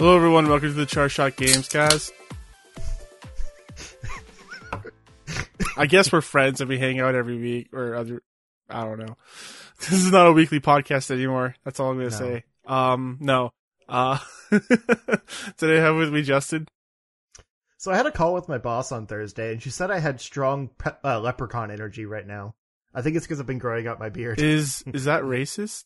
[0.00, 0.48] Hello, everyone.
[0.48, 2.10] Welcome to the Char Shot Games guys.
[5.76, 8.22] I guess we're friends and we hang out every week or other.
[8.70, 9.18] I don't know.
[9.80, 11.54] This is not a weekly podcast anymore.
[11.64, 12.16] That's all I'm gonna No.
[12.16, 12.44] say.
[12.66, 13.50] Um, no.
[13.86, 14.16] Uh,
[15.58, 16.66] today I have with me Justin.
[17.76, 20.18] So I had a call with my boss on Thursday, and she said I had
[20.20, 22.54] strong pe- uh, leprechaun energy right now.
[22.94, 24.40] I think it's because I've been growing out my beard.
[24.40, 25.84] Is is that racist?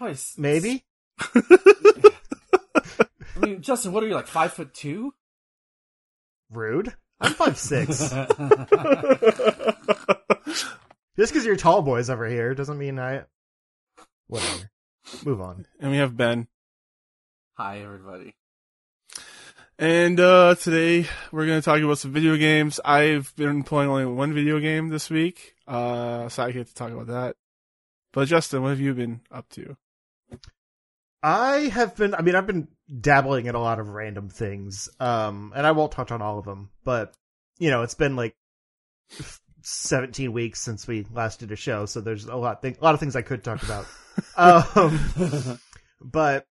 [0.00, 0.34] Nice.
[0.36, 0.84] Maybe.
[1.20, 3.06] I
[3.40, 5.14] mean, Justin, what are you like five foot two?
[6.50, 6.94] Rude.
[7.20, 7.98] I'm five six.
[11.16, 13.24] Just because you're tall boys over here doesn't mean I.
[14.28, 14.70] Whatever.
[15.24, 15.66] Move on.
[15.80, 16.46] and we have Ben.
[17.54, 18.34] Hi, everybody.
[19.78, 22.80] And uh today we're gonna talk about some video games.
[22.84, 26.92] I've been playing only one video game this week, uh, so I get to talk
[26.92, 27.36] about that.
[28.12, 29.76] But Justin, what have you been up to?
[31.22, 32.14] I have been.
[32.14, 32.68] I mean, I've been
[33.00, 34.88] dabbling in a lot of random things.
[34.98, 37.14] Um, and I won't touch on all of them, but
[37.58, 38.34] you know, it's been like
[39.62, 42.94] 17 weeks since we last did a show, so there's a lot, th- a lot
[42.94, 43.86] of things I could talk about.
[44.76, 45.60] um,
[46.00, 46.46] but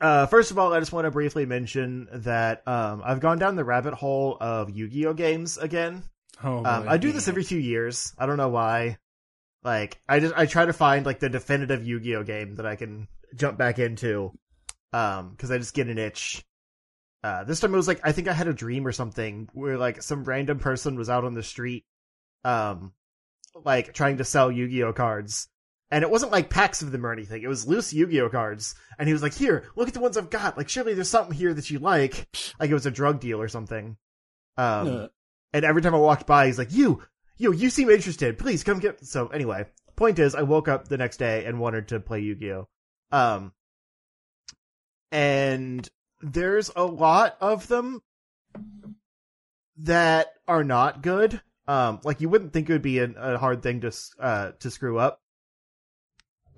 [0.00, 3.56] uh, first of all, I just want to briefly mention that um, I've gone down
[3.56, 6.02] the rabbit hole of Yu-Gi-Oh games again.
[6.42, 6.88] Oh, Um.
[6.88, 8.12] I do this every few years.
[8.18, 8.98] I don't know why.
[9.64, 13.08] Like, I just I try to find like the definitive Yu-Gi-Oh game that I can
[13.34, 14.32] jump back into,
[14.92, 16.44] um, because I just get an itch.
[17.22, 19.76] Uh, this time it was like I think I had a dream or something where
[19.76, 21.84] like some random person was out on the street,
[22.44, 22.92] um,
[23.64, 25.48] like trying to sell Yu-Gi-Oh cards,
[25.90, 27.42] and it wasn't like packs of them or anything.
[27.42, 30.30] It was loose Yu-Gi-Oh cards, and he was like, "Here, look at the ones I've
[30.30, 30.56] got.
[30.56, 32.28] Like, surely there's something here that you like."
[32.60, 33.96] Like it was a drug deal or something.
[34.56, 35.08] Um,
[35.52, 37.02] and every time I walked by, he's like, "You,
[37.36, 38.38] you, you seem interested.
[38.38, 41.88] Please come get." So anyway, point is, I woke up the next day and wanted
[41.88, 42.68] to play Yu-Gi-Oh.
[43.10, 43.52] Um,
[45.10, 45.88] and
[46.20, 48.02] there's a lot of them
[49.78, 51.40] that are not good.
[51.66, 54.70] Um, like you wouldn't think it would be a, a hard thing to uh to
[54.70, 55.20] screw up.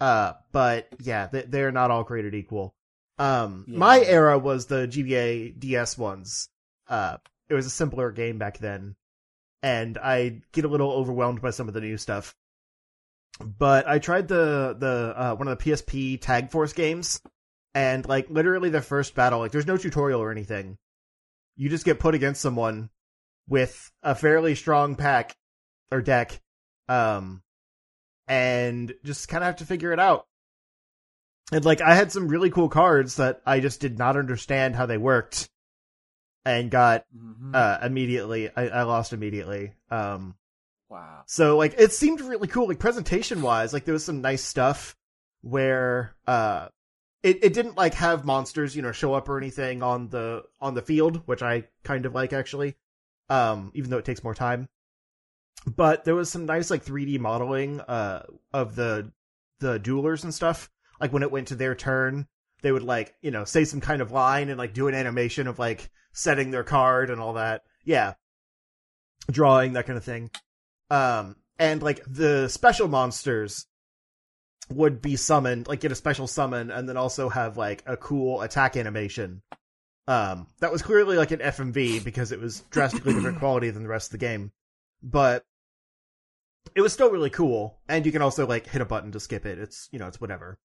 [0.00, 2.74] Uh, but yeah, they, they're not all created equal.
[3.18, 3.78] Um, Yeah.
[3.78, 6.48] my era was the GBA DS ones.
[6.88, 7.18] Uh,
[7.48, 8.94] it was a simpler game back then,
[9.62, 12.34] and I get a little overwhelmed by some of the new stuff.
[13.38, 17.20] But I tried the the uh, one of the PSP Tag Force games,
[17.74, 20.76] and like literally the first battle, like there's no tutorial or anything.
[21.56, 22.90] You just get put against someone
[23.48, 25.36] with a fairly strong pack
[25.90, 26.40] or deck,
[26.88, 27.42] um,
[28.28, 30.26] and just kind of have to figure it out.
[31.52, 34.86] And like I had some really cool cards that I just did not understand how
[34.86, 35.48] they worked,
[36.44, 37.54] and got mhm.
[37.54, 38.50] uh immediately.
[38.54, 39.72] I, I lost immediately.
[39.90, 40.34] Um,
[40.90, 41.22] wow.
[41.26, 43.72] so like it seemed really cool, like presentation wise.
[43.72, 44.96] Like there was some nice stuff
[45.42, 46.68] where uh
[47.22, 50.74] it, it didn't like have monsters, you know, show up or anything on the on
[50.74, 52.76] the field, which I kind of like actually.
[53.28, 54.68] Um, even though it takes more time.
[55.64, 59.12] But there was some nice like 3D modeling uh of the
[59.60, 60.70] the duelers and stuff.
[61.00, 62.26] Like when it went to their turn,
[62.62, 65.46] they would like, you know, say some kind of line and like do an animation
[65.46, 67.62] of like setting their card and all that.
[67.84, 68.14] Yeah.
[69.30, 70.30] Drawing, that kind of thing.
[70.90, 73.66] Um, and like the special monsters
[74.70, 78.40] would be summoned, like get a special summon, and then also have like a cool
[78.42, 79.42] attack animation.
[80.08, 83.88] Um, that was clearly like an FMV because it was drastically different quality than the
[83.88, 84.52] rest of the game,
[85.02, 85.44] but
[86.74, 87.78] it was still really cool.
[87.88, 89.58] And you can also like hit a button to skip it.
[89.58, 90.58] It's you know it's whatever.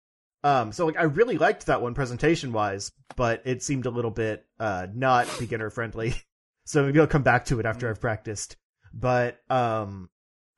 [0.44, 4.12] Um, so like I really liked that one presentation wise, but it seemed a little
[4.12, 6.16] bit uh not beginner friendly.
[6.66, 8.56] so maybe I'll come back to it after I've practiced.
[8.94, 10.10] But um,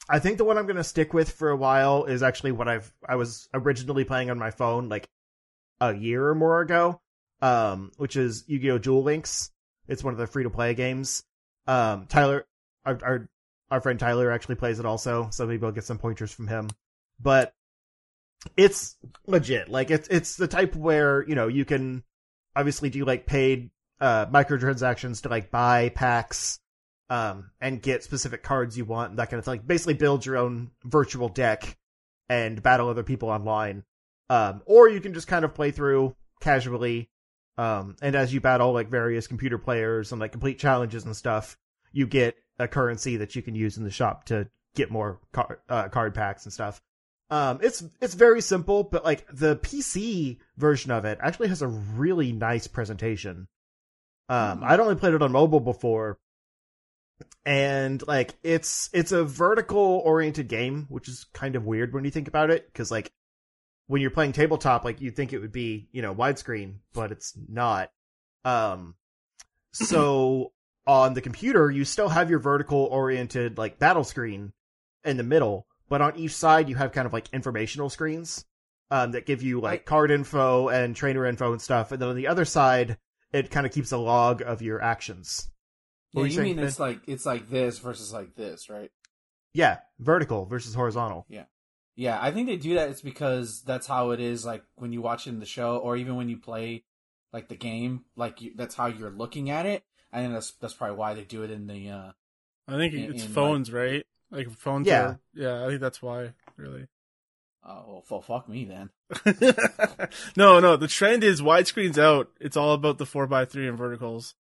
[0.09, 2.91] I think the one I'm gonna stick with for a while is actually what I've
[3.07, 5.09] I was originally playing on my phone like
[5.81, 7.01] a year or more ago.
[7.39, 8.79] Um, which is Yu-Gi-Oh!
[8.79, 9.51] Duel Links.
[9.87, 11.23] It's one of the free to play games.
[11.67, 12.47] Um, Tyler,
[12.83, 13.29] our, our
[13.69, 16.69] our friend Tyler actually plays it also, so maybe I'll get some pointers from him.
[17.19, 17.53] But
[18.55, 18.95] it's
[19.25, 19.69] legit.
[19.69, 22.03] Like it's it's the type where you know you can
[22.55, 23.69] obviously do like paid
[23.99, 26.59] uh microtransactions to like buy packs
[27.09, 29.53] um and get specific cards you want and that kind of thing.
[29.53, 31.77] Like basically build your own virtual deck
[32.29, 33.83] and battle other people online.
[34.29, 37.09] Um or you can just kind of play through casually
[37.57, 41.57] um and as you battle like various computer players and like complete challenges and stuff,
[41.91, 45.59] you get a currency that you can use in the shop to get more car-
[45.69, 46.81] uh, card packs and stuff.
[47.29, 51.67] Um, it's it's very simple, but like the PC version of it actually has a
[51.67, 53.47] really nice presentation.
[54.29, 54.63] Um, Mhm.
[54.63, 56.19] I'd only played it on mobile before,
[57.45, 62.11] and like it's it's a vertical oriented game, which is kind of weird when you
[62.11, 63.11] think about it, because like
[63.87, 67.33] when you're playing tabletop, like you'd think it would be, you know, widescreen, but it's
[67.47, 67.89] not.
[68.43, 68.95] Um,
[69.71, 70.51] so
[70.87, 74.51] on the computer, you still have your vertical oriented like battle screen
[75.05, 78.45] in the middle, but on each side you have kind of like informational screens
[78.91, 82.15] um, that give you like card info and trainer info and stuff, and then on
[82.15, 82.97] the other side
[83.31, 85.49] it kind of keeps a log of your actions.
[86.13, 88.91] What Yeah, you you mean it's like it's like this versus like this, right?
[89.53, 91.25] Yeah, vertical versus horizontal.
[91.29, 91.45] Yeah,
[91.95, 92.89] Yeah, I think they do that.
[92.89, 94.45] It's because that's how it is.
[94.45, 96.83] Like when you watch it in the show, or even when you play
[97.33, 99.83] like the game, like you, that's how you're looking at it.
[100.11, 101.89] I think that's that's probably why they do it in the.
[101.89, 102.11] uh
[102.67, 104.05] I think In- it's in, phones, right?
[104.31, 104.87] Like phones.
[104.87, 105.03] Yeah.
[105.03, 105.63] Are, yeah.
[105.65, 106.33] I think that's why.
[106.55, 106.87] Really.
[107.69, 108.89] Oh well, fuck me then.
[110.37, 110.77] no, no.
[110.77, 112.29] The trend is widescreens out.
[112.39, 114.35] It's all about the four x three and verticals.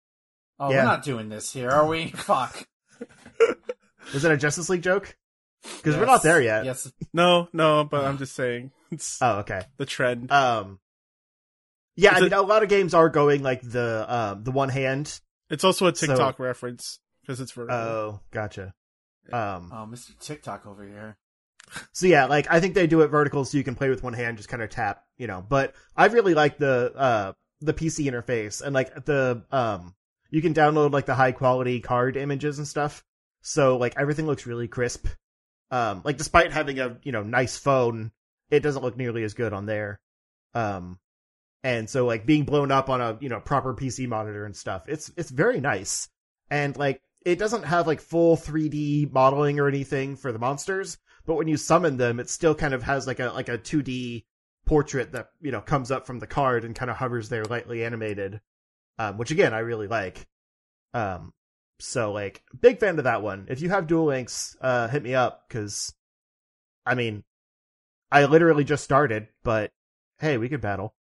[0.59, 0.77] Oh, Yeah.
[0.77, 2.07] we're not doing this here, are we?
[2.15, 2.67] Fuck.
[4.13, 5.15] Was that a Justice League joke?
[5.77, 6.65] Because we're not there yet.
[6.65, 6.91] Yes.
[7.13, 7.83] No, no.
[7.85, 9.61] But I'm just saying it's Oh, okay.
[9.77, 10.31] the trend.
[10.31, 10.79] Um,
[11.95, 14.51] yeah, It's I a- mean, a lot of games are going like the um the
[14.51, 15.19] one hand.
[15.50, 17.77] It's also a so- TikTok reference because it's vertical.
[17.79, 18.73] Oh, gotcha.
[19.31, 20.17] Um, Oh, Mr.
[20.19, 21.17] TikTok over here.
[21.94, 24.13] so yeah, like I think they do it vertical so you can play with one
[24.13, 25.41] hand, just kind of tap, you know.
[25.47, 29.95] But I really like the uh the PC interface and like the um
[30.33, 33.06] you can download like the high quality card images and stuff.
[33.44, 35.06] So like everything looks really crisp.
[35.69, 38.12] Um, like despite having a you know nice phone,
[38.50, 40.00] it doesn't look nearly as good on there.
[40.56, 40.97] Um,
[41.63, 44.85] and so like being blown up on a you know proper PC monitor and stuff,
[44.88, 46.09] it's it's very nice.
[46.50, 50.97] And like it doesn't have like full 3D modeling or anything for the monsters,
[51.27, 54.24] but when you summon them, it still kind of has like a like a 2D
[54.65, 57.85] portrait that you know comes up from the card and kind of hovers there lightly
[57.85, 58.41] animated,
[59.00, 60.25] um, which again I really like.
[60.94, 61.34] Um,
[61.80, 63.48] so like big fan of that one.
[63.50, 65.94] If you have Duel Links, uh, hit me up because,
[66.86, 67.24] I mean,
[68.12, 69.72] I literally just started, but
[70.19, 70.94] hey, we could battle.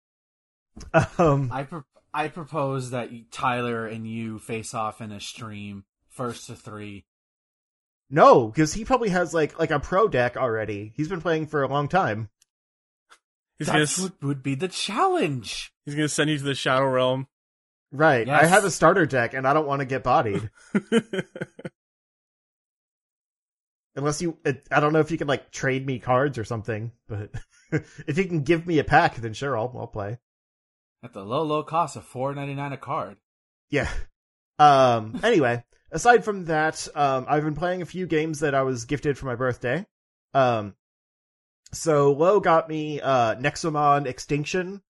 [1.19, 6.47] Um, I pro- I propose that Tyler and you face off in a stream first
[6.49, 7.05] to three.
[8.11, 10.93] no, because he probably has like like a pro deck already.
[10.97, 12.29] He's been playing for a long time.
[13.59, 15.73] he's gonna That's what would be the challenge.
[15.85, 17.29] he's gonna send you to the Shadow Realm.
[17.95, 18.29] Right.
[18.29, 20.51] I have a starter deck and I don't want to get bodied.
[23.97, 27.31] Unless you, I don't know if you can like trade me cards or something, but
[27.73, 30.19] if you can give me a pack, then sure, I'll, I'll play.
[31.05, 33.19] At the low, low cost of four ninety nine a card.
[33.71, 33.89] Yeah.
[34.59, 35.63] Um, anyway,
[35.93, 39.27] aside from that, um, I've been playing a few games that I was gifted for
[39.27, 39.87] my birthday.
[40.33, 40.75] Um,
[41.73, 44.83] so Lo got me, uh, Nexomon Extinction,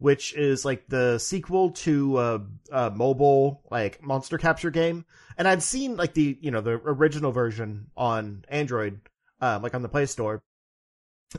[0.00, 2.40] which is like the sequel to a,
[2.72, 5.04] a mobile, like, monster capture game.
[5.36, 9.00] And I'd seen, like, the, you know, the original version on Android,
[9.42, 10.42] um, like on the Play Store.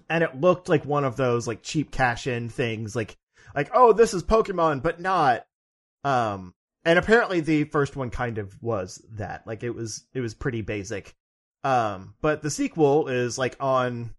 [0.09, 3.17] And it looked like one of those, like, cheap cash-in things, like,
[3.55, 5.45] like, oh, this is Pokemon, but not.
[6.03, 6.53] Um,
[6.85, 9.45] and apparently the first one kind of was that.
[9.47, 11.15] Like, it was, it was pretty basic.
[11.63, 14.13] Um, but the sequel is, like, on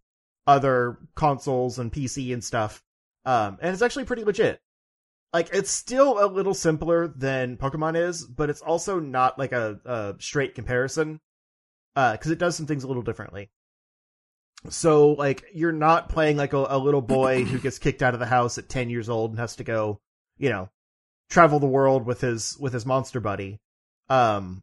[0.49, 2.83] other consoles and PC and stuff.
[3.25, 4.61] Um, and it's actually pretty legit.
[5.33, 9.81] Like, it's still a little simpler than Pokemon is, but it's also not like a,
[9.85, 11.21] a straight comparison.
[11.95, 13.51] Uh, cause it does some things a little differently.
[14.69, 18.21] So, like, you're not playing like a, a little boy who gets kicked out of
[18.21, 20.01] the house at 10 years old and has to go,
[20.39, 20.69] you know,
[21.31, 23.59] travel the world with his, with his monster buddy.
[24.09, 24.63] Um,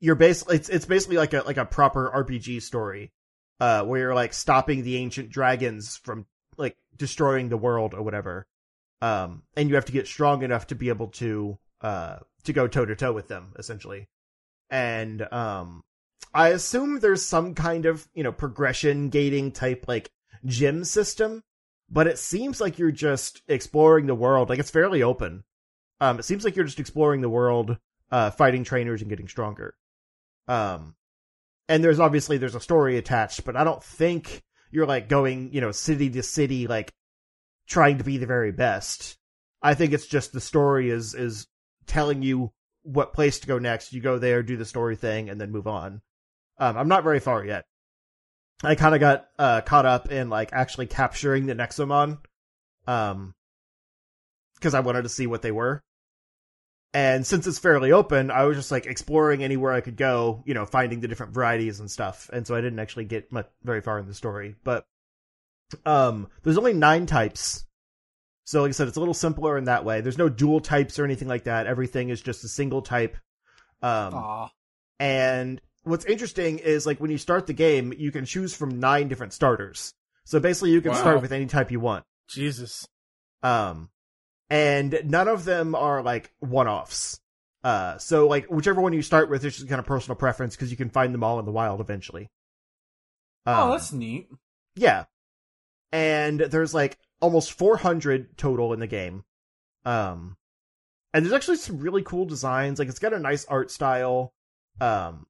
[0.00, 3.12] you're basically, it's, it's basically like a, like a proper RPG story,
[3.60, 6.26] uh, where you're like stopping the ancient dragons from
[6.96, 8.46] destroying the world or whatever.
[9.00, 12.68] Um, and you have to get strong enough to be able to, uh, to go
[12.68, 14.08] toe to toe with them, essentially.
[14.70, 15.82] And, um,
[16.34, 20.10] I assume there's some kind of, you know, progression gating type, like,
[20.44, 21.42] gym system,
[21.90, 24.48] but it seems like you're just exploring the world.
[24.48, 25.44] Like, it's fairly open.
[26.00, 27.76] Um, it seems like you're just exploring the world,
[28.10, 29.74] uh, fighting trainers and getting stronger.
[30.48, 30.94] Um,
[31.68, 35.60] and there's obviously, there's a story attached, but I don't think you're, like, going, you
[35.60, 36.92] know, city to city, like,
[37.68, 39.16] trying to be the very best.
[39.62, 41.46] I think it's just the story is, is
[41.86, 42.50] telling you
[42.82, 43.92] what place to go next.
[43.92, 46.02] You go there, do the story thing, and then move on.
[46.58, 47.64] Um, I'm not very far yet.
[48.64, 52.18] I kind of got uh, caught up in like actually capturing the Nexomon,
[52.86, 53.34] um,
[54.54, 55.82] because I wanted to see what they were.
[56.94, 60.52] And since it's fairly open, I was just like exploring anywhere I could go, you
[60.52, 62.28] know, finding the different varieties and stuff.
[62.32, 64.56] And so I didn't actually get much, very far in the story.
[64.62, 64.84] But
[65.86, 67.64] um, there's only nine types.
[68.44, 70.02] So like I said, it's a little simpler in that way.
[70.02, 71.66] There's no dual types or anything like that.
[71.66, 73.16] Everything is just a single type.
[73.80, 74.50] Um,
[74.98, 79.08] and what's interesting is like when you start the game, you can choose from nine
[79.08, 79.94] different starters.
[80.24, 80.98] So basically, you can Wow.
[81.00, 82.04] start with any type you want.
[82.28, 82.86] Jesus.
[83.42, 83.88] Um,
[84.52, 87.18] and none of them are like one offs.
[87.64, 90.70] Uh, so like whichever one you start with is just kind of personal preference because
[90.70, 92.28] you can find them all in the wild eventually.
[93.46, 94.28] oh, Um, that's neat.
[94.76, 95.04] yeah.
[95.90, 99.24] And there's like almost 400 total in the game.
[99.86, 100.36] Um,
[101.14, 102.78] and there's actually some really cool designs.
[102.78, 104.34] Like it's got a nice art style.
[104.80, 105.26] Um,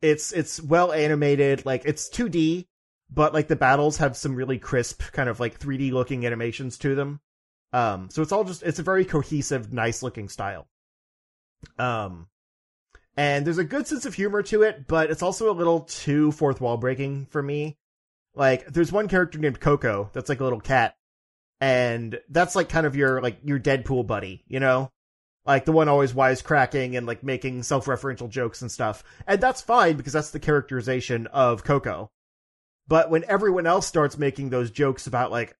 [0.00, 1.66] it's, it's well animated.
[1.66, 2.66] Like it's 2D,
[3.10, 6.94] but like the battles have some really crisp kind of like 3D looking animations to
[6.94, 7.20] them.
[7.72, 10.66] Um, so it's all just, it's a very cohesive, nice looking style.
[11.78, 12.28] Um,
[13.16, 16.32] and there's a good sense of humor to it, but it's also a little too
[16.32, 17.76] fourth wall breaking for me.
[18.34, 20.94] Like, there's one character named Coco that's like a little cat,
[21.60, 24.92] and that's like kind of your like your Deadpool buddy, you know,
[25.44, 29.96] like the one always wisecracking and like making self-referential jokes and stuff, and that's fine
[29.96, 32.12] because that's the characterization of Coco.
[32.86, 35.56] But when everyone else starts making those jokes about like,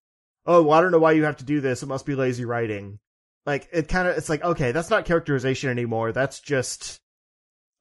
[0.49, 2.45] oh, well, I don't know why you have to do this, it must be lazy
[2.45, 2.99] writing.
[3.47, 6.13] Like it kind of, it's like okay, that's not characterization anymore.
[6.13, 7.01] That's just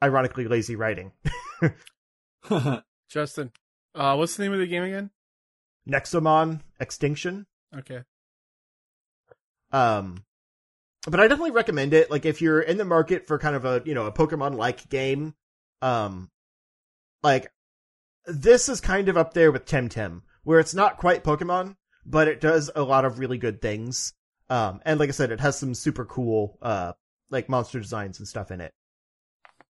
[0.04, 1.12] ironically lazy writing.
[3.10, 3.52] Justin,
[3.96, 5.10] uh, what's the name of the game again?
[5.90, 7.48] Nexomon Extinction.
[7.76, 8.02] Okay.
[9.72, 10.24] Um,
[11.06, 12.12] but I definitely recommend it.
[12.12, 14.90] Like if you're in the market for kind of a you know a Pokemon like
[14.90, 15.36] game,
[15.82, 16.30] um,
[17.24, 17.52] like
[18.26, 21.76] this is kind of up there with Temtem, where it's not quite Pokemon,
[22.08, 24.14] but it does a lot of really good things.
[24.50, 26.94] Um, and like I said, it has some super cool uh
[27.30, 28.74] like monster designs and stuff in it.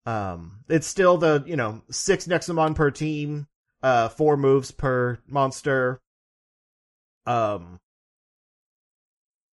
[0.05, 3.49] Um, it's still the you know six Nexomon per team,
[3.83, 6.01] uh, four moves per monster.
[7.27, 7.81] Um,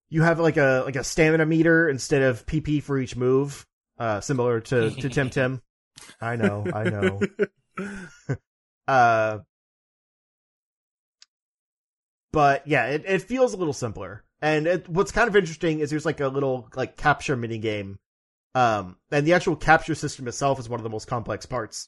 [0.09, 3.65] you have like a like a stamina meter instead of PP for each move,
[3.97, 5.61] uh, similar to to Temtem.
[6.21, 7.21] I know, I know.
[8.85, 9.39] Uh,
[12.33, 14.25] but yeah, it, it feels a little simpler.
[14.41, 17.99] And it, what's kind of interesting is there's like a little like capture mini game.
[18.55, 21.87] Um, and the actual capture system itself is one of the most complex parts.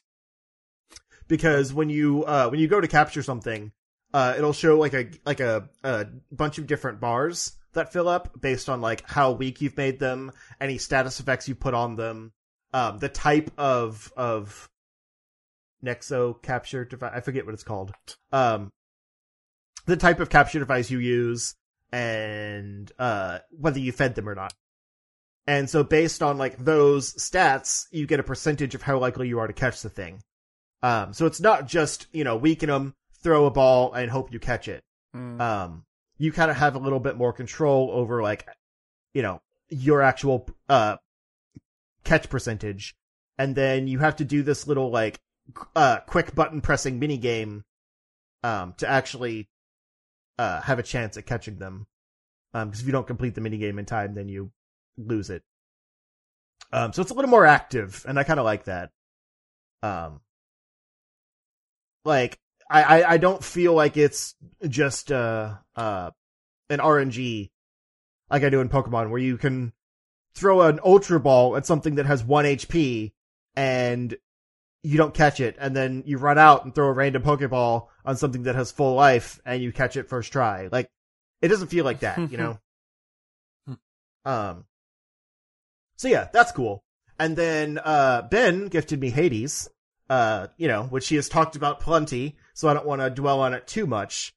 [1.28, 3.72] Because when you, uh, when you go to capture something,
[4.14, 8.40] uh, it'll show like a, like a, a bunch of different bars that fill up
[8.40, 12.32] based on like how weak you've made them, any status effects you put on them,
[12.72, 14.70] um, the type of, of
[15.84, 17.12] Nexo capture device.
[17.14, 17.92] I forget what it's called.
[18.32, 18.70] Um,
[19.86, 21.54] the type of capture device you use
[21.92, 24.52] and, uh, whether you fed them or not.
[25.46, 29.38] And so based on like those stats, you get a percentage of how likely you
[29.38, 30.20] are to catch the thing.
[30.82, 34.40] Um, so it's not just, you know, weaken them, throw a ball and hope you
[34.40, 34.82] catch it.
[35.14, 35.40] Mm.
[35.40, 35.84] Um,
[36.18, 38.46] you kind of have a little bit more control over like,
[39.14, 40.96] you know, your actual, uh,
[42.02, 42.96] catch percentage.
[43.38, 45.20] And then you have to do this little like,
[45.76, 47.64] uh, quick button pressing mini game,
[48.42, 49.48] um, to actually,
[50.38, 51.86] uh, have a chance at catching them.
[52.54, 54.50] Um, cause if you don't complete the mini game in time, then you
[54.96, 55.42] lose it.
[56.72, 58.90] Um, so it's a little more active and I kind of like that.
[59.82, 60.20] Um,
[62.04, 62.38] like,
[62.68, 64.34] I, I, I don't feel like it's
[64.66, 66.10] just, uh, uh,
[66.70, 67.50] an RNG
[68.30, 69.72] like I do in Pokemon where you can
[70.34, 73.12] throw an Ultra Ball at something that has one HP
[73.54, 74.16] and
[74.82, 78.16] you don't catch it, and then you run out and throw a random Pokeball on
[78.16, 80.68] something that has full life and you catch it first try.
[80.70, 80.88] Like,
[81.42, 82.58] it doesn't feel like that, you know?
[84.24, 84.64] um,
[85.96, 86.84] so yeah, that's cool.
[87.18, 89.68] And then, uh, Ben gifted me Hades,
[90.08, 93.40] uh, you know, which he has talked about plenty, so I don't want to dwell
[93.40, 94.34] on it too much.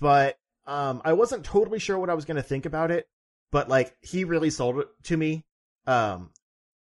[0.00, 3.06] But, um, I wasn't totally sure what I was going to think about it,
[3.52, 5.44] but like, he really sold it to me.
[5.86, 6.30] Um,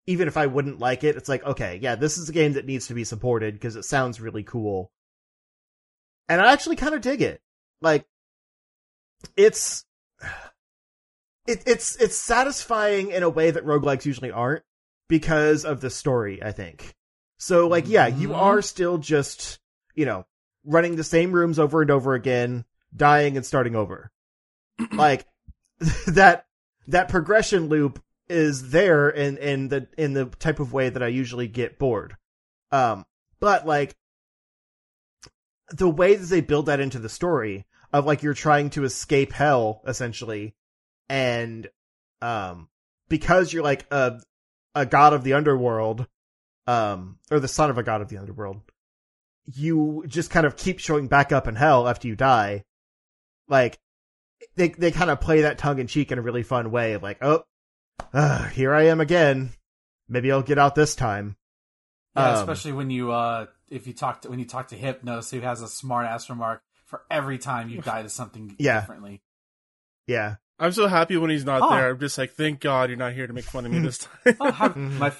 [0.06, 2.66] even if I wouldn't like it, it's like, okay, yeah, this is a game that
[2.66, 4.90] needs to be supported because it sounds really cool.
[6.30, 7.42] And I actually kind of dig it.
[7.82, 8.06] Like,
[9.36, 9.84] it's,
[11.46, 14.62] it, it's, it's satisfying in a way that roguelikes usually aren't
[15.08, 16.94] because of the story, I think.
[17.38, 18.36] So like, yeah, you Mhm.
[18.36, 19.58] are still just,
[19.96, 20.24] you know,
[20.64, 24.12] running the same rooms over and over again, dying and starting over.
[24.92, 25.26] like,
[26.06, 26.46] that,
[26.86, 31.08] that progression loop is there in, in the, in the type of way that I
[31.08, 32.16] usually get bored.
[32.70, 33.04] Um,
[33.40, 33.96] but like,
[35.70, 39.32] the way that they build that into the story of like you're trying to escape
[39.32, 40.54] hell essentially
[41.08, 41.68] and
[42.22, 42.68] um
[43.08, 44.20] because you're like a
[44.74, 46.06] a god of the underworld
[46.66, 48.60] um or the son of a god of the underworld
[49.56, 52.64] you just kind of keep showing back up in hell after you die.
[53.48, 53.78] Like
[54.56, 57.02] they they kind of play that tongue in cheek in a really fun way of
[57.02, 57.44] like oh
[58.12, 59.50] uh, here I am again.
[60.08, 61.36] Maybe I'll get out this time
[62.16, 65.30] Yeah, Um, especially when you uh if you talk to when you talk to Hypnos,
[65.30, 68.80] who has a smart ass remark for every time you die to something Yeah.
[68.80, 69.22] differently.
[70.06, 70.36] Yeah.
[70.58, 71.70] I'm so happy when he's not Oh.
[71.70, 71.90] there.
[71.90, 74.36] I'm just like, thank God you're not here to make fun of me this time.
[74.40, 74.98] Oh, have, Mhm.
[74.98, 75.12] my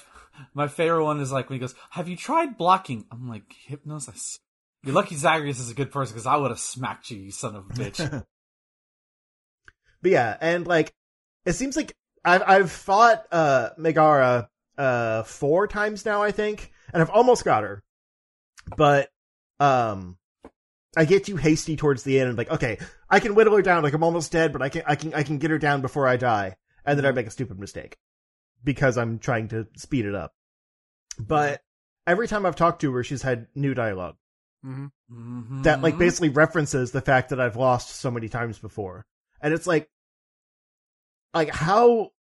[0.53, 4.37] my favorite one is like when he goes, "Have you tried blocking?" I'm like, "Hypnosis."
[4.83, 7.55] You're lucky Zagreus is a good person because I would have smacked you, you son
[7.55, 8.25] of a bitch.
[10.01, 10.93] But yeah, and like
[11.45, 11.95] it seems like
[12.25, 17.63] I've I've fought uh Megara uh four times now, I think, and I've almost got
[17.63, 17.83] her.
[18.77, 19.09] But
[19.59, 20.17] um
[20.97, 22.77] I get too hasty towards the end and like, okay,
[23.09, 25.23] I can whittle her down, like I'm almost dead, but I can I can I
[25.23, 26.55] can get her down before I die.
[26.85, 27.97] And then I make a stupid mistake.
[28.63, 30.33] Because I'm trying to speed it up.
[31.19, 31.61] But
[32.05, 34.15] every time I've talked to her, she's had new dialogue
[34.63, 35.63] hmm Mhm.
[35.63, 39.05] that like basically references the fact that I've lost so many times before.
[39.41, 39.89] And it's like
[41.33, 42.11] like how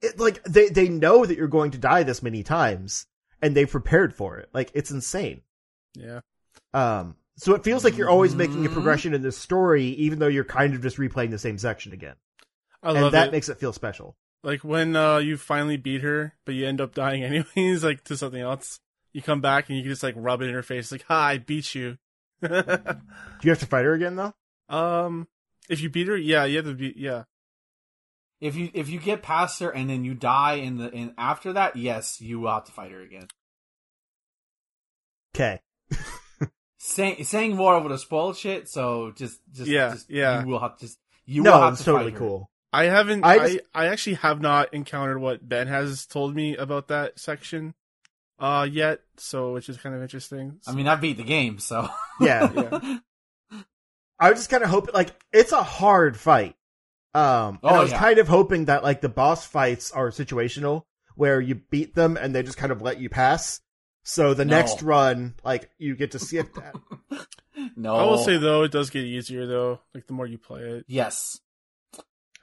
[0.00, 3.06] it like they they know that you're going to die this many times
[3.44, 4.48] and they've prepared for it.
[4.52, 5.42] Like it's insane.
[5.94, 6.20] Yeah.
[6.72, 8.72] Um so it feels like you're always making a Mhm.
[8.72, 12.14] progression in this story even though you're kind of just replaying the same section again.
[12.82, 13.32] I and love that it.
[13.32, 14.16] makes it feel special.
[14.42, 17.22] like when uh, you finally beat her, but you end up dying
[17.56, 18.80] anyways, like to something else.
[19.12, 21.18] You come back and you can just like rub it in her face, like, "Ha,
[21.28, 21.98] I beat you."
[22.42, 22.48] Do
[23.42, 24.34] you have to fight her again though?
[24.68, 25.28] um,
[25.68, 26.96] if you beat her, yeah, you have to beat.
[26.96, 27.24] Yeah,
[28.44, 31.52] if you if you get past her and then you die in the in after
[31.54, 33.26] that, yes, you will have to fight her again.
[35.34, 35.60] Okay.
[36.78, 40.40] Saying saying more would have spoiled shit, so just just Yeah, just, yeah.
[40.42, 40.88] you will have to
[41.24, 42.26] you will have it's to totally fight her.
[42.26, 42.50] cool.
[42.74, 43.24] I haven't.
[43.24, 47.18] I I, just- I actually have not encountered what Ben has told me about that
[47.18, 47.72] section,
[48.38, 49.00] uh, yet.
[49.16, 50.58] So, which is kind of interesting.
[50.66, 51.88] I mean, I beat the game, so
[52.20, 52.50] Yeah.
[52.54, 52.98] Yeah.
[54.20, 56.54] I was just kind of hoping, like, it's a hard fight.
[57.14, 57.98] Um, and Oh, I was yeah.
[57.98, 60.82] kind of hoping that, like, the boss fights are situational,
[61.14, 63.60] where you beat them and they just kind of let you pass.
[64.02, 64.56] So the No.
[64.56, 66.74] next run, like, you get to skip that.
[67.76, 67.94] no.
[67.94, 69.80] I will say though, it does get easier though.
[69.94, 70.84] Like the more you play it.
[70.88, 71.38] yes.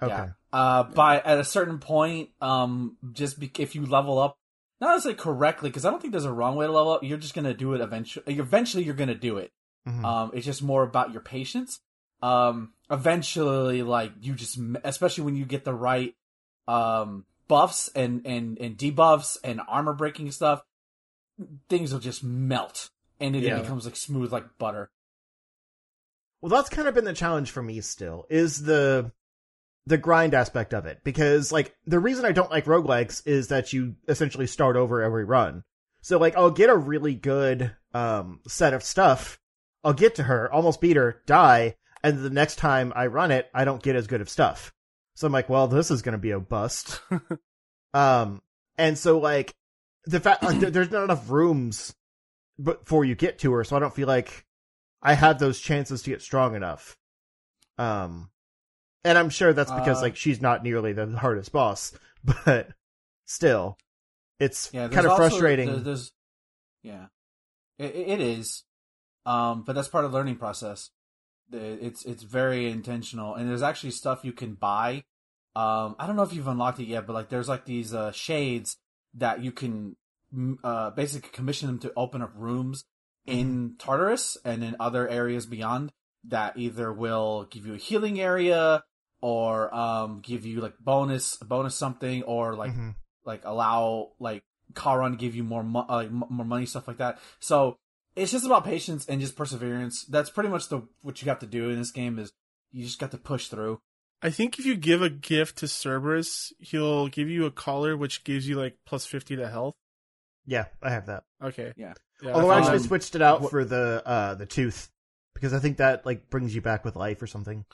[0.02, 0.14] Okay.
[0.14, 0.30] Yeah.
[0.52, 4.36] Uh, by at a certain point, um, just be- if you level up,
[4.80, 7.04] not necessarily correctly, because I don't think there's a wrong way to level up.
[7.04, 8.24] You're just gonna do it eventually.
[8.40, 9.52] Eventually, you're gonna do it.
[9.88, 10.04] Mhm.
[10.04, 11.80] Um, it's just more about your patience.
[12.22, 16.16] Um, eventually, like you just, especially when you get the right
[16.68, 20.62] um buffs and and and debuffs and armor breaking stuff,
[21.70, 23.60] things will just melt, and it Yeah.
[23.62, 24.90] becomes like smooth like butter.
[26.42, 29.12] Well, that's kind of been the challenge for me still, is the,
[29.86, 31.04] the grind aspect of it.
[31.04, 35.24] Because, like, the reason I don't like roguelikes is that you essentially start over every
[35.24, 35.64] run.
[36.02, 39.40] So, like, I'll get a really good, um, set of stuff.
[39.84, 43.50] I'll get to her, almost beat her, die, and the next time I run it,
[43.54, 44.74] I don't get as good of stuff.
[45.16, 47.02] So I'm like, well, this is gonna be a bust.
[47.94, 48.42] um,
[48.78, 49.54] and so, like,
[50.06, 51.94] the fact, like, there- there's not enough rooms
[52.62, 54.46] before you get to her, so I don't feel like
[55.02, 56.98] I have those chances to get strong enough.
[57.78, 58.30] Um,
[59.04, 61.94] and I'm sure that's because Uh, like she's not nearly the hardest boss,
[62.46, 62.70] but
[63.26, 63.78] still,
[64.40, 65.68] it's Yeah, kind of also- frustrating.
[65.72, 66.12] there- There's,
[66.84, 67.08] yeah,
[67.78, 68.64] it, it is,
[69.26, 70.90] um, but that's part of the learning process.
[71.54, 75.04] It's it's very intentional, and there's actually stuff you can buy.
[75.56, 78.12] Um, I don't know if you've unlocked it yet, but like there's like these uh,
[78.12, 78.78] shades
[79.16, 79.96] that you can
[80.64, 82.86] uh, basically commission them to open up rooms
[83.26, 85.92] in Tartarus and in other areas beyond
[86.24, 88.84] that either will give you a healing area
[89.22, 92.96] or um give you like bonus bonus something or like Mhm.
[93.26, 96.98] like allow like to give you more mo- uh, like m- more money stuff like
[96.98, 97.20] that.
[97.40, 97.78] So
[98.16, 100.04] it's just about patience and just perseverance.
[100.06, 102.32] That's pretty much the what you have to do in this game is
[102.72, 103.80] you just got to push through.
[104.22, 108.24] I think if you give a gift to Cerberus, he'll give you a collar which
[108.24, 109.74] gives you like plus fifty to health.
[110.46, 111.24] Yeah, I have that.
[111.42, 111.74] Okay.
[111.76, 111.94] Yeah.
[112.22, 112.34] Yeah.
[112.34, 114.90] Although I actually Um, switched it out wh- for the uh the tooth
[115.34, 117.66] because I think that like brings you back with life or something.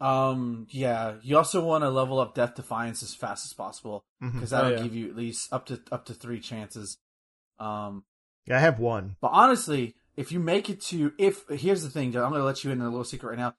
[0.00, 4.32] Um yeah, you also want to level up Death Defiance as fast as possible Mhm.
[4.34, 4.82] because Oh, that'll yeah.
[4.82, 6.98] give you at least up to up to 3 chances.
[7.58, 8.04] Um
[8.46, 9.16] Yeah, I have one.
[9.20, 12.64] But honestly, if you make it to if here's the thing, I'm going to let
[12.64, 13.54] you in a little secret right now.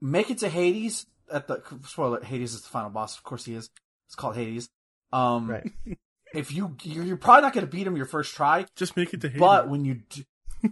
[0.00, 2.22] Make it to Hades at the spoiler.
[2.22, 3.16] Hades is the final boss.
[3.16, 3.70] Of course, he is.
[4.06, 4.68] It's called Hades.
[5.12, 5.70] Um, Right.
[6.34, 9.14] If you you're, you're probably not going to beat him your first try, just make
[9.14, 9.40] it to Hades.
[9.40, 10.22] but when you do,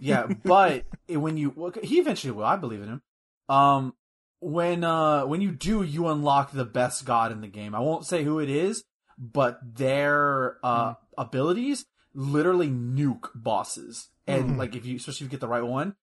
[0.01, 2.43] yeah, but when you well, he eventually will.
[2.43, 3.01] I believe in him.
[3.47, 3.93] Um,
[4.41, 7.73] when uh when you do, you unlock the best god in the game.
[7.73, 8.83] I won't say who it is,
[9.17, 14.09] but their uh abilities literally nuke bosses.
[14.27, 14.57] And Mhm.
[14.57, 15.95] like if you especially if you get the right one,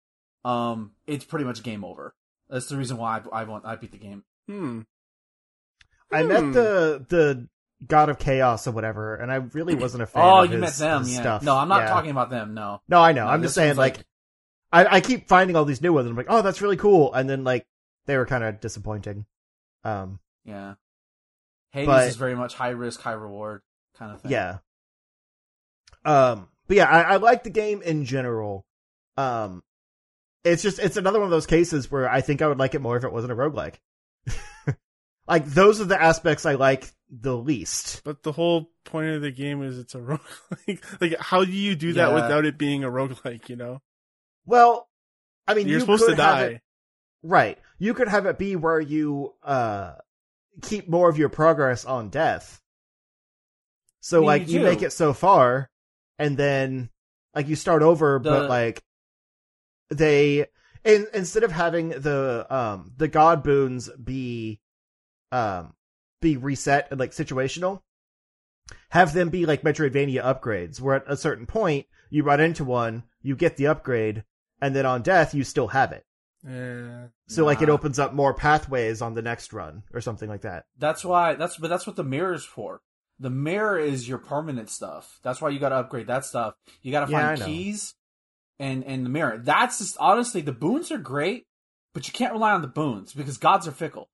[0.45, 2.15] um, it's pretty much game over.
[2.49, 4.25] That's the reason why I I, want, I beat the game.
[4.47, 4.83] hmm.
[6.13, 6.29] I Hmm.
[6.29, 7.49] met the the
[7.87, 10.23] God of Chaos or whatever, and I really wasn't a fan.
[10.23, 11.21] Oh, of you his, met them, yeah.
[11.21, 11.43] stuff.
[11.43, 11.89] No, I'm not Yeah.
[11.89, 12.55] talking about them.
[12.55, 13.25] No, No, I know.
[13.25, 14.07] No, I'm just saying, like, like-
[14.73, 16.07] I, I keep finding all these new ones.
[16.07, 17.13] And I'm like, oh, that's really cool.
[17.13, 17.67] And then like
[18.07, 19.27] they were kind of disappointing.
[19.85, 20.75] Um, Yeah.
[21.71, 23.63] Hades But- is very much high risk, high reward
[23.97, 24.31] kind of thing.
[24.31, 24.59] yeah.
[26.05, 28.65] Um, but yeah, I, I like the game in general.
[29.17, 29.63] Um,
[30.45, 32.81] it's just it's another one of those cases where I think I would like it
[32.81, 33.77] more if it wasn't a roguelike.
[35.29, 38.03] like those are the aspects I like the least.
[38.05, 40.83] But the whole point of the game is it's a roguelike.
[41.01, 42.15] like, how do you do that Yeah.
[42.15, 43.81] without it being a roguelike, you know?
[44.47, 44.89] Well,
[45.47, 46.43] I mean, You're you supposed could to die.
[46.45, 46.61] it-
[47.23, 47.59] right.
[47.79, 49.95] You could have it be where you uh
[50.63, 52.61] keep more of your progress on death.
[54.01, 55.71] So I mean, like you you make it so far
[56.19, 56.91] and then
[57.35, 58.83] like you start over but like
[59.91, 60.47] they
[60.85, 64.61] in, instead of having the um the god boons be
[65.31, 65.75] um
[66.21, 67.81] be reset and like situational
[68.91, 73.03] have them be like Metroidvania upgrades where at a certain point you run into one
[73.23, 74.25] you get the upgrade
[74.61, 76.05] and then on death you still have it
[76.47, 77.07] Yeah.
[77.27, 80.67] so like it opens up more pathways on the next run or something like that
[80.79, 82.81] That's why that's but that's what the mirror's for.
[83.23, 85.21] The mirror is your permanent stuff.
[85.23, 86.55] That's why you gotta upgrade that stuff.
[86.83, 87.95] You gotta Yeah, find I keys
[88.59, 89.39] and and the mirror.
[89.39, 91.47] That's just honestly the boons are great,
[91.95, 94.09] but you can't rely on the boons because gods are fickle.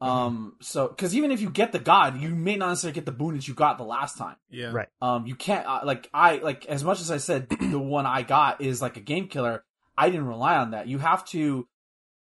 [0.00, 0.12] Mm-hmm.
[0.12, 3.10] Um so because even if you get the god, you may not necessarily get the
[3.12, 4.36] boon that you got the last time.
[4.48, 4.70] Yeah.
[4.72, 4.88] Right.
[5.00, 8.22] Um, you can't uh, like I like as much as I said the one I
[8.22, 9.64] got is like a game killer.
[9.98, 10.86] I didn't rely on that.
[10.86, 11.68] You have to,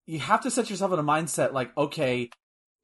[0.06, 2.30] you have to set yourself in a mindset like okay,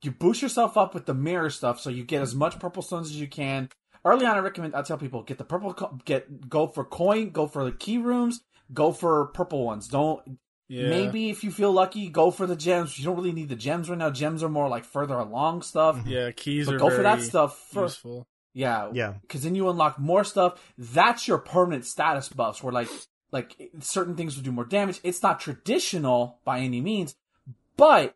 [0.04, 3.10] you boost yourself up with the mirror stuff so you get as much purple stones
[3.10, 3.70] as you can.
[4.06, 7.30] Early on, I recommend I tell people get the purple, co- get go for coin,
[7.30, 8.42] go for the key rooms,
[8.74, 9.88] go for purple ones.
[9.88, 10.38] Don't
[10.68, 10.90] Yeah.
[10.90, 12.98] maybe if you feel lucky, go for the gems.
[13.00, 14.10] You don't really need the gems right now.
[14.10, 16.06] Gems are more like further along stuff.
[16.06, 17.98] Yeah, keys But are go for that stuff first.
[17.98, 18.28] useful.
[18.54, 20.62] Yeah, yeah because then you unlock more stuff.
[20.78, 22.62] That's your permanent status buffs.
[22.62, 22.90] Where like
[23.32, 25.00] like certain things will do more damage.
[25.04, 27.16] It's not traditional by any means,
[27.78, 28.16] but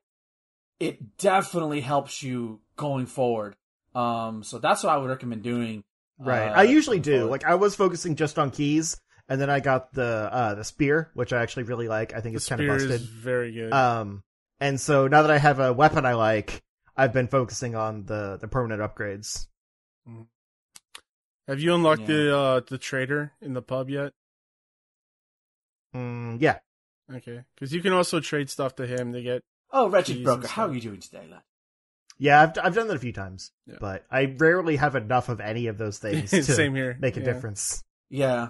[0.80, 3.56] it definitely helps you going forward.
[3.96, 5.84] Um, so that's what I would recommend doing.
[6.20, 7.32] right uh, i usually do forward.
[7.32, 8.98] like i was focusing just on keys
[9.30, 12.34] and then i got the uh the spear which i actually really like i think
[12.34, 13.72] The it's kind of spear busted is very good.
[13.72, 14.24] Um,
[14.60, 16.63] and so now that I have a weapon I like,
[16.96, 19.46] I've been focusing on the the permanent upgrades.
[21.48, 22.08] Have you unlocked yeah.
[22.08, 24.13] the uh the trader in the pub yet?
[25.96, 26.58] Mm, yeah,
[27.13, 29.44] Okay, because you can also trade stuff to him to get.
[29.71, 31.41] Oh, wretched Keys broker, how are you doing today, lad?
[32.17, 33.75] yeah, I've I've done that a few times, Yeah.
[33.80, 36.97] but I rarely have enough of any of those things to Same here.
[36.99, 37.25] make a Yeah.
[37.25, 37.84] difference.
[38.10, 38.49] Yeah,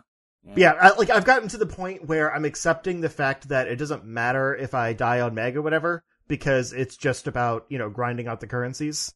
[0.56, 3.76] Yeah, I, like I've gotten to the point where I'm accepting the fact that it
[3.78, 7.90] doesn't matter if I die on Meg or whatever because it's just about you know
[7.90, 9.14] grinding out the currencies.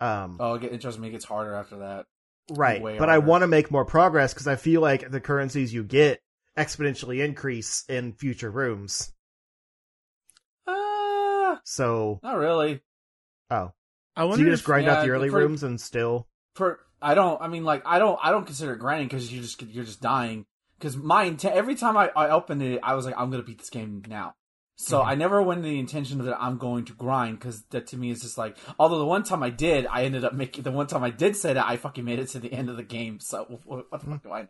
[0.00, 2.06] Um, Oh, it, get- it trust me, it gets harder after that.
[2.50, 5.72] right, way but I want to make more progress because I feel like the currencies
[5.74, 6.20] you get
[6.56, 9.12] exponentially increase in future rooms.
[11.70, 12.80] So, not really.
[13.50, 13.72] oh,
[14.16, 16.26] I so wonder you just if grind yeah, out the early for- rooms and still.
[16.54, 19.40] for I don't I mean like I don't I don't consider it grinding because you
[19.42, 20.46] just you're just dying
[20.78, 23.58] because my intent every time I, I opened it I was like I'm gonna beat
[23.58, 24.34] this game now
[24.76, 25.06] so Mhm.
[25.06, 28.10] I never went in the intention that I'm going to grind because that to me
[28.10, 30.86] is just like although the one time I did I ended up making the one
[30.88, 33.20] time I did say that I fucking made it to the end of the game
[33.20, 34.48] so what, what the fuck do I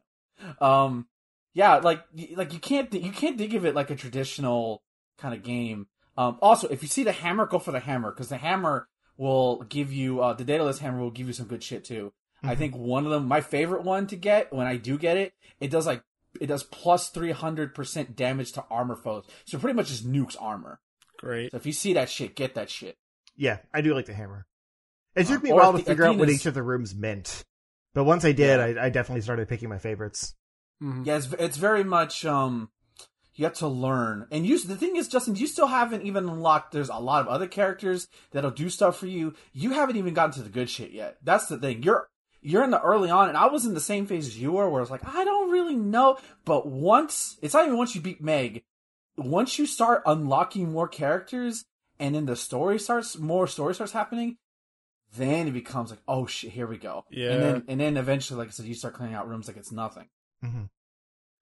[0.61, 1.07] know um
[1.53, 2.03] yeah like
[2.37, 4.83] like you can't you can't think of it like a traditional
[5.19, 8.29] kind of game um also if you see the hammer go for the hammer because
[8.29, 11.85] the hammer will give you uh the Daedalus hammer will give you some good shit
[11.85, 12.59] too I Mhm.
[12.59, 15.73] think one of them, my favorite one to get when I do get it, it
[15.73, 16.03] does like
[16.41, 19.25] it does plus three hundred percent damage to armor foes.
[19.45, 20.79] So pretty much just nukes armor.
[21.17, 21.51] great.
[21.51, 22.97] So if you see that shit, get that shit.
[23.35, 24.47] Yeah, I do like the hammer.
[25.17, 27.45] It took Um, me a while to figure out what each of the rooms meant,
[27.93, 28.83] but once I did, Yeah.
[28.83, 30.37] I, I definitely started picking my favorites.
[30.81, 31.07] Mhm.
[31.07, 32.71] Yeah, it's it's very much um
[33.39, 34.27] you have to learn.
[34.33, 36.73] And you the thing is, Justin, you still haven't even unlocked.
[36.73, 39.35] There's a lot of other characters that'll do stuff for you.
[39.53, 41.19] You haven't even gotten to the good shit yet.
[41.23, 41.85] That's the thing.
[41.85, 42.09] You're
[42.43, 44.69] you're in the early on, and I was in the same phase as you were,
[44.69, 46.19] where I was like I don't really know.
[46.45, 48.65] But once it's not even once you beat Meg,
[49.17, 51.65] once you start unlocking more characters,
[52.01, 54.37] and then the story starts, more story starts happening.
[55.17, 57.05] Then it becomes like, oh shit, here we go.
[57.09, 57.31] Yeah.
[57.31, 59.71] And then and then eventually, like I said, you start clearing out rooms like it's
[59.71, 60.09] nothing.
[60.43, 60.65] hmm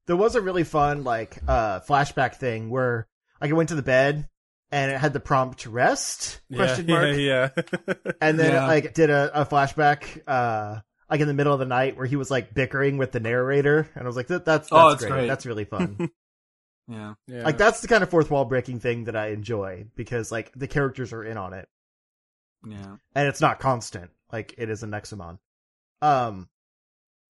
[0.06, 3.06] There was a really fun like uh flashback thing where
[3.40, 4.28] like I went to the bed
[4.70, 7.48] and it had the prompt to rest question yeah, mark, Yeah,
[7.86, 8.12] yeah.
[8.20, 8.64] and then Yeah.
[8.64, 12.06] it, like did a, a flashback uh like in the middle of the night where
[12.06, 14.88] he was like bickering with the narrator, and I was like, that, that's that's Oh,
[14.90, 15.12] it's great.
[15.12, 15.26] great.
[15.28, 16.10] that's really fun.
[16.88, 17.14] Yeah.
[17.26, 17.42] yeah.
[17.42, 20.68] Like that's the kind of fourth wall breaking thing that I enjoy because like the
[20.68, 21.68] characters are in on it.
[22.64, 22.96] Yeah.
[23.14, 25.38] and it's not constant like it is in Nexomon.
[26.00, 26.48] Um,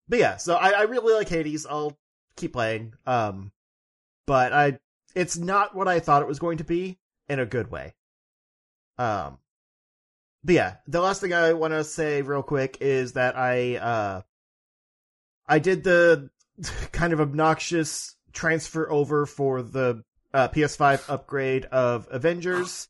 [0.06, 1.64] but yeah, so I, I really like Hades.
[1.64, 1.96] I'll
[2.38, 2.94] keep playing.
[3.06, 3.52] Um,
[4.26, 4.78] but I
[5.14, 6.98] it's not what I thought it was going to be
[7.28, 7.94] in a good way.
[8.98, 9.38] Um,
[10.44, 14.22] but yeah, the last thing I want to say real quick is that I uh,
[15.46, 16.30] I did the
[16.92, 22.88] kind of obnoxious transfer over for the uh, PS5 upgrade of Avengers.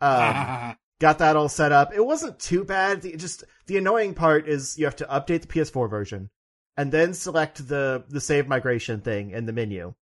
[0.00, 1.92] Um, got that all set up.
[1.94, 3.02] It wasn't too bad.
[3.02, 6.30] The, just the annoying part is you have to update the PS4 version
[6.76, 9.94] and then select the the save migration thing in the menu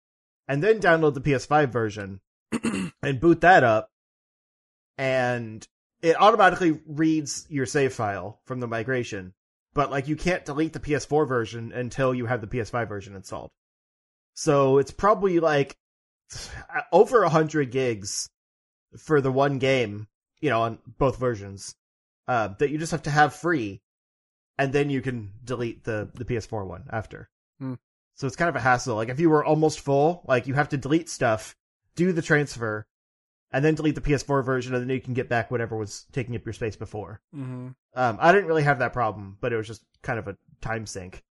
[0.48, 2.20] and then download the PS5 version
[3.02, 3.90] and boot that up
[4.98, 5.66] and
[6.02, 9.32] it automatically reads your save file from the migration
[9.74, 13.50] but like you can't delete the PS4 version until you have the PS5 version installed.
[14.34, 15.76] So it's probably like
[16.92, 18.30] over a hundred gigs
[18.96, 20.06] for the one game,
[20.40, 21.74] you know, on both versions,
[22.28, 23.82] uh, that you just have to have free,
[24.58, 27.28] and then you can delete the the PS4 one after.
[27.58, 27.74] Hmm.
[28.14, 28.94] So it's kind of a hassle.
[28.94, 31.56] Like if you were almost full, like you have to delete stuff,
[31.96, 32.86] do the transfer,
[33.52, 36.34] and then delete the PS4 version, and then you can get back whatever was taking
[36.36, 37.20] up your space before.
[37.34, 37.68] Mm-hmm.
[37.94, 40.86] Um, I didn't really have that problem, but it was just kind of a time
[40.86, 41.22] sink.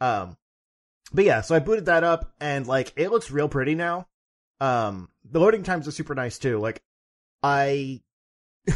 [0.00, 0.36] Um,
[1.12, 4.06] but yeah, so I booted that up, and like it looks real pretty now.
[4.60, 6.58] Um, the loading times are super nice too.
[6.58, 6.82] Like,
[7.42, 8.00] I,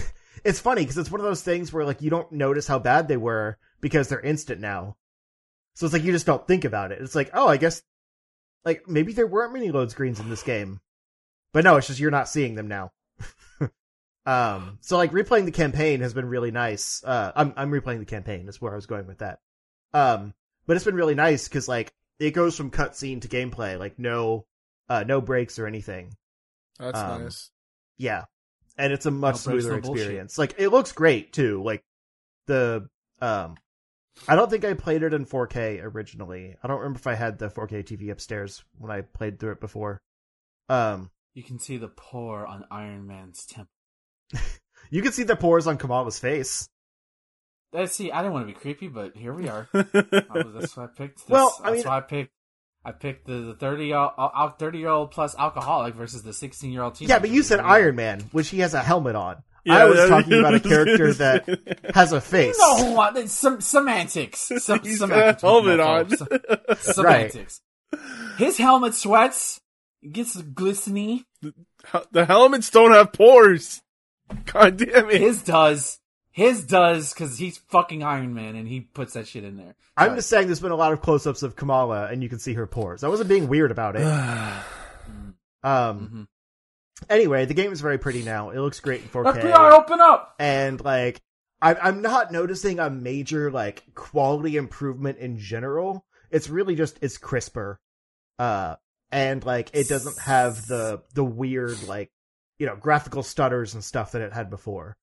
[0.46, 3.08] it's funny because it's one of those things where like you don't notice how bad
[3.08, 4.96] they were because they're instant now.
[5.74, 7.02] So it's like you just don't think about it.
[7.02, 7.82] It's like, oh, I guess,
[8.64, 10.80] like maybe there weren't many load screens in this game,
[11.52, 12.92] but no, it's just you're not seeing them now.
[14.26, 17.02] um, so like replaying the campaign has been really nice.
[17.04, 18.46] Uh, I'm I'm replaying the campaign.
[18.46, 19.40] That's where I was going with that.
[19.92, 20.32] Um,
[20.66, 24.46] but it's been really nice because like it goes from cutscene to gameplay, like no,
[24.88, 26.14] uh, no breaks or anything.
[26.78, 27.50] That's Um, nice.
[27.98, 28.24] Yeah,
[28.78, 30.02] and it's a much smoother no bullshit.
[30.02, 30.38] experience.
[30.38, 31.62] Like it looks great too.
[31.62, 31.82] Like
[32.46, 32.88] the
[33.20, 33.56] um,
[34.28, 36.56] I don't think I played it in 4K originally.
[36.62, 39.60] I don't remember if I had the 4K TV upstairs when I played through it
[39.60, 40.00] before.
[40.68, 43.70] Um, You can see the pore on Iron Man's temple.
[44.90, 46.68] you can see the pores on Kamala's face.
[47.72, 48.10] Let's see.
[48.10, 49.68] I didn't want to be creepy, but here we are.
[49.74, 51.18] Was- that's why I picked.
[51.18, 51.28] This.
[51.28, 52.32] Well, I that's mean- why I picked.
[52.86, 56.32] I picked the the thirty year uh, uh, thirty year old plus alcoholic versus the
[56.32, 57.14] sixteen year old teenager.
[57.14, 59.42] Yeah, but you said Iron Man, which he has a helmet on.
[59.64, 62.56] Yeah, I was that- talking about a character that has a face.
[62.60, 64.38] No, who want it's some semantics.
[64.58, 65.42] Some, He's semantics.
[65.42, 66.04] got a helmet on.
[66.06, 66.78] mofo.
[66.78, 67.60] Some- semantics.
[68.38, 69.60] His helmet sweats,
[70.12, 71.24] gets glistening.
[72.12, 73.82] the helmets don't have pores.
[74.52, 75.20] God damn it.
[75.20, 75.98] His does.
[76.36, 79.74] His does because he's fucking Iron Man and he puts that shit in there.
[79.96, 82.52] I'm just saying there's been a lot of close-ups of Kamala, and you can see
[82.52, 83.02] her pores.
[83.02, 84.02] I wasn't being weird about it.
[85.62, 86.28] Um.
[87.02, 87.08] Mhm.
[87.10, 88.50] Anyway, the game is very pretty now.
[88.50, 89.40] It looks great in 4K.
[89.42, 90.34] FBI, open up!
[90.38, 91.22] and like
[91.62, 96.04] I, I'm not noticing a major like quality improvement in general.
[96.30, 97.80] It's really just it's crisper,
[98.38, 98.76] uh,
[99.10, 102.10] and like it doesn't have the the weird like
[102.58, 104.96] you know graphical stutters and stuff that it had before.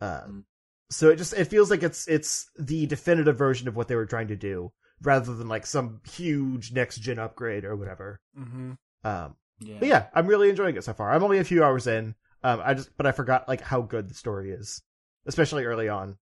[0.00, 0.44] Uh, Mm.
[0.90, 4.06] so it just it feels like it's it's the definitive version of what they were
[4.06, 8.20] trying to do, rather than like some huge next gen upgrade or whatever.
[8.34, 8.72] hmm
[9.04, 9.78] Um, Yeah.
[9.80, 11.10] but yeah, I'm really enjoying it so far.
[11.10, 12.14] I'm only a few hours in.
[12.42, 14.82] Um, I just, but I forgot like how good the story is,
[15.26, 16.18] especially early on.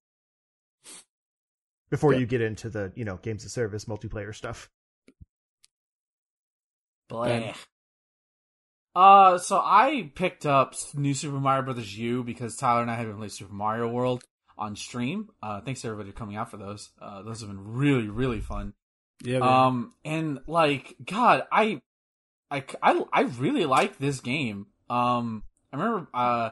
[1.90, 2.20] Before Yeah.
[2.20, 4.70] you get into the, you know, games of service multiplayer stuff.
[8.94, 13.16] Uh, so I picked up New Super Mario Brothers U because Tyler and I been
[13.16, 14.22] playing Super Mario World
[14.57, 15.30] on stream.
[15.42, 16.90] Uh, thanks to everybody for coming out for those.
[17.00, 18.72] Uh, those have been really, really fun.
[19.22, 19.40] Yeah.
[19.40, 19.48] man.
[19.48, 21.80] Um, and like, God, I,
[22.50, 24.66] I, I, I really like this game.
[24.88, 26.50] Um, I remember, uh,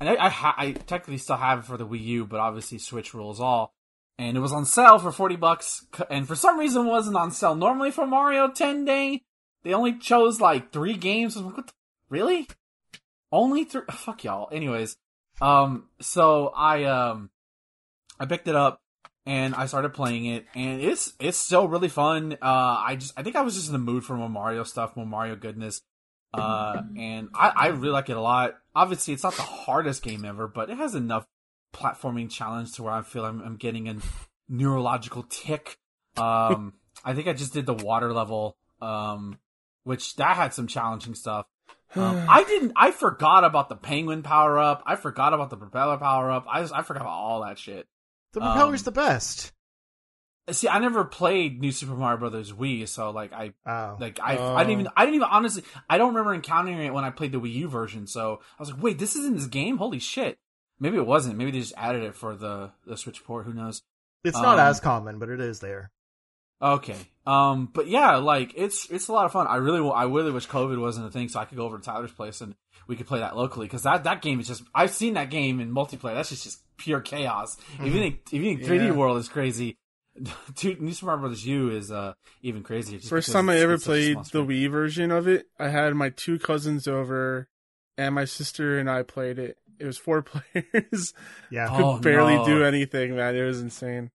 [0.00, 2.78] and I, I, ha- I technically still have it for the Wii U, but obviously
[2.78, 3.72] Switch rules all.
[4.18, 7.30] And it was on sale for 40 bucks, and for some reason it wasn't on
[7.32, 7.54] sale.
[7.56, 9.22] Normally for Mario 10 Day,
[9.64, 11.36] they only chose like three games.
[11.36, 11.72] Like, what the-
[12.08, 12.48] really?
[13.32, 13.82] Only three?
[13.90, 14.48] Fuck y'all.
[14.52, 14.96] Anyways,
[15.40, 17.30] um, so I, um,
[18.18, 18.80] I picked it up
[19.26, 22.34] and I started playing it, and it's it's still really fun.
[22.34, 24.96] Uh, I just I think I was just in the mood for more Mario stuff,
[24.96, 25.82] more Mario goodness.
[26.32, 28.56] Uh, and I, I really like it a lot.
[28.74, 31.26] Obviously, it's not the hardest game ever, but it has enough
[31.72, 33.96] platforming challenge to where I feel I'm, I'm getting a
[34.48, 35.78] neurological tic.
[36.16, 39.38] Um, I think I just did the water level, um,
[39.84, 41.46] which that had some challenging stuff.
[41.96, 42.72] Um, I didn't.
[42.76, 44.82] I forgot about the penguin power up.
[44.86, 46.46] I forgot about the propeller power up.
[46.50, 47.86] I just I forgot about all that shit.
[48.32, 49.52] The propeller's Um, the best.
[50.50, 53.96] See, I never played New Super Mario Brothers Wii, so like I Oh.
[53.98, 57.04] like I I didn't even I didn't even honestly I don't remember encountering it when
[57.04, 58.06] I played the Wii U version.
[58.06, 59.78] So I was like, wait, this is in this game?
[59.78, 60.36] Holy shit!
[60.78, 61.38] Maybe it wasn't.
[61.38, 63.46] Maybe they just added it for the the Switch port.
[63.46, 63.82] Who knows?
[64.22, 65.90] it's not um, as common, but it is there.
[66.60, 66.96] Okay.
[67.26, 69.46] Um, but yeah, like it's it's a lot of fun.
[69.46, 71.84] I really I really wish COVID wasn't a thing, so I could go over to
[71.84, 72.54] Tyler's place and
[72.86, 75.58] we could play that locally because that that game is just I've seen that game
[75.60, 76.14] in multiplayer.
[76.14, 77.56] That's just just pure chaos.
[77.80, 78.90] If you think if you think 3D Yeah.
[78.92, 79.78] World is crazy,
[80.56, 82.98] Dude, New Super Mario Brothers U is uh even crazier.
[82.98, 84.44] just First time I ever it's such a played the.
[84.44, 87.48] Wii version of it, I had my two cousins over,
[87.96, 89.56] and my sister and I played it.
[89.80, 91.14] It was four players.
[91.50, 92.44] Yeah, Could Oh, barely no.
[92.44, 93.34] do anything, man.
[93.34, 94.10] It was insane.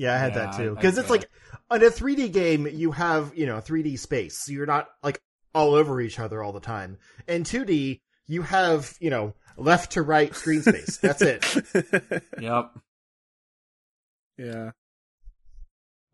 [0.00, 0.74] Yeah, I had Yeah, that too.
[0.74, 1.28] Because it's like
[1.70, 5.20] on a 3D game, you have you know 3D space, so you're not like
[5.54, 6.96] all over each other all the time.
[7.28, 10.96] In 2D, you have you know left to right screen space.
[10.96, 11.44] That's it.
[12.40, 12.70] Yep.
[14.38, 14.70] yeah.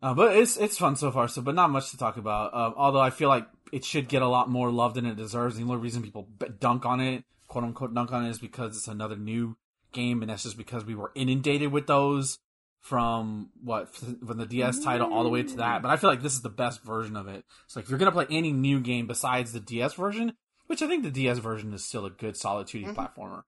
[0.01, 1.29] Uh, but it's it's fun so far.
[1.29, 2.53] So, but not much to talk about.
[2.53, 5.55] Um, although I feel like it should get a lot more love than it deserves.
[5.55, 6.27] The only reason people
[6.59, 9.55] dunk on it, quote unquote, dunk on it, is because it's another new
[9.93, 12.39] game, and that's just because we were inundated with those
[12.87, 15.81] from what from the DS title all the way to that.
[15.81, 17.43] But I feel like this is the best version of it.
[17.67, 20.33] So, like, if you're gonna play any new game besides the DS version,
[20.67, 22.95] which I think the DS version is still a good solid 2D Mhm.
[22.95, 23.43] platformer.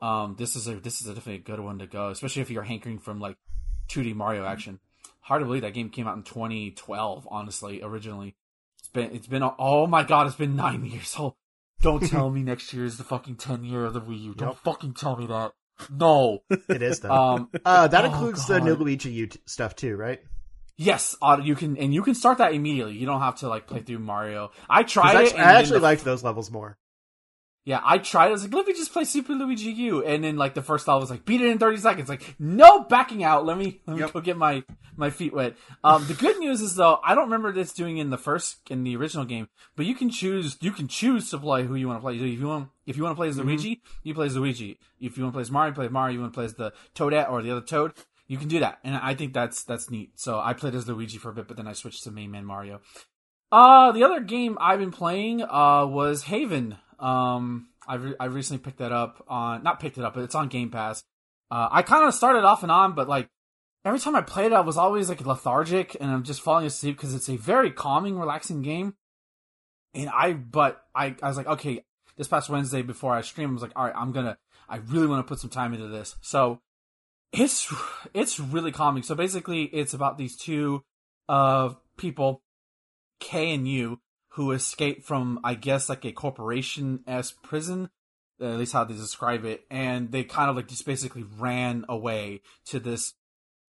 [0.00, 2.50] Um, this is a this is a definitely a good one to go, especially if
[2.50, 3.36] you're hankering from like
[3.88, 4.80] 2D Mario action.
[5.20, 7.28] Hard to believe that game came out in 2012.
[7.30, 8.36] Honestly, originally,
[8.78, 11.14] it's been it's been oh my god, it's been nine years.
[11.18, 11.36] Oh,
[11.82, 14.34] don't tell me next year is the fucking 10 year of the Wii U.
[14.34, 14.58] Don't Yep.
[14.64, 15.52] fucking tell me that.
[15.90, 16.42] No.
[16.50, 17.10] It is though.
[17.10, 18.64] um, uh, that oh, includes the God.
[18.64, 20.20] new Luigi stuff too, right?
[20.78, 22.94] yes, uh, you can and you can start that immediately.
[22.94, 24.52] You don't have to like play through Mario.
[24.70, 25.34] I tried I, it.
[25.34, 26.78] I actually the liked those levels more.
[27.68, 28.28] Yeah, I tried.
[28.28, 30.88] I was like, let me just play Super Luigi U, and then like the first
[30.88, 32.08] level was like, beat it in thirty seconds.
[32.08, 33.44] Like, no backing out.
[33.44, 34.12] Let me let me Yep.
[34.14, 34.64] go get my
[34.96, 35.54] my feet wet.
[35.84, 38.84] Um, the good news is though, I don't remember this doing in the first in
[38.84, 41.98] the original game, but you can choose you can choose to play who you want
[41.98, 42.18] to play.
[42.18, 44.78] So If you want if you want to play as Luigi, you play as Luigi.
[44.98, 46.14] If you want to play as Mario, you play as Mario.
[46.14, 47.92] You want to play as the Toadette or the other Toad.
[48.28, 50.12] You can do that, and I think that's that's neat.
[50.18, 52.46] So I played as Luigi for a bit, but then I switched to main man
[52.46, 52.80] Mario.
[53.52, 56.78] Uh, the other game I've been playing uh was Haven.
[56.98, 60.34] Um, I re- I recently picked that up on not picked it up, but it's
[60.34, 61.02] on Game Pass.
[61.50, 63.28] Uh, I kind of started off and on, but like
[63.84, 66.96] every time I played it, I was always like lethargic and I'm just falling asleep
[66.96, 68.94] because it's a very calming, relaxing game.
[69.94, 71.84] And I, but I, I was like, okay,
[72.16, 74.36] this past Wednesday before I stream, I was like, all right, I'm gonna,
[74.68, 76.16] I really want to put some time into this.
[76.20, 76.60] So
[77.32, 77.72] it's,
[78.14, 79.02] it's really calming.
[79.02, 80.84] So basically, it's about these two,
[81.28, 82.42] uh, people,
[83.20, 83.98] Kay and Yu,
[84.30, 87.90] who escaped from, I guess, like a corporation s prison.
[88.40, 92.42] At least how they describe it, and they kind of like just basically ran away
[92.66, 93.14] to this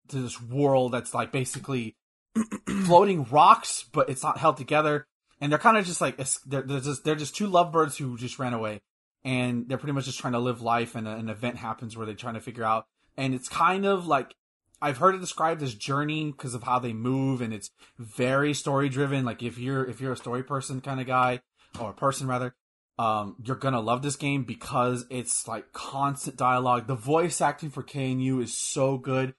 [0.09, 1.95] to this world that's like basically
[2.85, 5.07] floating rocks, but it's not held together.
[5.39, 8.37] And they're kind of just like they're, they're just they're just two lovebirds who just
[8.37, 8.81] ran away,
[9.23, 10.93] and they're pretty much just trying to live life.
[10.93, 12.85] And a, an event happens where they're trying to figure out,
[13.17, 14.35] and it's kind of like
[14.81, 18.89] I've heard it described as journey because of how they move, and it's very story
[18.89, 19.23] driven.
[19.25, 21.41] Like if you're if you're a story person kind of guy
[21.79, 22.55] or a person rather,
[22.97, 26.87] um, you're gonna love this game because it's like constant dialogue.
[26.87, 29.35] The voice acting for Kay and Yu is so good.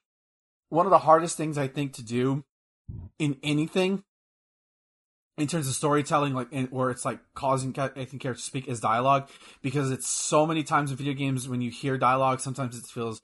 [0.68, 2.44] One of the hardest things I think to do
[3.18, 4.04] in anything
[5.38, 8.48] in terms of storytelling, like in, where it's like causing ca- I think characters to
[8.48, 9.28] speak is dialogue
[9.60, 13.22] because it's so many times in video games when you hear dialogue, sometimes it feels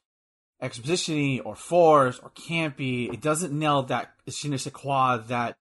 [0.62, 3.12] expositiony or forced or campy.
[3.12, 5.56] It doesn't nail that je that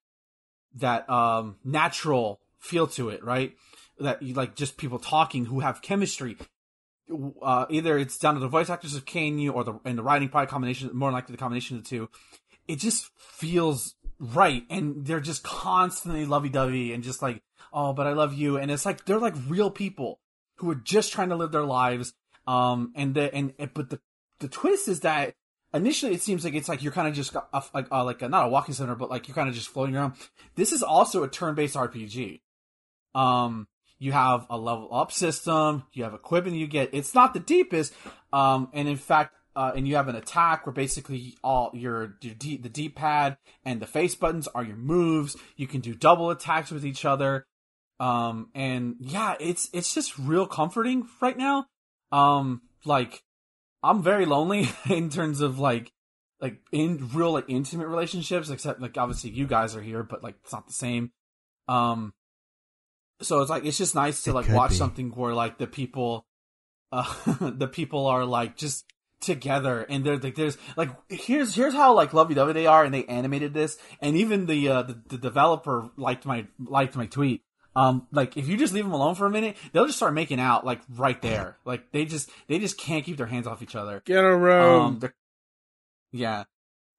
[0.75, 3.53] that um natural feel to it, right?
[3.99, 6.37] That you like just people talking who have chemistry.
[7.41, 10.29] Uh, either it's down to the voice actors of Kay or the and the writing
[10.29, 12.09] probably combination, more likely the combination of the two.
[12.67, 18.07] It just feels right, and they're just constantly lovey dovey and just like, oh, but
[18.07, 20.19] I love you, and it's like they're like real people
[20.55, 22.13] who are just trying to live their lives.
[22.45, 23.99] Um, and the and but the
[24.39, 25.33] the twist is that
[25.73, 28.29] initially it seems like it's like you're kind of just a, like uh, like a,
[28.29, 30.13] not a walking center, but like you're kind of just floating around.
[30.55, 32.41] This is also a turn-based RPG.
[33.15, 33.67] Um,
[33.99, 36.89] you have a level up system, you have equipment you get.
[36.93, 37.93] It's not the deepest,
[38.31, 42.35] um, and in fact, uh, and you have an attack where basically all your, your
[42.35, 45.35] D, the D pad and the face buttons are your moves.
[45.55, 47.47] You can do double attacks with each other.
[47.99, 51.65] Um, and yeah, it's, it's just real comforting right now.
[52.11, 53.23] Um, like,
[53.83, 55.91] I'm very lonely in terms of like,
[56.39, 60.35] like in real, like intimate relationships, except like obviously you guys are here, but like
[60.43, 61.11] it's not the same.
[61.67, 62.13] Um,
[63.21, 64.75] so it's like, it's just nice to It like watch be.
[64.75, 66.25] something where like the people,
[66.91, 67.11] uh,
[67.41, 68.85] the people are like just
[69.19, 72.93] together and they're like there's like here's here's how like lovey dovey they are and
[72.93, 77.41] they animated this and even the uh the, the developer liked my liked my tweet
[77.77, 80.39] um like if you just leave them alone for a minute they'll just start making
[80.39, 83.75] out like right there like they just they just can't keep their hands off each
[83.75, 84.81] other Get a room.
[84.81, 84.99] um
[86.11, 86.43] yeah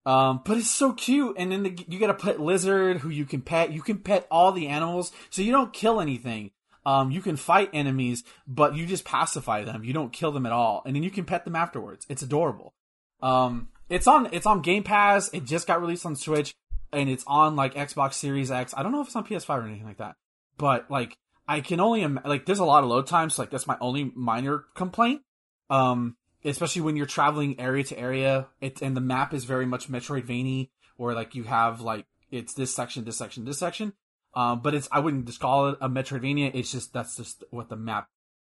[0.06, 3.26] Um, but it's so cute, and then the, you got a pet lizard who you
[3.26, 3.72] can pet.
[3.72, 6.50] You can pet all the animals, so you don't kill anything.
[6.86, 9.84] Um, you can fight enemies, but you just pacify them.
[9.84, 12.06] You don't kill them at all, and then you can pet them afterwards.
[12.08, 12.72] It's adorable.
[13.20, 15.28] Um, it's on it's on Game Pass.
[15.34, 16.54] It just got released on Switch,
[16.90, 18.72] and it's on like Xbox Series X.
[18.74, 20.14] I don't know if it's on PS5 or anything like that,
[20.58, 23.34] but like I can only Im- like there's a lot of load times.
[23.34, 25.22] So, like that's my only minor complaint.
[25.70, 29.90] Um, especially when you're traveling area to area, it and the map is very much
[29.90, 33.94] Metroidvania, where like you have like it's this section, this section, this section.
[34.34, 36.50] Um, but it's I wouldn't just call it a Metroidvania.
[36.54, 38.08] It's just that's just what the map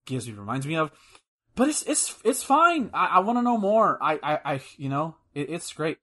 [0.05, 0.91] gives me reminds me of.
[1.55, 2.89] But it's it's it's fine.
[2.93, 3.97] I, I want to know more.
[4.01, 5.97] I, I I you know it, it's great.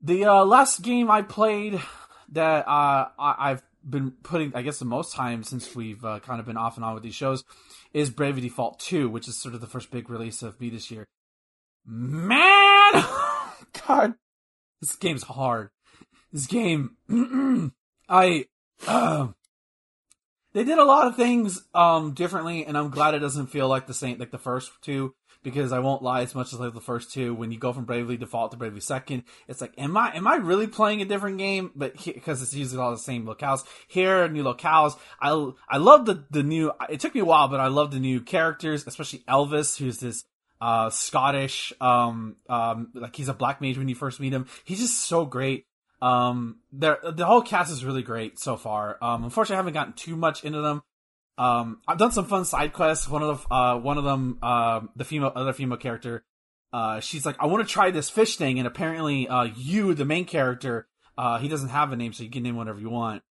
[0.00, 1.80] The uh, last game I played
[2.32, 6.40] that uh, I, I've been putting, I guess, the most time since we've uh, kind
[6.40, 7.44] of been off and on with these shows
[7.92, 10.90] is Bravely Default 2, which is sort of the first big release of me this
[10.90, 11.06] year.
[11.86, 12.92] Man!
[13.86, 14.14] God.
[14.80, 15.70] This game's hard.
[16.32, 16.96] This game,
[18.08, 18.46] I,
[18.86, 19.28] uh,
[20.52, 23.86] they did a lot of things, um, differently, and I'm glad it doesn't feel like
[23.86, 25.14] the same, like the first two,
[25.44, 27.34] because I won't lie as much as like the first two.
[27.34, 30.36] When you go from Bravely Default to Bravely Second, it's like, am I am I
[30.36, 31.70] really playing a different game?
[31.76, 34.98] But because it's using all the same locales here, new locales.
[35.20, 36.72] I I love the the new.
[36.88, 40.24] It took me a while, but I love the new characters, especially Elvis, who's this
[40.60, 44.46] uh Scottish um um like he's a black mage when you first meet him.
[44.64, 45.66] He's just so great.
[46.02, 48.98] Um, the the whole cast is really great so far.
[49.00, 50.82] Um, unfortunately, I haven't gotten too much into them.
[51.36, 53.08] Um, I've done some fun side quests.
[53.08, 56.24] One of the uh, one of them, uh, the female other female character,
[56.72, 60.04] uh, she's like, I want to try this fish thing, and apparently, uh, you, the
[60.04, 63.22] main character, uh, he doesn't have a name, so you can name whatever you want.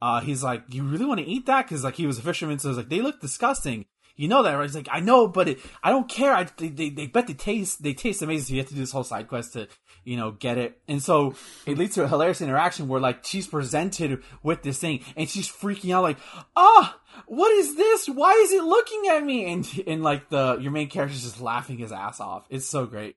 [0.00, 1.66] Uh, he's like, you really want to eat that?
[1.66, 3.86] Because like he was a fisherman, so was like, they look disgusting.
[4.16, 4.62] You know that, right?
[4.62, 6.32] He's like, I know, but it, I don't care.
[6.32, 8.46] I, they, they, they bet they taste, they taste amazing.
[8.46, 9.68] So you have to do this whole side quest to,
[10.04, 10.80] you know, get it.
[10.86, 11.34] And so
[11.66, 15.48] it leads to a hilarious interaction where like she's presented with this thing and she's
[15.48, 16.18] freaking out like,
[16.56, 18.06] ah, oh, what is this?
[18.06, 19.52] Why is it looking at me?
[19.52, 22.46] And, and like the, your main character's just laughing his ass off.
[22.50, 23.16] It's so great.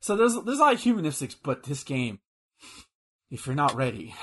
[0.00, 2.18] So there's, there's a lot of humanistics, but this game,
[3.30, 4.14] if you're not ready,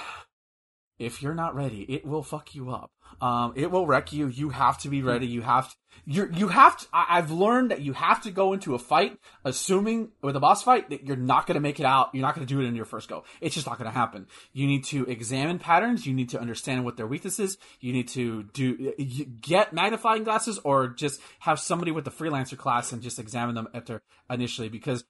[0.99, 2.91] if you're not ready, it will fuck you up.
[3.21, 4.27] Um, it will wreck you.
[4.27, 5.25] You have to be ready.
[5.25, 5.75] You have to,
[6.05, 9.17] you you have to, I, have learned that you have to go into a fight
[9.43, 12.09] assuming with a boss fight that you're not going to make it out.
[12.13, 13.23] You're not going to do it in your first go.
[13.41, 14.27] It's just not going to happen.
[14.53, 16.05] You need to examine patterns.
[16.05, 17.57] You need to understand what their weaknesses.
[17.79, 18.93] You need to do,
[19.41, 23.67] get magnifying glasses or just have somebody with the freelancer class and just examine them
[23.73, 25.03] after initially because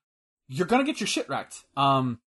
[0.47, 1.63] you're going to get your shit wrecked.
[1.75, 2.19] Um,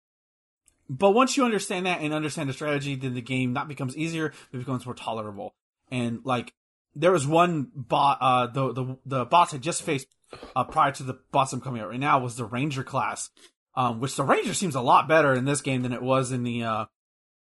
[0.90, 4.32] but once you understand that and understand the strategy, then the game not becomes easier,
[4.52, 5.54] it becomes more tolerable.
[5.90, 6.52] And like,
[6.96, 10.08] there was one bot, uh, the, the, the boss I just faced,
[10.56, 13.30] uh, prior to the boss I'm coming out right now was the Ranger class.
[13.76, 16.42] Um, which the Ranger seems a lot better in this game than it was in
[16.42, 16.84] the, uh,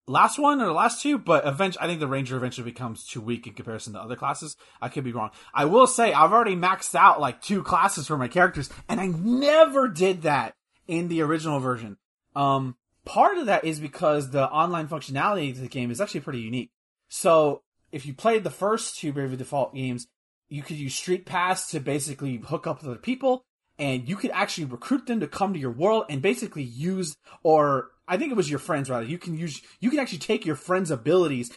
[0.07, 3.21] last one or the last two, but eventually, I think the Ranger eventually becomes too
[3.21, 4.57] weak in comparison to other classes.
[4.81, 5.31] I could be wrong.
[5.53, 9.07] I will say I've already maxed out like two classes for my characters, and I
[9.07, 10.55] never did that
[10.87, 11.99] in the original version.
[12.35, 16.41] Um, part of that is because the online functionality of the game is actually pretty
[16.41, 16.71] unique.
[17.09, 20.07] So if you played the first two Bravely Default games,
[20.49, 23.45] you could use Street Pass to basically hook up with other people,
[23.79, 27.91] and you could actually recruit them to come to your world and basically use, or
[28.07, 29.07] I think it was your friends rather.
[29.07, 31.51] You can use, you can actually take your friends' abilities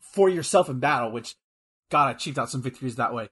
[0.00, 1.34] for yourself in battle, which
[1.90, 3.28] God, I cheaped out some victories that way.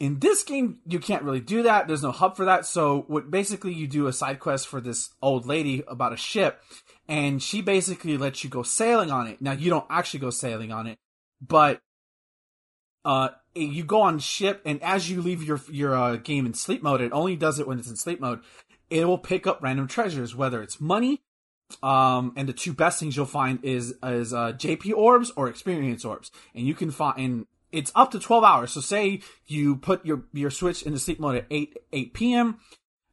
[0.00, 1.86] In this game, you can't really do that.
[1.86, 2.64] There's no hub for that.
[2.64, 6.62] So what basically you do a side quest for this old lady about a ship
[7.06, 9.42] and she basically lets you go sailing on it.
[9.42, 10.98] Now you don't actually go sailing on it,
[11.46, 11.82] but,
[13.04, 16.82] uh, you go on ship and as you leave your, your, uh, game in sleep
[16.82, 18.40] mode, it only does it when it's in sleep mode.
[18.88, 21.20] It will pick up random treasures, whether it's money,
[21.82, 26.04] um, and the two best things you'll find is, is, uh, JP orbs or experience
[26.04, 26.30] orbs.
[26.54, 28.72] And you can find, and it's up to 12 hours.
[28.72, 32.58] So say you put your, your switch into sleep mode at 8, 8 p.m.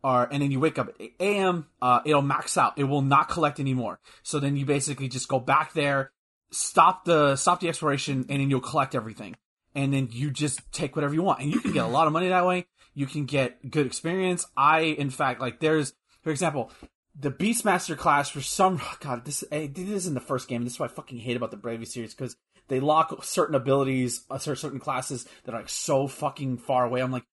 [0.03, 2.78] or, and then you wake up at 8 a.m., uh, it'll max out.
[2.78, 3.99] It will not collect anymore.
[4.24, 6.12] So then you basically just go back there,
[6.51, 9.36] stop the, stop the exploration, and then you'll collect everything.
[9.76, 11.41] And then you just take whatever you want.
[11.41, 12.66] And you can get a lot of money that way.
[12.95, 14.45] You can get good experience.
[14.55, 15.93] I, in fact, like there's,
[16.24, 16.72] for example,
[17.20, 20.64] the Beastmaster class for some, God, this, eh, this is in the first game.
[20.64, 22.36] This is what I fucking hate about the Bravely series because
[22.68, 27.01] they lock certain abilities, uh, certain classes that are like so fucking far away.
[27.01, 27.26] I'm like,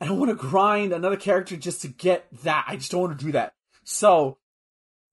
[0.00, 2.64] I don't want to grind another character just to get that.
[2.66, 3.52] I just don't want to do that.
[3.84, 4.38] So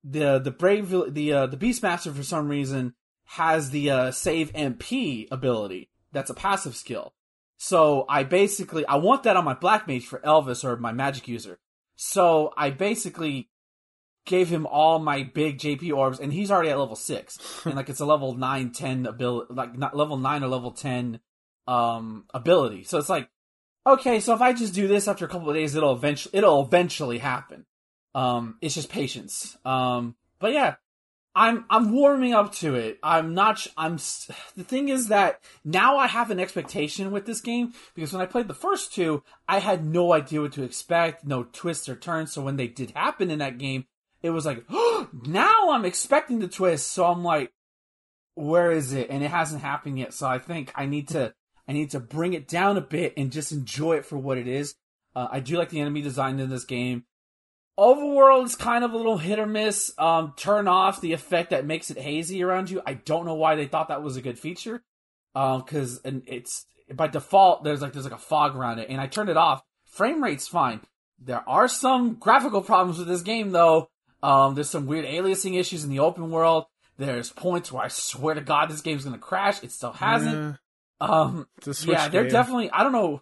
[0.03, 2.93] the the brave the uh, the Beastmaster for some reason
[3.25, 5.89] has the uh, save MP ability.
[6.13, 7.13] That's a passive skill.
[7.57, 11.27] So I basically I want that on my black mage for Elvis or my magic
[11.27, 11.59] user.
[11.95, 13.49] So I basically
[14.27, 17.89] gave him all my big JP orbs, and he's already at level six, and like
[17.89, 21.19] it's a level nine, ten ability, like not level nine or level ten
[21.65, 22.83] um ability.
[22.83, 23.29] So it's like,
[23.85, 26.61] okay, so if I just do this after a couple of days, it'll eventually it'll
[26.61, 27.65] eventually happen.
[28.13, 29.57] Um, it's just patience.
[29.65, 30.75] Um, but yeah,
[31.37, 32.97] I'm I'm warming up to it.
[33.03, 33.59] I'm not.
[33.59, 33.97] sh- I'm.
[34.55, 38.25] The thing is that now I have an expectation with this game because when I
[38.25, 42.33] played the first two, I had no idea what to expect, no twists or turns.
[42.33, 43.85] So when they did happen in that game,
[44.21, 44.65] it was like,
[45.25, 46.91] now I'm expecting the twist.
[46.91, 47.51] So I'm like,
[48.35, 49.09] where is it?
[49.09, 50.13] And it hasn't happened yet.
[50.13, 51.33] So I think I need to
[51.67, 54.47] I need to bring it down a bit and just enjoy it for what it
[54.47, 54.75] is.
[55.15, 57.03] Uh, I do like the enemy design in this game.
[57.77, 59.93] Overworld is kind of a little hit or miss.
[59.97, 62.81] Um, turn off the effect that makes it hazy around you.
[62.85, 64.81] I don't know why they thought that was a good feature.
[65.35, 69.01] Um, cause and it's by default there's like there's like a fog around it, and
[69.01, 69.61] I turned it off.
[69.85, 70.81] Frame rate's fine.
[71.19, 73.89] There are some graphical problems with this game though.
[74.27, 76.65] Um, there's some weird aliasing issues in the open world.
[76.97, 79.63] There's points where I swear to God this game's gonna crash.
[79.63, 80.57] It still hasn't.
[81.01, 81.47] Yeah, Um,
[81.85, 82.31] yeah, they're game.
[82.31, 82.71] definitely.
[82.71, 83.21] I don't know.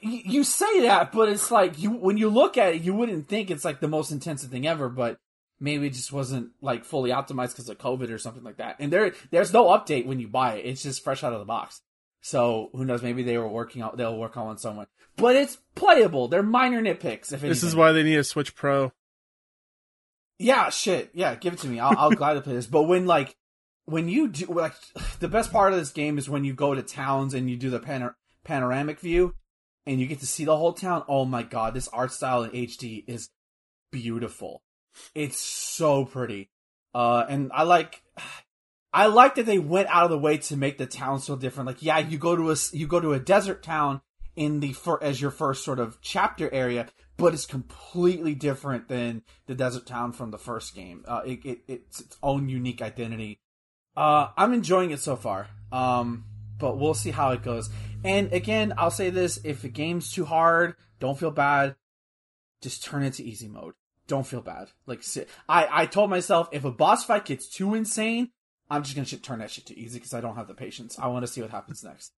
[0.00, 3.50] You say that, but it's like you when you look at it, you wouldn't think
[3.50, 4.88] it's like the most intensive thing ever.
[4.88, 5.18] But
[5.60, 8.76] maybe it just wasn't like fully optimized because of COVID or something like that.
[8.78, 10.66] And there, there's no update when you buy it.
[10.66, 11.80] It's just fresh out of the box.
[12.20, 13.02] So who knows?
[13.02, 13.96] Maybe they were working out.
[13.96, 14.86] They'll work on one somewhere.
[15.16, 16.28] But it's playable.
[16.28, 17.32] They're minor nitpicks.
[17.32, 18.92] If This is why they need a Switch Pro.
[20.42, 21.10] Yeah, shit.
[21.14, 21.78] Yeah, give it to me.
[21.78, 22.66] I'll, I'll gladly play this.
[22.66, 23.36] But when like
[23.84, 24.74] when you do like
[25.20, 27.70] the best part of this game is when you go to towns and you do
[27.70, 28.14] the panor-
[28.44, 29.34] panoramic view
[29.86, 31.04] and you get to see the whole town.
[31.08, 33.30] Oh my god, this art style in HD is
[33.90, 34.62] beautiful.
[35.14, 36.50] It's so pretty.
[36.94, 38.02] Uh and I like
[38.92, 41.66] I like that they went out of the way to make the town so different.
[41.68, 44.00] Like yeah, you go to a you go to a desert town
[44.34, 49.54] in the as your first sort of chapter area, but it's completely different than the
[49.54, 51.04] desert town from the first game.
[51.06, 53.40] Uh, it, it it's its own unique identity.
[53.96, 55.48] Uh, I'm enjoying it so far.
[55.70, 56.24] Um,
[56.62, 57.68] but we'll see how it goes.
[58.04, 61.74] And again, I'll say this: if the game's too hard, don't feel bad.
[62.62, 63.74] Just turn it to easy mode.
[64.06, 64.68] Don't feel bad.
[64.86, 65.02] Like
[65.48, 68.30] I, I told myself, if a boss fight gets too insane,
[68.70, 70.98] I'm just gonna shit, turn that shit to easy because I don't have the patience.
[70.98, 72.12] I want to see what happens next.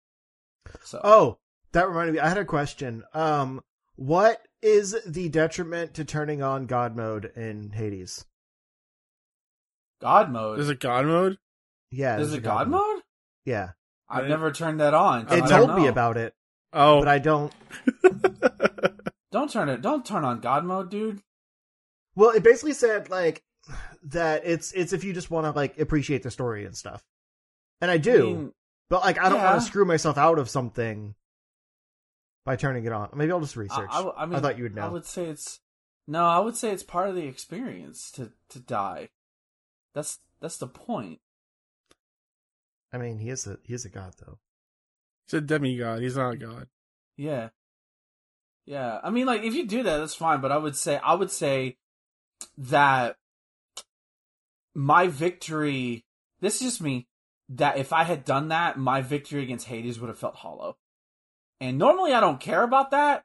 [0.84, 1.38] So Oh,
[1.72, 2.20] that reminded me.
[2.20, 3.04] I had a question.
[3.14, 3.62] Um,
[3.96, 8.24] what is the detriment to turning on God mode in Hades?
[10.00, 10.58] God mode.
[10.58, 11.38] There's a God mode.
[11.90, 13.02] Yeah, There's there's a God mode.
[13.44, 13.70] Yeah,
[14.08, 14.28] I've Right.
[14.30, 15.28] never turned that on.
[15.28, 16.34] so it I told me about it,
[16.72, 17.52] Oh, but I don't.
[19.32, 19.80] Don't turn it.
[19.80, 21.22] Don't turn on God mode, dude.
[22.14, 23.42] Well, it basically said like
[24.02, 24.42] that.
[24.44, 27.02] It's it's if you just want to like appreciate the story and stuff,
[27.80, 28.12] and I do.
[28.14, 28.52] I mean,
[28.90, 29.50] but like, I don't yeah.
[29.52, 31.14] want to screw myself out of something
[32.44, 33.10] by turning it on.
[33.14, 33.90] Maybe I'll just I, research.
[33.90, 34.82] I, I mean, I thought you would know.
[34.82, 35.60] I would say it's
[36.06, 36.24] no.
[36.24, 39.10] I would say it's part of the experience to to die.
[39.94, 41.20] That's that's the point.
[42.92, 44.38] I mean, he is a he is a god though.
[45.26, 46.02] he's a demigod.
[46.02, 46.68] He's not a god.
[47.16, 47.50] Yeah.
[48.66, 49.00] Yeah.
[49.02, 51.30] I mean like if you do that that's fine, but I would say I would
[51.30, 51.78] say
[52.58, 53.16] that
[54.74, 56.04] my victory
[56.40, 57.06] this is just me
[57.48, 60.76] that if I had done that, my victory against Hades would have felt hollow.
[61.62, 63.22] And normally I don't care about that,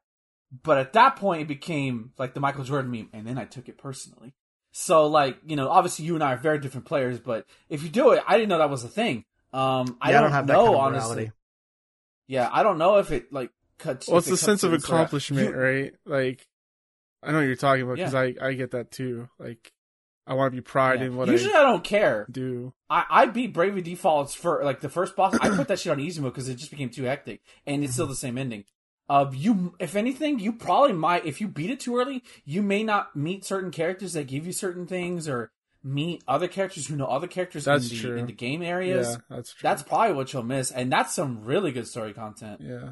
[0.63, 3.67] but at that point it became like the Michael Jordan meme and then I took
[3.67, 4.33] it personally.
[4.71, 7.89] So like, you know, obviously you and I are very different players, but if you
[7.89, 9.25] do it, I didn't know that was a thing.
[9.53, 11.15] Um I Yeah, don't, have that know kind of honestly.
[11.15, 11.31] morality.
[12.27, 14.07] Yeah, I don't know if it like cuts.
[14.07, 15.93] Well, it's it the cuts sense of accomplishment, You- right?
[16.05, 16.47] Like,
[17.23, 19.29] I know what you're talking about because I I get that too.
[19.39, 19.71] Like,
[20.27, 21.05] I want to be pride yeah.
[21.07, 22.27] in what Usually I I don't care.
[22.29, 22.73] do.
[22.89, 25.37] I, I beat Bravely Defaults for like the first boss.
[25.41, 27.93] I put that shit on easy mode because it just became too hectic, and it's
[27.93, 28.65] still the same ending.
[29.09, 31.25] Uh, you, if anything, you probably might.
[31.25, 34.51] If you beat it too early, you may not meet certain characters that give you
[34.51, 35.51] certain things, or
[35.81, 38.17] meet other characters who know other characters That's in the true.
[38.17, 39.07] in the game areas.
[39.11, 39.67] Yeah, that's true.
[39.67, 42.59] That's probably what you'll miss, and that's some really good story content.
[42.61, 42.91] yeah.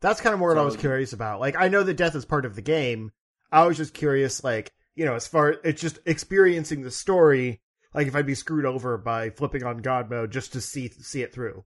[0.00, 1.40] That's kind of more what I was curious about.
[1.40, 3.10] Like, I know that death is part of the game.
[3.50, 7.60] I was just curious, like, you know, as far it's just experiencing the story.
[7.94, 11.22] Like, if I'd be screwed over by flipping on God mode just to see see
[11.22, 11.64] it through,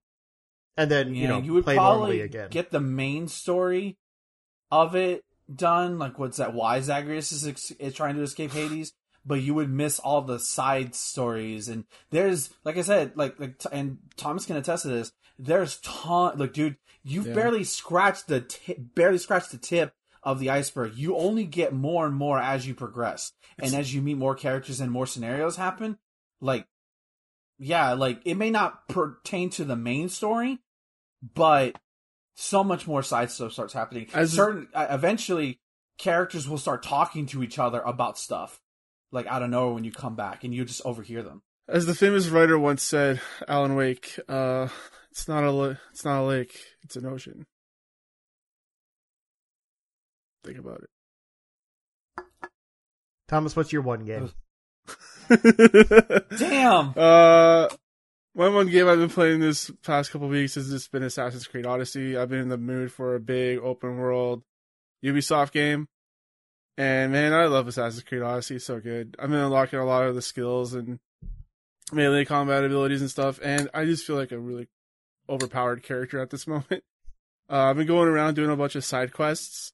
[0.76, 2.50] and then you know you would play probably normally again.
[2.50, 3.96] get the main story
[4.70, 5.98] of it done.
[5.98, 6.54] Like, what's that?
[6.54, 8.92] Why Zagreus is, ex- is trying to escape Hades,
[9.26, 11.68] but you would miss all the side stories.
[11.68, 15.12] And there's, like I said, like, like, t- and Thomas can attest to this.
[15.38, 16.38] There's ton.
[16.38, 17.34] Like, dude, you've Yeah.
[17.34, 19.92] barely scratched the tip, barely scratched the tip
[20.22, 20.94] of the iceberg.
[20.94, 24.80] You only get more and more as you progress, and as you meet more characters
[24.80, 25.98] and more scenarios happen.
[26.40, 26.66] Like,
[27.58, 30.58] yeah, like it may not pertain to the main story,
[31.34, 31.76] but
[32.34, 34.08] so much more side stuff starts happening.
[34.14, 35.60] As- Certain uh, eventually
[35.98, 38.60] characters will start talking to each other about stuff,
[39.10, 41.42] like out of nowhere when you come back, and you just overhear them.
[41.68, 44.68] As the famous writer once said, Alan Wake, uh,
[45.10, 47.46] it's not a it's not a lake, it's an ocean.
[50.45, 50.90] Think about it.
[53.28, 54.30] Thomas, what's your one game?
[56.38, 56.93] Damn.
[56.97, 57.68] Uh,
[58.34, 61.66] my one game I've been playing this past couple weeks has just been Assassin's Creed
[61.66, 62.16] Odyssey.
[62.16, 64.43] I've been in the mood for a big open world
[65.05, 65.88] Ubisoft game.
[66.78, 68.57] And man, I love Assassin's Creed Odyssey.
[68.57, 69.16] It's so good.
[69.18, 70.99] I've been unlocking a lot of the skills and
[71.93, 73.38] melee combat abilities and stuff.
[73.43, 74.68] And I just feel like a really
[75.28, 76.82] overpowered character at this moment.
[77.51, 79.72] Uh, I've been going around doing a bunch of side quests.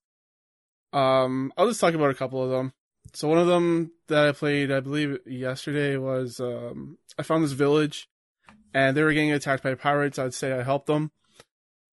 [0.93, 2.73] Um, I'll just talk about a couple of them.
[3.15, 7.53] So one of them that I played, I believe yesterday was, um, I found this
[7.53, 8.09] village
[8.75, 10.19] and they were getting attacked by pirates.
[10.19, 11.11] I'd say I helped them.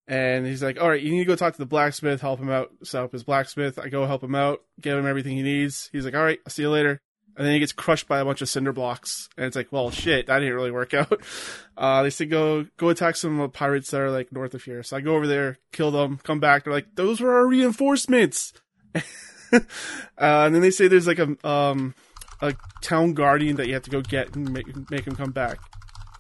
[0.08, 2.52] And he's like, all right, you need to go talk to the blacksmith, help him
[2.52, 3.80] out, set up his blacksmith.
[3.80, 5.89] I go help him out, give him everything he needs.
[5.91, 7.02] He's like, all right, I'll see you later.
[7.38, 9.30] And then he gets crushed by a bunch of cinder blocks.
[9.36, 11.22] And it's like, well, shit, that didn't really work out.
[11.76, 14.84] Uh, they say go, go attack some pirates that are like north of here.
[14.84, 16.64] So I go over there, kill them, come back.
[16.64, 18.54] They're like, those were our reinforcements.
[19.54, 19.60] uh,
[20.18, 21.93] and then they say there's like a, um,
[22.41, 25.60] a town guardian that you have to go get and make, make him come back.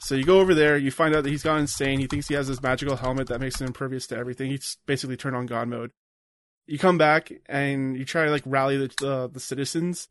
[0.05, 1.99] So you go over there, you find out that he's gone insane.
[1.99, 4.51] He thinks he has this magical helmet that makes him impervious to everything.
[4.51, 5.91] He's basically turned on God mode.
[6.67, 10.07] You come back and you try to like rally the the, the citizens.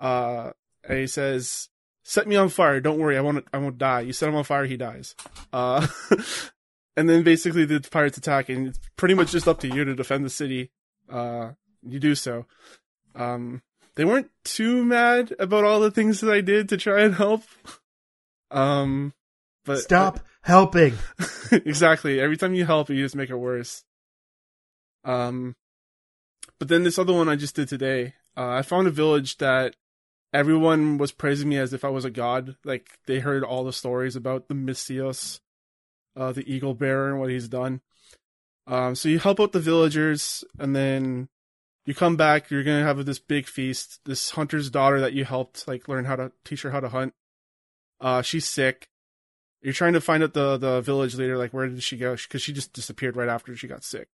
[0.00, 0.52] Uh,
[0.88, 1.68] and he says,
[2.02, 2.80] "Set me on fire.
[2.80, 3.46] Don't worry, I won't.
[3.52, 4.00] I won't die.
[4.00, 5.14] You set him on fire, he dies."
[5.52, 5.86] Uh,
[6.96, 9.94] and then basically the pirates attack, and it's pretty much just up to you to
[9.94, 10.70] defend the city.
[11.10, 11.52] Uh,
[11.86, 12.46] you do so.
[13.14, 13.62] Um,
[13.96, 17.42] they weren't too mad about all the things that I did to try and help.
[18.50, 19.12] Um,
[19.64, 20.94] but Stop helping.
[21.52, 22.20] exactly.
[22.20, 23.84] Every time you help, you just make it worse.
[25.04, 25.54] Um,
[26.58, 29.76] but then this other one I just did today, uh, I found a village that
[30.32, 32.56] everyone was praising me as if I was a god.
[32.64, 35.40] Like they heard all the stories about the Misthios,
[36.16, 37.80] uh, the eagle bearer and what he's done.
[38.66, 41.28] Um, so you help out the villagers and then
[41.84, 44.00] you come back, you're gonna have this big feast.
[44.04, 47.14] This hunter's daughter that you helped, like, learn how to teach her how to hunt.
[48.00, 48.88] Uh, she's sick.
[49.60, 52.16] You're trying to find out the, the village leader, like, where did she go?
[52.28, 54.08] Cause she just disappeared right after she got sick.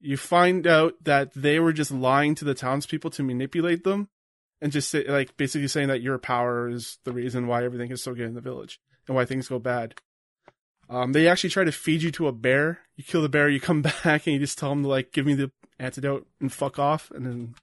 [0.00, 4.08] You find out that they were just lying to the townspeople to manipulate them
[4.60, 8.02] and just say, like, basically saying that your power is the reason why everything is
[8.02, 9.94] so good in the village and why things go bad.
[10.90, 12.80] Um, they actually try to feed you to a bear.
[12.96, 15.26] You kill the bear, you come back, and you just tell them to like give
[15.26, 17.54] me the antidote and fuck off, and then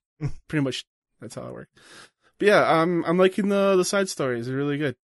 [0.47, 0.85] pretty much
[1.19, 1.71] that's how it works.
[2.39, 4.47] But yeah, I'm I'm liking the the side stories.
[4.47, 4.95] They're really good.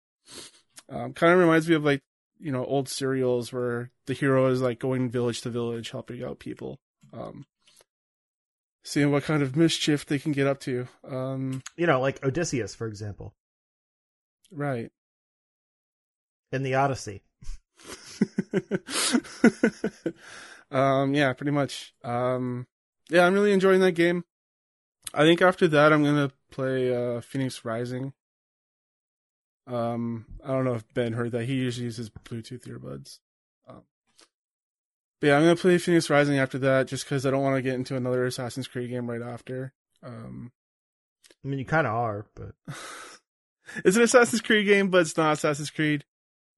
[0.88, 2.02] Um, kind of reminds me of like
[2.38, 6.38] you know old serials where the hero is like going village to village helping out
[6.40, 6.80] people,
[7.12, 7.46] um,
[8.82, 10.88] seeing what kind of mischief they can get up to.
[11.08, 13.34] Um, You know, like Odysseus, for example,
[14.50, 14.90] right.
[16.52, 17.22] in the Odyssey.
[20.70, 21.94] um, yeah, pretty much.
[22.04, 22.66] Um,
[23.10, 24.24] yeah, I'm really enjoying that game.
[25.12, 28.12] I think after that, I'm gonna play uh, Fenyx Rising.
[29.66, 31.44] Um, I don't know if Ben heard that.
[31.44, 33.18] He usually uses Bluetooth earbuds.
[33.68, 33.82] Um,
[35.20, 37.62] but yeah, I'm gonna play Fenyx Rising after that, just because I don't want to
[37.62, 39.72] get into another Assassin's Creed game right after.
[40.02, 40.52] Um,
[41.44, 42.54] I mean, you kind of are, but
[43.84, 46.04] it's an Assassin's Creed game, but it's not Assassin's Creed,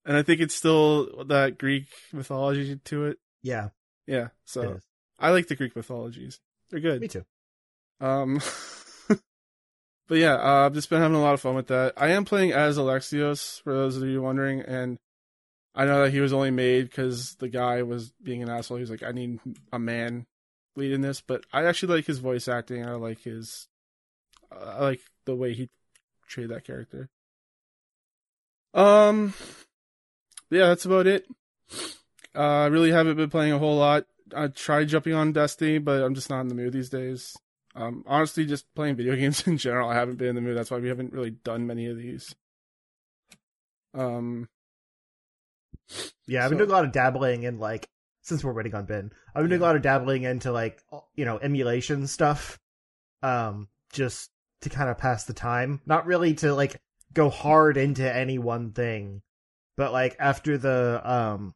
[0.04, 3.18] and I think it's still that Greek mythology to it.
[3.42, 3.68] yeah,
[4.06, 4.78] Yeah, so.
[5.22, 6.40] I like the Greek mythologies.
[6.70, 7.00] They're good.
[7.00, 7.24] Me too.
[8.00, 8.40] Um,
[9.08, 11.94] but yeah, uh, I've just been having a lot of fun with that.
[11.96, 14.98] I am playing as Alexios, for those of you wondering, and
[15.76, 18.78] I know that he was only made because the guy was being an asshole.
[18.78, 19.38] He was like, I need
[19.72, 20.26] a man
[20.74, 22.84] leading this, but I actually like his voice acting.
[22.84, 23.68] I like his,
[24.50, 25.70] I like the way he
[26.22, 27.08] portrayed that character.
[28.74, 29.34] Um,
[30.50, 31.26] yeah, that's about it.
[32.34, 34.06] Uh, I really haven't been playing a whole lot.
[34.34, 37.36] I tried jumping on Destiny, but I'm just not in the mood these days.
[37.74, 40.56] Um, honestly, just playing video games in general, I haven't been in the mood.
[40.56, 42.34] That's why we haven't really done many of these.
[43.94, 44.48] Um,
[46.26, 47.88] Yeah, I've been So- doing a lot of dabbling in like
[48.22, 49.10] since we're waiting on Ben.
[49.34, 50.82] I've been doing a lot of dabbling into like
[51.14, 52.58] you know emulation stuff,
[53.22, 54.30] um, just
[54.62, 55.80] to kind of pass the time.
[55.86, 56.80] Not really to like
[57.12, 59.22] go hard into any one thing,
[59.76, 61.54] but like after the um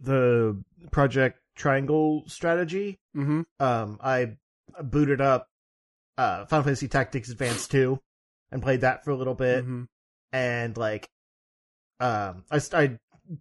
[0.00, 4.36] the Project Triangle strategy, hmm um, I
[4.82, 5.48] booted up
[6.18, 8.00] uh Final Fantasy Tactics Advance two
[8.50, 9.64] and played that for a little bit.
[9.64, 9.84] Hmm
[10.32, 11.08] and like
[12.00, 12.98] um I, I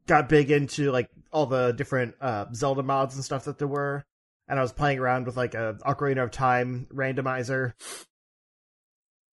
[0.08, 4.04] got big into like all the different uh Zelda mods and stuff that there were.
[4.48, 7.74] And I was playing around with like a Ocarina of Time randomizer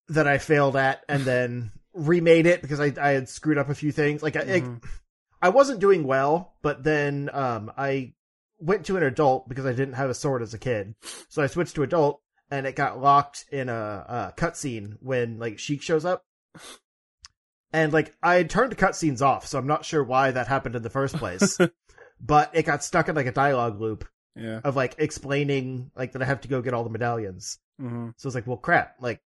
[0.08, 3.74] that I failed at, and then remade it because I I had screwed up a
[3.74, 4.22] few things.
[4.22, 4.84] Like I Mhm.
[5.42, 8.14] I wasn't doing well, but then um I
[8.58, 10.94] went to an adult because I didn't have a sword as a kid,
[11.28, 13.72] so I switched to adult, and it got locked in a,
[14.08, 16.24] a cutscene when like Sheik shows up.
[17.72, 20.82] And like I had turned cutscenes off, so I'm not sure why that happened in
[20.82, 21.58] the first place.
[22.20, 24.60] but it got stuck in like a dialogue loop Yeah.
[24.64, 27.58] of like explaining like that I have to go get all the medallions.
[27.78, 28.96] hmm So it's like, well, crap.
[29.00, 29.20] Like,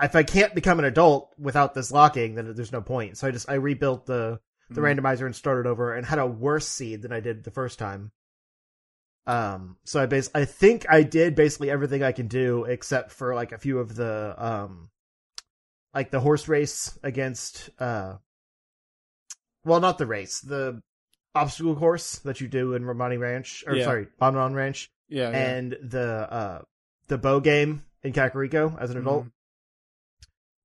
[0.00, 3.16] if I can't become an adult without this locking, then there's no point.
[3.18, 4.38] So I just I rebuilt the
[4.68, 4.98] the Mhm.
[4.98, 8.12] randomizer and started over, and had a worse seed than I did the first time.
[9.26, 13.34] Um, so I base I think I did basically everything I can do except for
[13.34, 14.90] like a few of the um,
[15.94, 18.18] like the horse race against uh,
[19.64, 20.80] well, not the race, the
[21.34, 23.84] obstacle course that you do in Romani Ranch, or Yeah.
[23.84, 25.30] sorry, Lon Lon Ranch Yeah.
[25.30, 25.36] yeah.
[25.36, 26.62] and the uh
[27.08, 29.26] the bow game in Kakariko as an adult.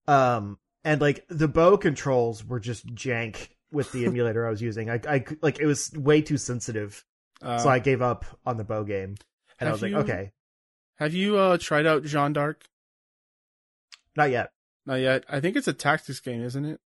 [0.08, 0.14] Mhm.
[0.14, 4.90] Um and like the bow controls were just jank with the emulator I was using.
[4.90, 7.04] I I like it was way too sensitive.
[7.42, 9.16] Uh, so I gave up on the bow game.
[9.60, 10.32] And I was like, okay,
[10.96, 12.64] Have you uh, tried out Jeanne d'Arc?
[14.16, 14.52] not yet.
[14.86, 15.24] Not yet.
[15.30, 16.80] I think it's a tactics game, isn't it?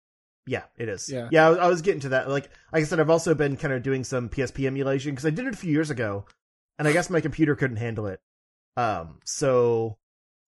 [0.45, 1.09] Yeah, it is.
[1.09, 1.29] Yeah.
[1.31, 1.47] yeah.
[1.47, 2.29] I was, I was getting to that.
[2.29, 5.29] Like, like I said, I've also been kind of doing some PSP emulation because I
[5.29, 6.25] did it a few years ago,
[6.77, 8.19] and I guess my computer couldn't handle it.
[8.75, 9.97] Um, so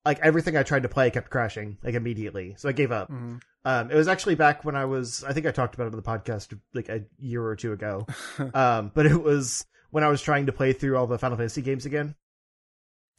[0.04, 3.10] like everything I tried to play kept crashing like immediately, so I gave up.
[3.10, 3.40] Mhm.
[3.66, 5.98] Um, it was actually back when I was, I think I talked about it on
[5.98, 8.06] the podcast like a year or two ago.
[8.54, 11.64] um, but it was when I was trying to play through all the Final Fantasy
[11.64, 12.16] games again.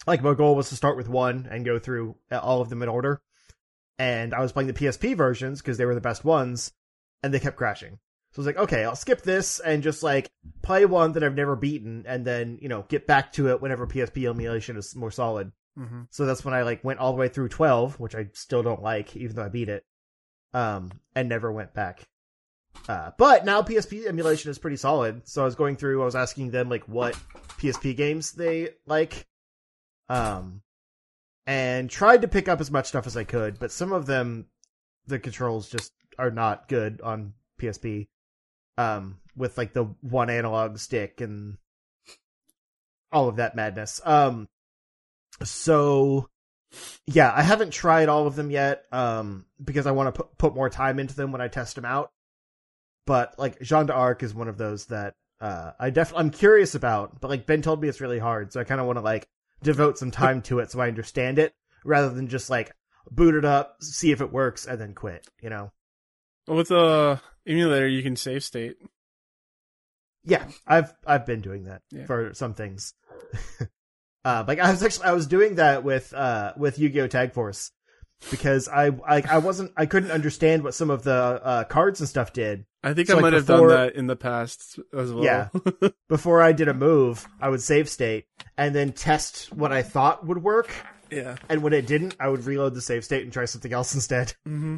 [0.07, 2.89] Like my goal was to start with one and go through all of them in
[2.89, 3.21] order.
[3.99, 6.71] And I was playing the PSP versions because they were the best ones,
[7.23, 7.99] and they kept crashing.
[8.33, 10.31] So I was like, okay, I'll skip this and just like
[10.63, 13.87] play one that I've never beaten, and then you know get back to it whenever
[13.87, 15.51] PSP emulation is more solid.
[15.79, 16.09] Mhm.
[16.11, 18.83] So that's when I like went all the way through 12, which I still don't
[18.83, 19.85] like, even though I beat it.
[20.57, 22.09] Um, and never went back.
[22.89, 25.29] Uh, but now PSP emulation is pretty solid.
[25.29, 27.15] So I was going through, I was asking them like what
[27.59, 29.27] PSP games they like.
[30.09, 30.63] Um,
[31.47, 34.47] and tried to pick up as much stuff as I could, but some of them,
[35.07, 38.09] the controls just are not good on PSP.
[38.79, 41.59] Um, with like the one analog stick and
[43.13, 44.01] all of that madness.
[44.05, 44.49] Um,
[45.43, 46.29] so
[47.07, 50.55] yeah, I haven't tried all of them yet, um, because I want to put, put
[50.55, 52.13] more time into them when I test them out.
[53.07, 57.21] But like Jeanne d'Arc is one of those that, uh, I definitely, I'm curious about,
[57.21, 58.53] but like Ben told me it's really hard.
[58.53, 59.29] So I kind of want to like
[59.63, 61.55] devote some time to it so I understand it
[61.85, 62.73] rather than just like
[63.11, 65.71] boot it up, see if it works and then quit, you know?
[66.49, 68.77] With the emulator, you can save state.
[70.25, 72.07] Yeah, I've I've been doing that Yeah.
[72.07, 72.95] for some things.
[74.27, 77.71] uh, like I was actually I was doing that with uh with Yu-Gi-Oh Tag Force
[78.31, 82.09] because I like I wasn't I couldn't understand what some of the uh cards and
[82.09, 82.65] stuff did.
[82.83, 85.25] I think So, I like, might have before- done that in the past as well.
[85.25, 85.49] Yeah.
[86.09, 90.25] Before I did a move, I would save state and then test what I thought
[90.27, 90.71] would work,
[91.11, 91.37] yeah.
[91.49, 94.35] and when it didn't, I would reload the save state and try something else instead.
[94.45, 94.77] hmm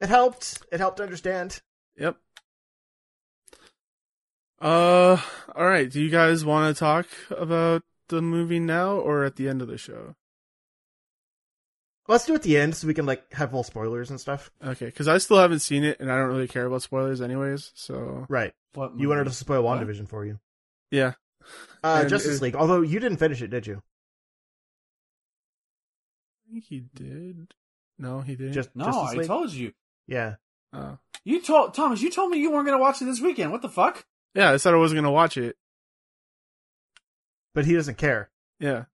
[0.00, 0.62] It helped.
[0.72, 1.60] It helped understand.
[1.98, 2.16] Yep.
[4.60, 5.18] Uh,
[5.54, 5.90] all right.
[5.90, 9.68] Do you guys want to talk about the movie now or at the end of
[9.68, 10.14] the show?
[12.06, 14.50] Let's do it at the end so we can like have full spoilers and stuff.
[14.64, 17.72] Okay, because I still haven't seen it and I don't really care about spoilers, anyways.
[17.74, 18.52] So Right.
[18.74, 19.80] What You wanted to spoil What?
[19.80, 20.38] WandaVision for you.
[20.90, 21.14] yeah,
[21.82, 22.56] Uh, And Justice it- League.
[22.56, 23.82] Although you didn't finish it, did you?
[26.48, 27.54] I think he did.
[27.98, 28.52] No, he didn't.
[28.52, 29.26] Just No, Justice I League?
[29.26, 29.72] told you.
[30.06, 30.36] Yeah.
[30.72, 30.98] Oh.
[31.24, 32.02] You told Thomas.
[32.02, 33.50] You told me you weren't gonna watch it this weekend.
[33.52, 34.04] What the fuck?
[34.34, 34.50] yeah.
[34.50, 35.56] I said I wasn't gonna watch it.
[37.54, 38.30] But he doesn't care.
[38.60, 38.84] Yeah,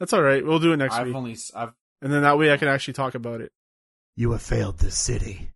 [0.00, 0.44] that's all right.
[0.44, 1.72] We'll do it next I've week, only s- I've
[2.02, 3.52] and then that way I can actually talk about it.
[4.16, 5.50] You have failed this city.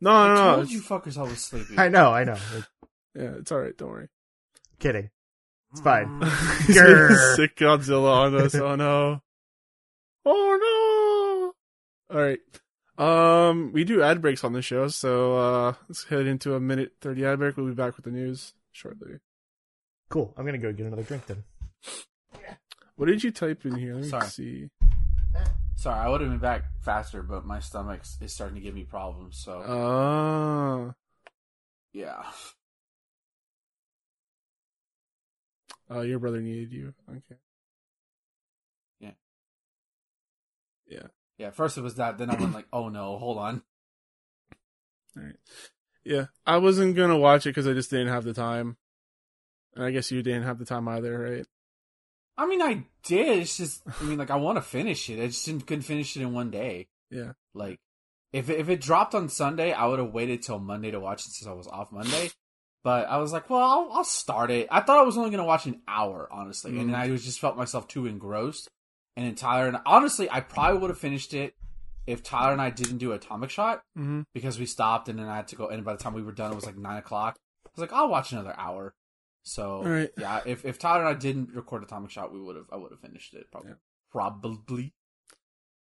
[0.00, 0.54] No, I no, no.
[0.56, 1.76] told you fuckers I was sleepy.
[1.76, 2.36] I know, I know.
[3.14, 3.76] Yeah, it's all right.
[3.76, 4.08] Don't worry.
[4.78, 5.10] Kidding.
[5.72, 6.20] It's fine.
[6.66, 6.76] He's
[7.36, 8.54] sick Godzilla on us.
[8.54, 9.20] Oh no.
[10.30, 11.54] Oh
[12.10, 12.16] no.
[12.16, 12.38] All right.
[12.98, 16.92] Um, we do ad breaks on the show, so uh, let's head into a minute
[17.00, 17.56] thirty ad break.
[17.56, 19.18] We'll be back with the news shortly.
[20.08, 20.32] Cool.
[20.36, 21.44] I'm gonna go get another drink then.
[22.96, 23.94] What did you type in here?
[23.94, 24.26] Let me Sorry.
[24.26, 24.70] see.
[25.76, 28.84] Sorry, I would have been back faster, but my stomach is starting to give me
[28.84, 29.38] problems.
[29.38, 30.94] So Oh,
[31.92, 32.24] yeah.
[35.90, 36.94] oh, your brother needed you.
[37.08, 37.36] Okay.
[41.38, 43.62] Yeah, first it was that, then I went like, oh no, hold on.
[45.16, 45.36] All right.
[46.04, 48.76] Yeah, I wasn't gonna watch it because I just didn't have the time, and
[49.78, 51.46] I guess you didn't have the time either, right?
[52.36, 53.38] I mean, I did.
[53.38, 55.20] It's just, I mean, like, I want to finish it.
[55.22, 56.86] I just didn't, couldn't finish it in one day.
[57.10, 57.32] Yeah.
[57.54, 57.78] Like,
[58.32, 61.26] if it, if it dropped on Sunday, I would have waited till Monday to watch
[61.26, 62.30] it since I was off Monday.
[62.84, 64.68] But I was like, well, I'll, I'll start it.
[64.70, 66.80] I thought I was only going to watch an hour, honestly, Mm.
[66.82, 68.68] and I was just felt myself too engrossed.
[69.16, 71.54] And then Tyler and honestly, I probably would have finished it
[72.06, 75.34] if Tyler and I didn't do Atomic Shot hmm because we stopped and then I
[75.36, 75.66] had to go.
[75.68, 77.36] And by the time we were done, it was like nine o'clock.
[77.66, 78.94] I was like, I'll watch another hour.
[79.48, 80.10] So All right.
[80.18, 82.90] yeah, if if Tyler and I didn't record Atomic Shot, we would have I would
[82.92, 83.70] have finished it probably.
[83.70, 83.76] Yeah.
[84.10, 84.94] Probably.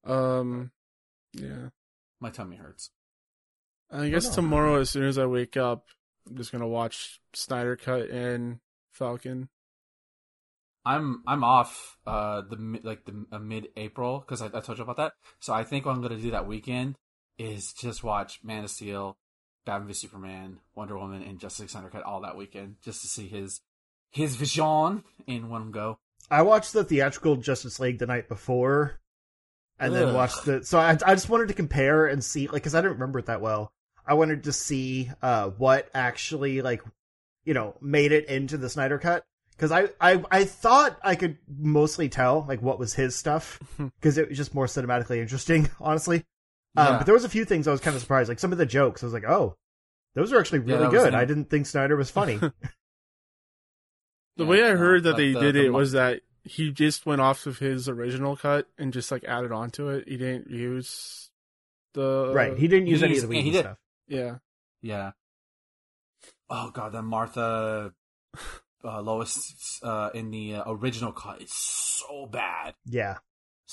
[0.06, 0.72] Um,
[1.34, 1.70] yeah.
[2.20, 2.92] My tummy hurts.
[3.90, 4.36] I guess no.
[4.36, 5.86] tomorrow, as soon as I wake up,
[6.28, 8.60] I'm just gonna watch Snyder Cut and
[8.92, 9.50] Falcon.
[10.86, 14.84] I'm I'm off uh the like the uh, mid April because I, I told you
[14.84, 15.14] about that.
[15.40, 16.98] So I think what I'm gonna do that weekend
[17.38, 19.18] is just watch Man of Steel,
[19.66, 23.28] Batman v Superman, Wonder Woman, and Justice League Snyder all that weekend just to see
[23.28, 23.62] his
[24.12, 25.98] his vision in one go.
[26.30, 29.00] I watched the theatrical Justice League the night before,
[29.80, 30.64] and then watched the.
[30.64, 33.26] So I, I just wanted to compare and see, like, because I didn't remember it
[33.26, 33.72] that well.
[34.06, 36.84] I wanted to see uh what actually like,
[37.46, 39.24] you know, made it into the Snyder cut.
[39.52, 44.18] Because I, I I thought I could mostly tell like what was his stuff because
[44.18, 46.24] it was just more cinematically interesting, honestly.
[46.76, 46.98] Um, Yeah.
[46.98, 48.66] but there was a few things I was kind of surprised, like some of the
[48.66, 49.04] jokes.
[49.04, 49.56] I was like, oh,
[50.16, 51.14] those are actually really that was good.
[51.14, 51.20] neat.
[51.20, 52.40] I didn't think Snyder was funny.
[54.36, 56.22] The Yeah, way I no, heard that they the- did the it mo- was that
[56.44, 60.08] he just went off of his original cut and just like added on to it.
[60.08, 61.30] He didn't use
[61.94, 62.58] the right?
[62.58, 63.68] He didn't use he any used- of the yeah, he Whedon did.
[63.68, 63.78] stuff.
[64.08, 64.36] yeah.
[64.82, 65.12] Yeah.
[66.50, 67.94] Oh god, that Martha
[68.84, 73.18] uh, Lois uh, in the uh, original cut is so bad, Yeah.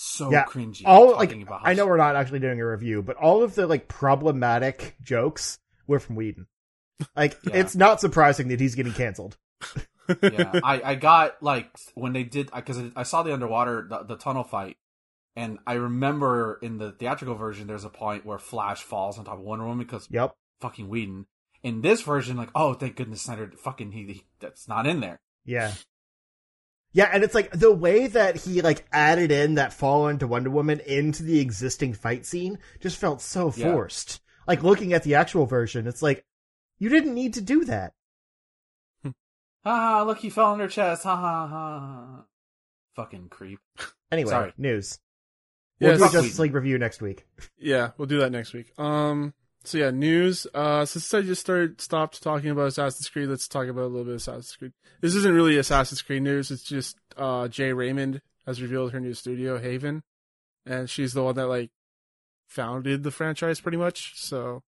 [0.03, 0.82] So Yeah, cringy.
[0.86, 3.86] all like I know we're not actually doing a review, but all of the like
[3.88, 6.46] problematic jokes were from Whedon.
[7.14, 7.57] Like Yeah.
[7.57, 9.36] it's not surprising that he's getting canceled.
[10.22, 14.16] yeah, I, I got like when they did because I saw the underwater the, the
[14.16, 14.76] tunnel fight,
[15.36, 19.34] and I remember in the theatrical version there's a point where Flash falls on top
[19.38, 20.34] of Wonder Woman because Yep.
[20.61, 21.26] fucking Whedon.
[21.62, 25.20] In this version, like oh thank goodness Snyder fucking he, he that's not in there.
[25.44, 25.72] Yeah.
[26.93, 30.51] Yeah, and it's like the way that he like added in that fall into Wonder
[30.51, 33.72] Woman into the existing fight scene just felt so Yeah.
[33.72, 34.20] forced.
[34.49, 36.24] Like looking at the actual version, it's like
[36.78, 37.93] you didn't need to do that.
[39.05, 39.12] Ha
[39.64, 40.03] ha!
[40.03, 41.03] Look, he fell on her chest.
[41.05, 42.24] Ha ha ha!
[42.97, 43.61] Fucking creep.
[44.12, 44.53] Anyway, Sorry.
[44.59, 44.99] news.
[45.80, 45.99] We'll Yes.
[45.99, 47.26] do a Fuck Justice League review next week.
[47.57, 48.72] Yeah, we'll do that next week.
[48.76, 49.34] Um,
[49.64, 50.46] so yeah, news.
[50.54, 54.04] Uh, since I just started stopped talking about Assassin's Creed, let's talk about a little
[54.04, 54.72] bit of Assassin's Creed.
[55.00, 56.50] This isn't really Assassin's Creed news.
[56.50, 60.02] It's just uh, Jade Raymond has revealed her new studio, Haven,
[60.66, 61.70] and she's the one that like
[62.48, 64.14] founded the franchise pretty much.
[64.16, 64.62] So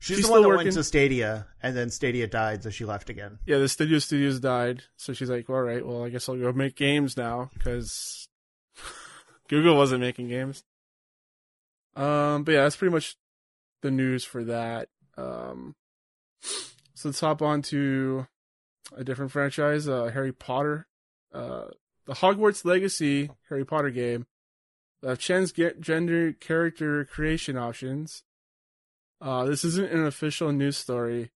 [0.00, 0.66] She's, She's the one that working.
[0.66, 3.40] went to Stadia, and then Stadia died, so she left again.
[3.46, 4.84] yeah, the studio studios died.
[4.96, 8.28] So she's like, all right, well, I guess I'll go make games now because
[9.48, 10.62] Google wasn't making games.
[11.96, 13.16] Um, but yeah, that's pretty much
[13.82, 14.88] the news for that.
[15.16, 15.74] Um,
[16.94, 18.26] so let's hop on to
[18.96, 20.86] a different franchise, uh, Harry Potter.
[21.32, 21.66] Uh,
[22.06, 24.26] the Hogwarts Legacy Harry Potter game.
[25.04, 28.24] Have transgender character creation options.
[29.20, 31.30] Uh, this isn't an official news story,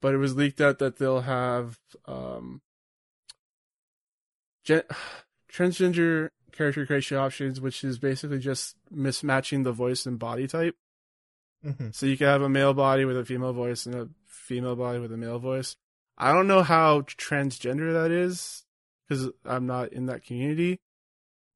[0.00, 2.62] but it was leaked out that they'll have um,
[4.64, 4.82] gen-
[5.52, 10.74] transgender character creation options, which is basically just mismatching the voice and body type.
[11.66, 11.88] Mm-hmm.
[11.92, 14.98] So you can have a male body with a female voice and a female body
[14.98, 15.76] with a male voice.
[16.16, 18.64] I don't know how transgender that is
[19.08, 20.80] because I'm not in that community.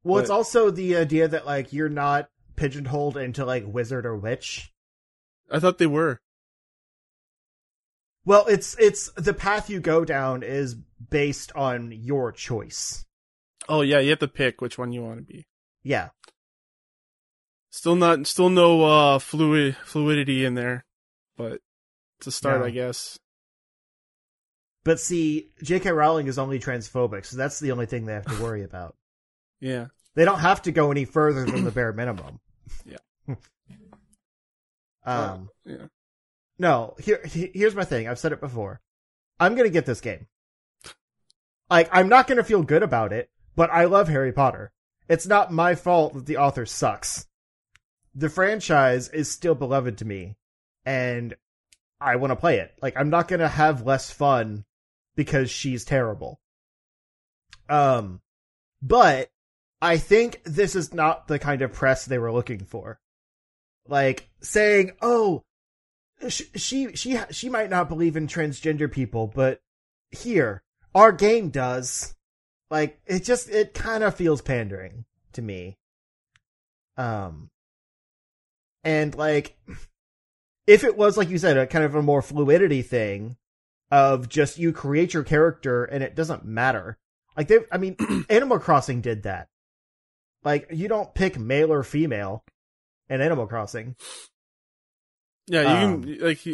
[0.02, 4.72] Well, it's also the idea that like you're not pigeonholed into like wizard or witch.
[5.50, 6.20] I thought they were.
[8.24, 13.04] Well, it's it's the path you go down is based on your choice.
[13.68, 15.46] Oh yeah, you have to pick which one you want to be.
[15.82, 16.10] Yeah.
[17.70, 20.84] Still not, still no uh fluid fluidity in there,
[21.36, 21.60] but
[22.18, 22.66] it's a start, No.
[22.66, 23.18] I guess.
[24.82, 25.90] But see, J.K.
[25.92, 28.96] Rowling is only transphobic, so that's the only thing they have to worry about.
[29.60, 29.86] Yeah.
[30.14, 32.40] They don't have to go any further than the bare minimum.
[32.84, 32.98] Yeah.
[35.04, 35.48] um.
[35.64, 35.86] Yeah.
[36.58, 36.94] No.
[36.98, 37.20] Here.
[37.24, 38.06] Here's my thing.
[38.08, 38.80] I've said it before.
[39.40, 40.26] I'm gonna get this game.
[41.68, 44.72] Like, I'm not gonna feel good about it, but I love Harry Potter.
[45.08, 47.26] It's not my fault that the author sucks.
[48.14, 50.36] The franchise is still beloved to me,
[50.84, 51.34] and
[52.00, 52.74] I want to play it.
[52.82, 54.64] Like, I'm not gonna have less fun
[55.14, 56.40] because she's terrible.
[57.68, 58.20] Um,
[58.82, 59.30] but
[59.82, 63.00] I think this is not the kind of press they were looking for.
[63.86, 65.44] Like saying, "Oh,
[66.28, 69.60] sh- she she she might not believe in transgender people, but
[70.10, 70.62] here
[70.94, 72.14] our game does."
[72.70, 75.78] Like it just it kind of feels pandering to me.
[76.96, 77.50] Um
[78.84, 79.56] and like
[80.66, 83.36] if it was like you said a kind of a more fluidity thing
[83.90, 86.96] of just you create your character and it doesn't matter.
[87.36, 87.96] Like they I mean
[88.30, 89.48] Animal Crossing did that.
[90.44, 92.44] Like you don't pick male or female
[93.08, 93.96] in Animal Crossing.
[95.46, 96.46] Yeah, you Um, can like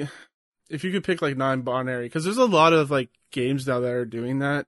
[0.70, 3.92] if you could pick like non-binary because there's a lot of like games now that
[3.92, 4.66] are doing that,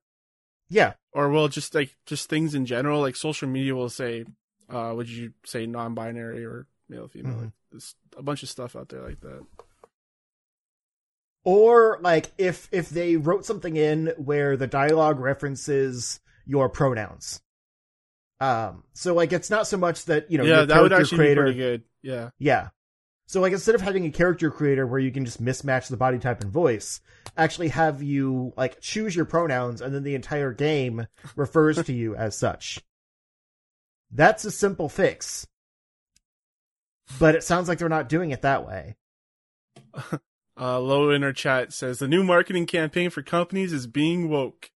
[0.69, 0.93] Yeah.
[1.13, 3.01] or well, just like just things in general.
[3.01, 4.25] Like social media will say,
[4.69, 7.35] uh, would you say non-binary or male female?
[7.35, 7.43] Mhm.
[7.45, 9.45] Like, there's a bunch of stuff out there like that.
[11.45, 17.41] Or like if if they wrote something in where the dialogue references your pronouns.
[18.41, 21.43] Um so like it's not so much that, you know, yeah, that would actually creator
[21.43, 21.83] be pretty good.
[22.03, 22.69] Yeah, Yeah.
[23.27, 26.19] So like instead of having a character creator where you can just mismatch the body
[26.19, 27.01] type and voice,
[27.37, 32.15] actually have you like choose your pronouns and then the entire game refers to you
[32.15, 32.81] as such.
[34.11, 35.47] That's a simple fix.
[37.19, 38.97] But it sounds like they're not doing it that way.
[40.61, 44.71] uh, low in our chat says the new marketing campaign for companies is being woke.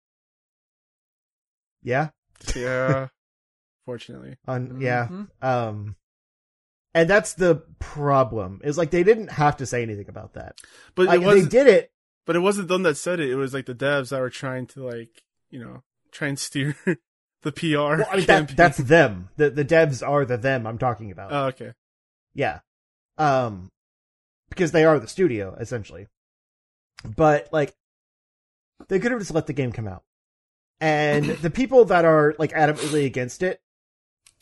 [1.82, 2.10] Yeah?
[2.54, 3.08] Yeah,
[3.84, 4.36] fortunately.
[4.46, 5.08] On yeah.
[5.10, 5.28] Mhm.
[5.42, 5.96] Um
[6.94, 8.60] and that's the problem.
[8.64, 10.56] Is like they didn't have to say anything about that.
[10.94, 11.90] But Like they did it.
[12.24, 13.30] But it wasn't them that said it.
[13.30, 16.76] It was like the devs that were trying to like you know try and steer
[17.42, 17.66] the PR.
[17.76, 19.30] Well, I mean, that, that's them.
[19.36, 21.32] The the devs are the them I'm talking about.
[21.32, 21.72] oh, okay.
[22.34, 22.60] Yeah.
[23.18, 23.70] Um
[24.48, 26.08] because they are the studio essentially.
[27.04, 27.74] But like
[28.88, 30.02] they could have just let the game come out.
[30.80, 33.60] And the people that are like adamantly against it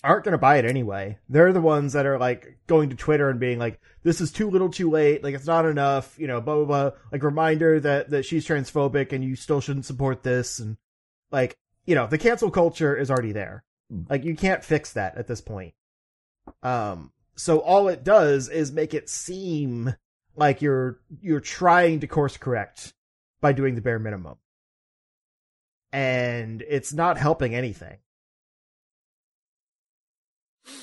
[0.03, 1.19] aren't going to buy it anyway.
[1.29, 4.49] They're the ones that are like going to Twitter and being like this is too
[4.49, 6.91] little too late, like it's not enough, you know, blah blah blah.
[7.13, 10.77] Like reminder that that she's transphobic and you still shouldn't support this and
[11.31, 13.63] like, you know, the cancel culture is already there.
[14.09, 15.75] Like you can't fix that at this point.
[16.63, 19.95] Um so all it does is make it seem
[20.37, 22.93] like you're you're trying to course correct
[23.41, 24.37] by doing the bare minimum.
[25.91, 27.97] And it's not helping anything.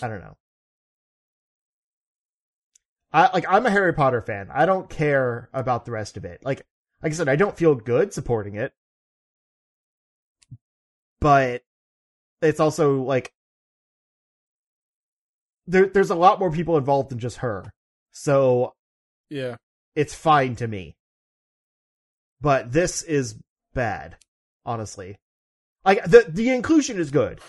[0.01, 0.35] I don't know.
[3.13, 4.49] I like I'm a Harry Potter fan.
[4.51, 6.43] I don't care about the rest of it.
[6.43, 6.65] Like
[7.03, 8.73] like I said, I don't feel good supporting it.
[11.19, 11.61] But
[12.41, 13.31] it's also like
[15.67, 17.71] there there's a lot more people involved than just her.
[18.11, 18.73] So
[19.29, 19.57] Yeah.
[19.95, 20.95] it's fine to me.
[22.41, 23.39] But this is
[23.73, 24.17] bad,
[24.65, 25.17] honestly.
[25.85, 27.39] Like the the inclusion is good.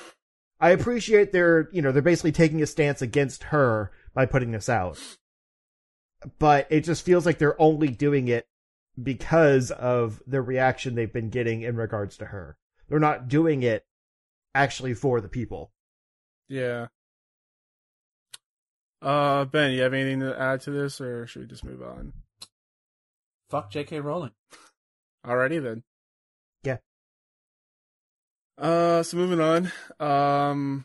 [0.61, 4.69] I appreciate their, you know, they're basically taking a stance against her by putting this
[4.69, 4.99] out.
[6.41, 8.47] But it just feels like they're only doing it
[9.01, 12.57] because of the reaction they've been getting in regards to her.
[12.89, 13.85] They're not doing it
[14.55, 15.71] actually for the people.
[16.49, 16.89] Yeah.
[19.01, 22.13] Uh, Ben, you have anything to add to this, or should we just move on?
[23.51, 24.01] Fuck J.K.
[24.01, 24.33] Rowling.
[25.25, 25.83] Alrighty then.
[26.65, 26.79] Yeah.
[28.57, 29.73] Uh, so moving on.
[30.01, 30.85] Um.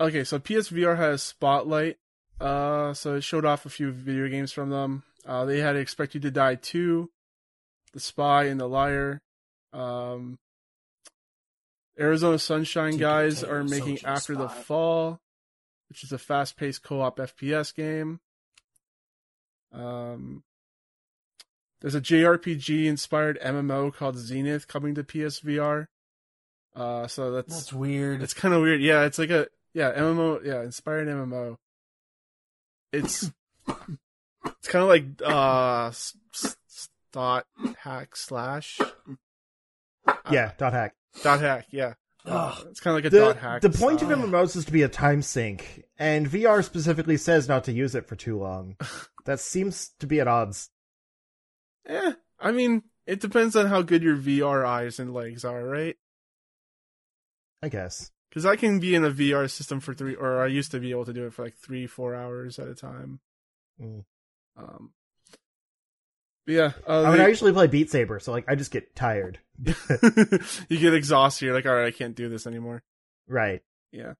[0.00, 1.96] Okay, so PSVR has Spotlight.
[2.40, 5.02] Uh, so it showed off a few video games from them.
[5.26, 7.10] Uh, they had Expect You to Die 2,
[7.92, 9.20] The Spy, and The Liar.
[9.72, 10.38] Um,
[11.98, 15.20] Arizona Sunshine guys are making After the Fall,
[15.88, 18.20] which is a fast-paced co-op FPS game.
[19.72, 20.42] Um,
[21.80, 25.86] there's a JRPG inspired MMO called Zenith coming to PSVR.
[26.74, 28.22] Uh, so that's That's weird.
[28.22, 28.80] it's kind of weird.
[28.80, 30.44] Yeah, it's like a yeah MMO.
[30.44, 31.56] Yeah, inspired MMO.
[32.92, 33.30] It's
[34.46, 37.46] it's kind of like uh s- s- dot
[37.80, 38.78] hack slash
[40.30, 40.94] Yeah, dot hack.
[41.22, 41.66] dot hack.
[41.70, 41.94] Yeah,
[42.30, 42.66] Ugh.
[42.70, 43.62] it's kind of like a the, dot hack.
[43.62, 44.18] the point of Ugh.
[44.18, 48.06] MMOs is to be a time sink, and VR specifically says not to use it
[48.06, 48.76] for too long.
[49.24, 50.70] that seems to be at odds.
[51.86, 55.96] Eh, I mean, it depends on how good your VR eyes and legs are, right?
[57.62, 58.10] I guess.
[58.28, 60.90] Because I can be in a VR system for three, or I used to be
[60.90, 63.20] able to do it for like three, four hours at a time.
[63.80, 64.04] Mm.
[64.56, 64.97] Um, but
[66.48, 68.96] yeah, uh, I mean, they- I usually play Beat Saber, so like I just get
[68.96, 69.38] tired.
[69.64, 71.44] you get exhausted.
[71.46, 72.82] You're like, all right, I can't do this anymore.
[73.28, 73.62] right.
[73.92, 74.14] Yeah.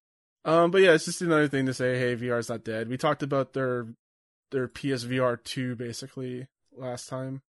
[0.44, 1.98] Um, but yeah, it's just another thing to say.
[1.98, 2.88] Hey, VR's not dead.
[2.88, 3.86] We talked about their
[4.50, 7.42] their PSVR two basically last time,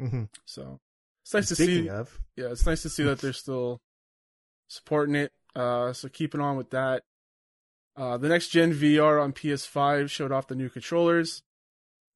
[0.00, 0.24] Mm-hmm.
[0.44, 0.80] so
[1.24, 1.88] it's nice to Speaking see.
[1.90, 3.80] of, yeah, it's nice to see that they're still
[4.68, 5.32] supporting it.
[5.54, 7.04] Uh, so keeping on with that.
[7.96, 11.42] Uh, the next gen VR on PS5 showed off the new controllers.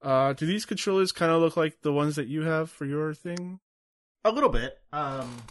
[0.06, 3.12] Uh, do these controllers kind of look like the ones that you have for your
[3.12, 3.58] thing?
[4.26, 4.78] a little bit.
[4.92, 5.42] Um,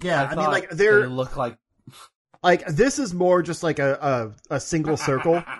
[0.00, 1.58] Yeah, I, mean, like they they're look like
[2.42, 5.42] like this is more just like a a, a single circle.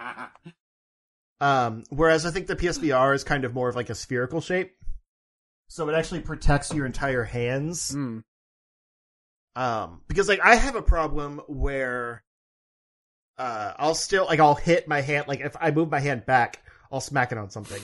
[1.38, 4.74] Um, whereas I think the PSVR is kind of more of like a spherical shape.
[5.68, 7.92] So it actually protects your entire hands.
[7.94, 8.22] Mm.
[9.54, 12.24] Um, because like I have a problem where,
[13.36, 16.62] uh, I'll still, like I'll hit my hand, like if I move my hand back,
[16.90, 17.80] I'll smack it on something.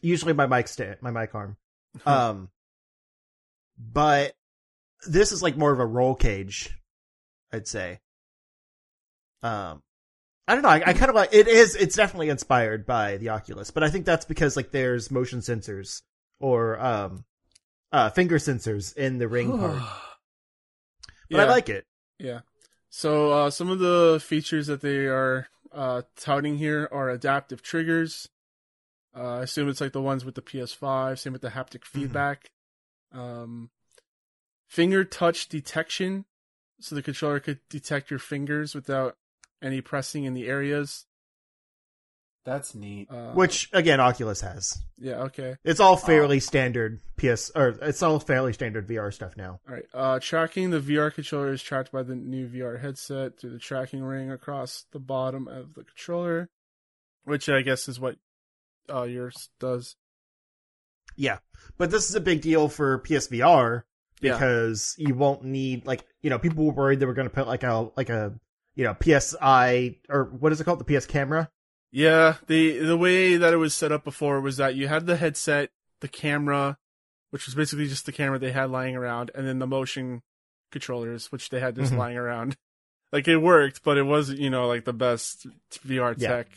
[0.00, 1.56] Usually my mic stand, my mic arm.
[2.04, 2.48] Um,
[3.78, 4.34] but
[5.06, 6.76] this is like more of a roll cage,
[7.52, 8.00] I'd say.
[9.44, 9.82] Um,
[10.48, 10.70] I don't know.
[10.70, 11.76] I, I kind of like it is.
[11.76, 16.02] It's definitely inspired by the Oculus, but I think that's because like there's motion sensors
[16.40, 17.24] or um,
[17.92, 19.80] uh, finger sensors in the ring part.
[21.30, 21.86] But I like it.
[22.18, 22.40] Yeah.
[22.90, 28.28] So uh, some of the features that they are uh, touting here are adaptive triggers.
[29.16, 31.18] Uh, I assume it's like the ones with the PS5.
[31.18, 32.50] Same with the haptic feedback.
[33.12, 33.70] Um,
[34.66, 36.24] finger touch detection,
[36.80, 39.16] so the controller could detect your fingers without
[39.62, 41.06] any pressing in the areas.
[42.44, 43.10] That's neat.
[43.10, 44.78] Uh, Which again, Oculus has.
[44.98, 45.56] yeah, okay.
[45.64, 49.60] It's all fairly standard PS or it's all fairly standard VR stuff now.
[49.66, 49.86] All right.
[49.94, 54.02] Uh, tracking the VR controller is tracked by the new VR headset through the tracking
[54.02, 56.50] ring across the bottom of the controller,
[57.24, 58.16] which I guess is what
[58.92, 59.96] uh, yours does.
[61.16, 61.38] Yeah,
[61.78, 63.84] but this is a big deal for PSVR
[64.20, 64.32] Yeah.
[64.32, 67.46] because you won't need like you know people were worried they were going to put
[67.46, 68.34] like a like a
[68.74, 71.48] you know PSI or what is it called the PS camera.
[71.96, 75.16] Yeah, the the way that it was set up before was that you had the
[75.16, 75.70] headset,
[76.00, 76.76] the camera,
[77.30, 80.22] which was basically just the camera they had lying around, and then the motion
[80.72, 81.98] controllers, which they had just Mhm.
[81.98, 82.56] lying around.
[83.12, 85.46] Like it worked, but it wasn't, you know, like the best
[85.86, 86.28] VR Yeah.
[86.28, 86.48] tech.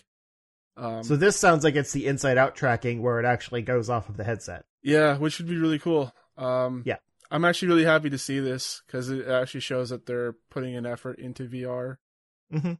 [0.75, 4.09] Um, So this sounds like it's the inside out tracking where it actually goes off
[4.09, 4.65] of the headset.
[4.81, 6.15] Yeah, which would be really cool.
[6.35, 6.97] Um, Yeah.
[7.29, 10.87] I'm actually really happy to see this because it actually shows that they're putting an
[10.87, 11.99] effort into VR.
[12.51, 12.73] Mm-hmm.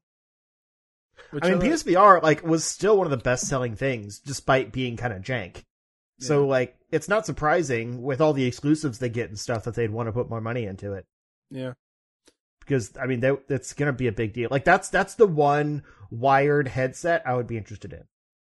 [1.31, 1.71] Which I mean, like.
[1.71, 5.63] PSVR like was still one of the best selling things, despite being kind of jank.
[6.19, 9.91] So like, it's not surprising with all the exclusives they get and stuff that they'd
[9.91, 11.05] want to put more money into it
[11.51, 11.73] yeah,
[12.59, 14.47] because I mean that that's gonna be a big deal.
[14.51, 18.03] Like that's that's the one wired headset I would be interested in.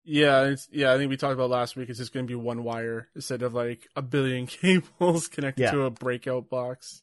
[0.06, 0.94] yeah, it's, yeah.
[0.94, 1.90] I think we talked about last week.
[1.90, 5.72] It's just going to be one wire instead of like a billion cables connected Yeah.
[5.72, 7.02] to a breakout box.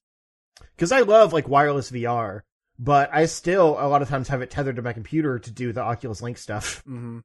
[0.74, 2.40] Because I love like wireless VR,
[2.79, 5.72] but I still a lot of times have it tethered to my computer to do
[5.72, 6.83] the Oculus Link stuff.
[6.87, 7.20] hmm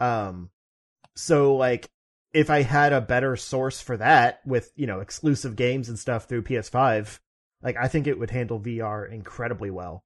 [0.00, 0.50] Um,
[1.14, 1.88] so like
[2.32, 6.24] if I had a better source for that with you know exclusive games and stuff
[6.24, 7.18] through PS5,
[7.62, 10.04] like I think it would handle VR incredibly well.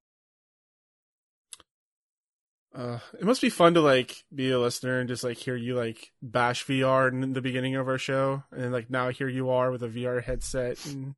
[2.73, 5.75] Uh, it must be fun to like be a listener and just like hear you
[5.75, 9.49] like bash VR in the beginning of our show, and then like now here you
[9.49, 11.15] are with a VR headset and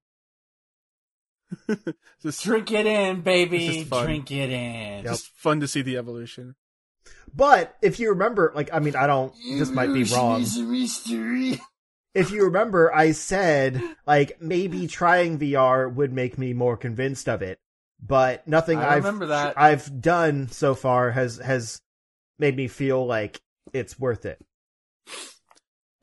[2.22, 3.84] just Drink it in, baby.
[3.90, 5.04] Drink it in.
[5.04, 6.56] just fun to see the evolution.
[7.36, 9.34] But if you remember, like I mean, I don't.
[9.58, 10.42] This might be wrong.
[10.42, 11.60] mystery.
[12.14, 17.42] if you remember, I said like maybe trying VR would make me more convinced of
[17.42, 17.60] it,
[18.02, 19.58] but nothing I have remember that.
[19.58, 21.82] I've done so far has has
[22.38, 23.42] made me feel like
[23.74, 24.40] it's worth it.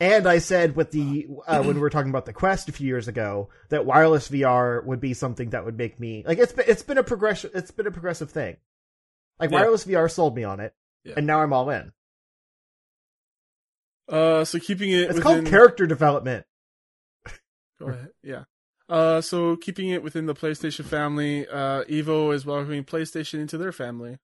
[0.01, 2.87] And I said with the uh, when we were talking about the Quest a few
[2.87, 6.65] years ago that wireless VR would be something that would make me like it's been
[6.67, 8.57] it's been a progression it's been a progressive thing.
[9.39, 9.61] Like Yeah.
[9.61, 10.75] wireless VR sold me on it,
[11.05, 11.15] Yeah.
[11.19, 11.93] and now I'm all in.
[14.09, 16.47] Uh, so keeping it It's within, called character development.
[17.79, 18.09] Go ahead.
[18.23, 18.45] Yeah.
[18.89, 23.71] Uh, so keeping it within the PlayStation family, uh, Evo is welcoming PlayStation into their
[23.73, 24.19] family.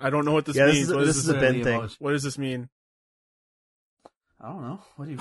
[0.00, 0.88] I don't know what this Yeah, this means.
[0.88, 1.74] is- what, this does is a this, Ben thing.
[1.74, 2.68] emotion- what does this mean?
[4.40, 4.80] I don't know.
[4.96, 5.18] What do you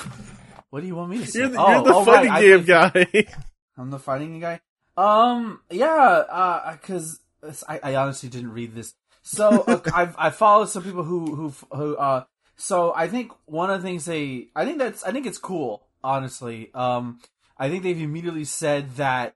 [0.70, 1.40] What do you want me to say?
[1.40, 3.08] You're the, oh, you're the oh, fighting right, game guy.
[3.78, 4.60] I'm the fighting guy.
[4.98, 5.88] Um, yeah,
[6.30, 7.20] uh, cause
[7.68, 8.94] I, I honestly didn't read this.
[9.22, 12.26] So uh, I've I followed some people who who who uh.
[12.56, 15.88] So I think one of the things they I think that's I think it's cool.
[16.04, 17.20] Honestly, um,
[17.58, 19.36] I think they've immediately said that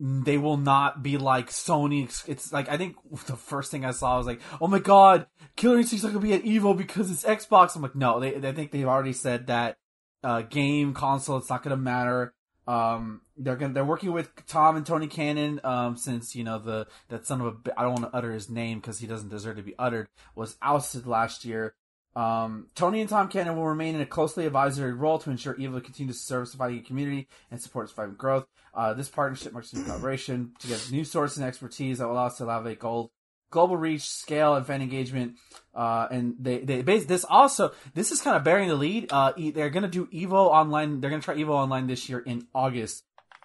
[0.00, 2.04] they will not be like Sony.
[2.28, 2.96] It's like I think
[3.26, 5.26] the first thing I saw was like, oh my god,
[5.56, 7.74] Killer Instinct's not gonna be at Evo because it's Xbox.
[7.74, 9.76] I'm like, no, they I think they've already said that
[10.22, 11.38] uh, game console.
[11.38, 12.34] It's not gonna matter.
[12.68, 15.60] Um, they're gonna they're working with Tom and Tony Cannon.
[15.64, 18.48] Um, since you know the that son of a I don't want to utter his
[18.48, 20.08] name because he doesn't deserve to be uttered.
[20.36, 21.74] Was ousted last year.
[22.18, 25.82] Um, Tony and Tom Cannon will remain in a closely advisory role to ensure Evo
[25.82, 28.46] continues to serve the fighting community and support its vibrant growth.
[28.74, 32.14] Uh, this partnership marks a new collaboration to get new sources and expertise that will
[32.14, 33.10] allow us to elevate gold
[33.50, 35.36] global reach, scale, and fan engagement.
[35.74, 37.70] Uh, and they they base this also.
[37.94, 39.12] This is kind of bearing the lead.
[39.12, 41.00] Uh, they're gonna do Evo online.
[41.00, 43.04] They're gonna try Evo online this year in August.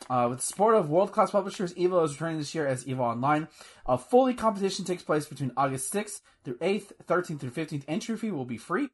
[0.10, 3.00] Uh, with the support of world class publishers, Evo is returning this year as Evo
[3.00, 3.48] Online.
[3.86, 7.84] A fully competition takes place between August 6th through 8th, 13th through 15th.
[7.88, 8.90] Entry fee will be free.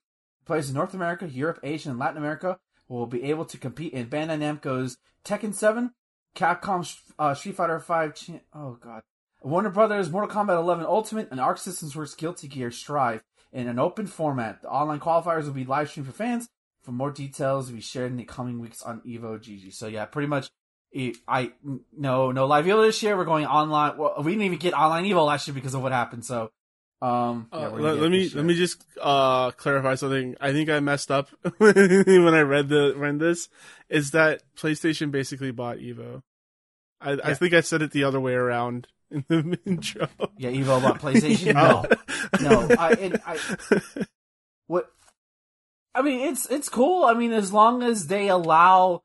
[0.46, 4.08] Players in North America, Europe, Asia, and Latin America will be able to compete in
[4.08, 5.92] Bandai Namco's Tekken 7,
[6.36, 8.16] Capcom's uh, Street Fighter 5.
[8.16, 9.02] Cha- oh god,
[9.42, 13.80] Warner Brothers Mortal Kombat 11 Ultimate, and Arc Systems Works Guilty Gear Strive in an
[13.80, 14.62] open format.
[14.62, 16.50] The online qualifiers will be live streamed for fans.
[16.82, 19.74] For more details, will be shared in the coming weeks on Evo GG.
[19.74, 20.50] So yeah, pretty much.
[21.28, 21.52] I
[21.96, 23.16] no no live Evo this year.
[23.16, 23.98] We're going online.
[23.98, 26.26] Well, we didn't even get online Evo last year because of what happened.
[26.26, 26.52] So,
[27.02, 30.36] um, yeah, Uh, let, let me let me just uh clarify something.
[30.42, 33.50] I think I messed up when I read the read this.
[33.90, 36.22] Is that PlayStation basically bought Evo?
[37.02, 40.10] I, I think I said it the other way around in the intro.
[40.38, 41.54] Yeah, Evo bought PlayStation.
[41.54, 41.96] Yeah.
[42.42, 42.76] No, no.
[42.78, 43.94] I, I
[44.68, 44.90] what
[45.94, 47.06] I mean, it's it's cool.
[47.06, 49.04] I mean, as long as they allow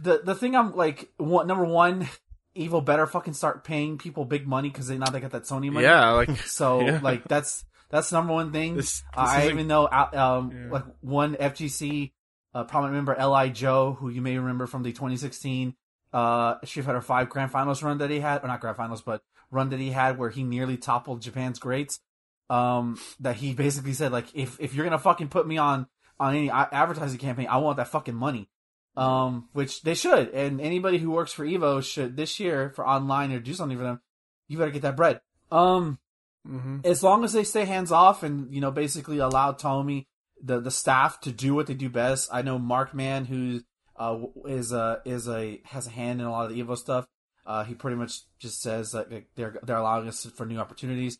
[0.00, 2.08] the the thing I'm like one, number one,
[2.56, 5.70] Evo better fucking start paying people big money because they now they got that Sony
[5.70, 5.84] money.
[5.86, 7.00] yeah, like So Yeah.
[7.02, 8.74] like that's that's number one thing.
[8.76, 9.00] this.
[9.02, 10.70] this I even know uh, um Yeah.
[10.72, 12.12] like one FGC
[12.54, 15.74] uh, prominent member Li Joe, who you may remember from the 2016
[16.12, 19.22] uh Street Fighter Five Grand Finals run that he had, or not Grand Finals, but
[19.50, 22.00] run that he had where he nearly toppled Japan's greats.
[22.48, 25.86] Um, that he basically said like, if if you're gonna fucking put me on
[26.18, 28.48] on any advertising campaign, I want that fucking money.
[28.96, 33.30] Um, which they should, and anybody who works for Evo should this year for online
[33.32, 34.00] or do something for them.
[34.48, 35.20] You better get that bread.
[35.50, 35.98] Um,
[36.46, 36.86] Mhm.
[36.86, 40.06] as long as they stay hands off and you know basically allow Tommy
[40.40, 42.28] the the staff to do what they do best.
[42.32, 43.62] I know MarkMan who
[43.96, 47.06] uh is a is a has a hand in a lot of the Evo stuff.
[47.44, 51.18] Uh, he pretty much just says that like, they're they're allowing us for new opportunities.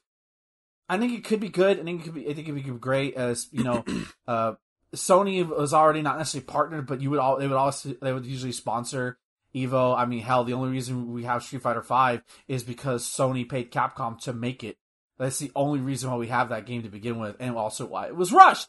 [0.88, 1.80] I think it could be good.
[1.80, 2.28] I think it could be.
[2.28, 3.14] I think it could be great.
[3.14, 3.84] As you know,
[4.28, 4.54] uh,
[4.94, 8.26] Sony was already not necessarily partnered, but you would all they would also they would
[8.26, 9.18] usually sponsor
[9.54, 9.96] Evo.
[9.96, 13.72] I mean, hell, the only reason we have Street Fighter Five is because Sony paid
[13.72, 14.76] Capcom to make it.
[15.18, 18.06] That's the only reason why we have that game to begin with, and also why
[18.06, 18.68] it was rushed.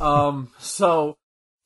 [0.00, 1.18] Um, so,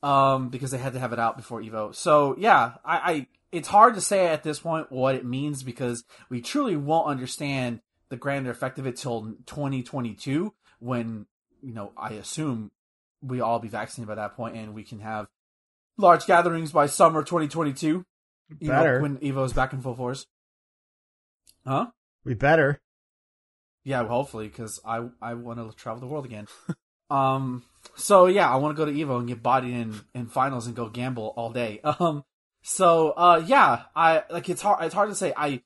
[0.03, 1.95] um, because they had to have it out before Evo.
[1.95, 6.05] So yeah, I, I, it's hard to say at this point what it means because
[6.29, 11.27] we truly won't understand the grander effect of it till 2022 when,
[11.63, 12.71] you know, I assume
[13.27, 15.27] we all be vaccinated by that point and we can have
[15.99, 17.87] large gatherings by summer 2022.
[17.87, 18.05] you
[18.61, 19.01] know, Better.
[19.01, 20.27] when Evo's back in full force.
[21.67, 21.87] Huh?
[22.25, 22.81] We better.
[23.85, 26.49] Yeah, well, hopefully, because I I want to travel the world again.
[27.11, 27.63] um,
[27.95, 30.75] so yeah, I want to go to Evo and get bodied in in finals and
[30.75, 31.81] go gamble all day.
[32.01, 32.25] Um,
[32.63, 35.33] so uh, yeah, I like it's hard it's hard to say.
[35.37, 35.63] I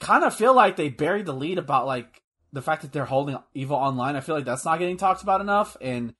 [0.00, 3.36] kind of feel like they buried the lead about like the fact that they're holding
[3.54, 4.16] Evo online.
[4.16, 6.14] I feel like that's not getting talked about enough, and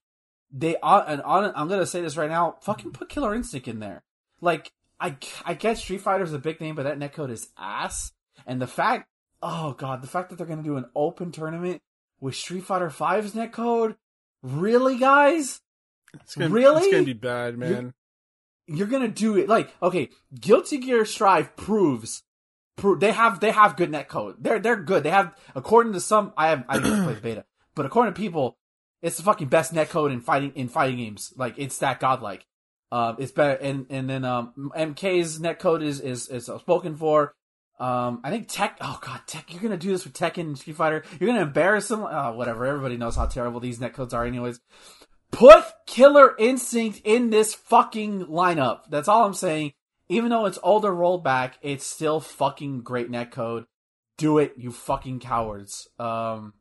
[0.52, 1.04] they are.
[1.06, 2.56] And on, I'm gonna say this right now.
[2.62, 4.02] Fucking put Killer Instinct in there.
[4.40, 8.12] Like I I get Street Fighter is a big name, but that netcode is ass.
[8.46, 9.08] And the fact
[9.42, 11.82] oh god, the fact that they're gonna do an open tournament
[12.20, 13.96] with Street Fighter 5's netcode,
[14.42, 15.60] really, guys?
[16.14, 16.82] It's gonna, Really?
[16.82, 17.94] It's gonna be bad, man.
[18.66, 20.10] You're gonna do it like okay?
[20.38, 22.22] Guilty Gear Strive proves,
[22.98, 24.36] they have they have good netcode.
[24.38, 25.02] They're they're good.
[25.02, 27.44] They have according to some I have I didn't play the beta,
[27.74, 28.56] but according to people,
[29.02, 31.32] it's the fucking best netcode in fighting in fighting games.
[31.36, 32.46] Like it's that godlike.
[32.92, 37.34] Um, it's better, and and then um, MK's netcode is is is spoken for.
[37.78, 38.76] Um, I think Tech.
[38.80, 39.52] Oh god, Tech!
[39.52, 41.04] You're gonna do this with Tekken and Street Fighter.
[41.18, 42.00] You're gonna embarrass them.
[42.00, 42.66] Oh, whatever.
[42.66, 44.60] Everybody knows how terrible these netcodes are, anyways.
[45.30, 48.80] Put Killer Instinct in this fucking lineup.
[48.90, 49.72] That's all I'm saying.
[50.08, 53.66] Even though it's older rollback, it's still fucking great netcode.
[54.18, 55.88] Do it, you fucking cowards.
[56.00, 56.54] Um,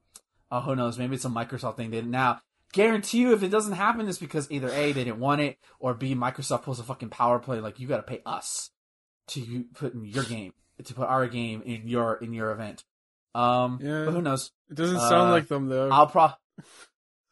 [0.51, 0.97] oh, who knows?
[0.97, 1.91] Maybe it's a Microsoft thing.
[1.91, 2.39] They now
[2.73, 5.93] guarantee you if it doesn't happen, it's because either a they didn't want it, or
[5.93, 7.59] b Microsoft pulls a fucking power play.
[7.59, 8.69] Like you got to pay us
[9.29, 10.53] to put in your game
[10.83, 12.83] to put our game in your in your event.
[13.35, 14.05] Um, Yeah.
[14.05, 14.51] but who knows?
[14.69, 15.89] It doesn't sound Uh, like them though.
[15.89, 16.29] I'll pro.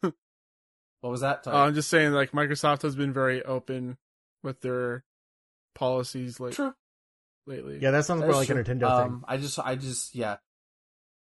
[0.00, 1.46] what was that?
[1.46, 3.96] Uh, I'm just saying, like Microsoft has been very open
[4.42, 5.04] with their
[5.74, 6.74] policies like True.
[7.46, 7.78] lately.
[7.80, 8.74] Yeah, that sounds more That's like a true.
[8.74, 9.12] Nintendo thing.
[9.12, 10.36] um, I just, I just, yeah.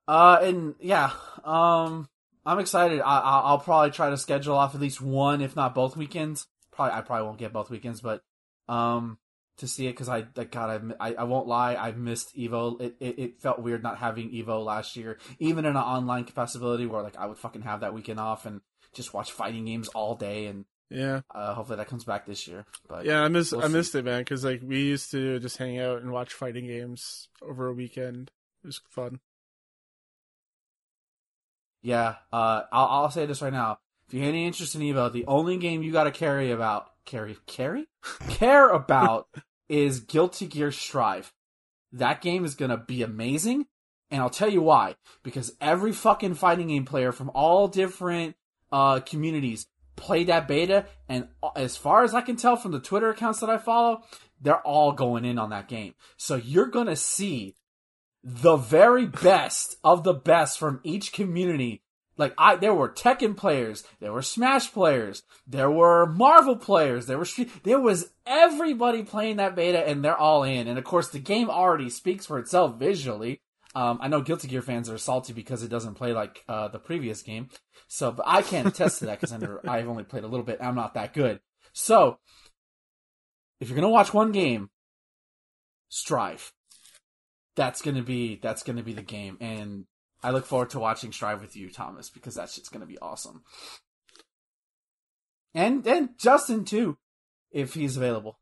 [0.09, 1.11] Uh, and yeah,
[1.45, 2.09] um,
[2.45, 3.01] I'm excited.
[3.01, 6.47] I, I, I'll probably try to schedule off at least one, if not both weekends.
[6.73, 8.23] Probably, I probably won't get both weekends, but
[8.69, 9.19] um,
[9.59, 12.81] to see it because I, like, God, I, I, I won't lie, I've missed Evo.
[12.81, 16.87] It, it, it felt weird not having Evo last year, even in an online capacity
[16.87, 18.61] where like I would fucking have that weekend off and
[18.95, 22.65] just watch fighting games all day, and yeah, uh, hopefully that comes back this year.
[22.89, 23.23] But yeah.
[23.23, 24.21] I miss we'll I missed it, man.
[24.21, 28.31] Because like we used to just hang out and watch fighting games over a weekend.
[28.65, 29.21] It was fun.
[31.83, 33.79] Yeah, uh, I'll, I'll say this right now.
[34.07, 36.91] If you have any interest in Evo, the only game you got to carry about
[37.05, 37.87] carry carry
[38.29, 39.29] care about
[39.69, 41.33] is Guilty Gear Strive.
[41.93, 43.67] That game is gonna be amazing,
[44.11, 44.97] and I'll tell you why.
[45.23, 48.37] Because every fucking fighting game player from all different
[48.71, 49.67] uh, communities
[49.97, 53.51] played that beta, and as far as I can tell from the Twitter accounts that
[53.51, 54.03] I follow,
[54.41, 55.95] they're all going in on that game.
[56.17, 57.55] So you're gonna see
[58.23, 61.83] the very best of the best from each community.
[62.17, 67.17] Like I, there were Tekken players, there were Smash players, there were Marvel players, there
[67.17, 67.27] were
[67.63, 70.69] there was everybody playing that beta, and they're all in.
[70.69, 73.41] And of course, the game already speaks for itself visually.
[73.75, 76.79] Um, I know Guilty Gear fans are salty because it doesn't play like uh, the
[76.79, 77.49] previous game,
[77.89, 79.33] so but I can't attest to that because
[79.69, 80.59] I've only played a little bit.
[80.61, 81.41] I'm not that good.
[81.73, 82.19] So
[83.61, 84.69] if you're gonna watch one game,
[85.89, 86.53] Strive
[87.57, 89.85] that's gonna be that's gonna be the game, and
[90.23, 93.43] I look forward to watching Strive with you, Thomas, because that shit's gonna be awesome.
[95.55, 96.99] And and Justin too,
[97.51, 98.39] if he's available.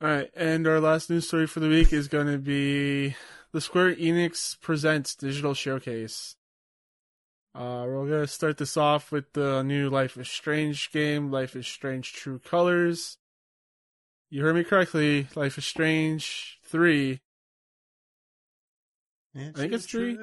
[0.00, 3.16] All right, and our last news story for the week is going to be
[3.52, 6.36] the Square Enix Presents Digital Showcase.
[7.54, 11.56] Uh, we're going to start this off with the new Life is Strange game, Life
[11.56, 13.16] is Strange True Colors.
[14.28, 17.20] You heard me correctly, Life is Strange 3.
[19.36, 20.16] I think it's 3.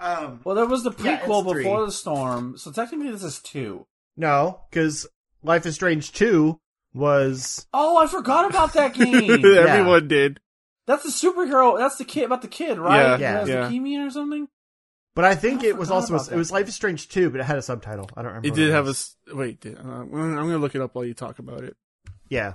[0.00, 1.86] um, well, there was the prequel it's before three.
[1.86, 3.86] the storm, so technically this is two.
[4.16, 5.06] no, because
[5.44, 6.58] Life is Strange 2
[6.94, 7.68] was.
[7.72, 9.30] Oh, I forgot about that game.
[9.30, 10.40] Everyone did.
[10.88, 11.78] That's the superhero.
[11.78, 13.20] That's the kid about the kid, right?
[13.20, 13.70] Yeah, Who has yeah.
[13.70, 14.48] leukemia or something.
[15.14, 16.16] But I think I it was also.
[16.16, 16.50] about It was.
[16.50, 18.10] Life is Strange 2, but it had a subtitle.
[18.16, 18.48] I don't remember.
[18.48, 18.94] It what did have a.
[19.32, 21.76] Wait, did, uh, I'm going to look it up while you talk about it.
[22.28, 22.54] Yeah.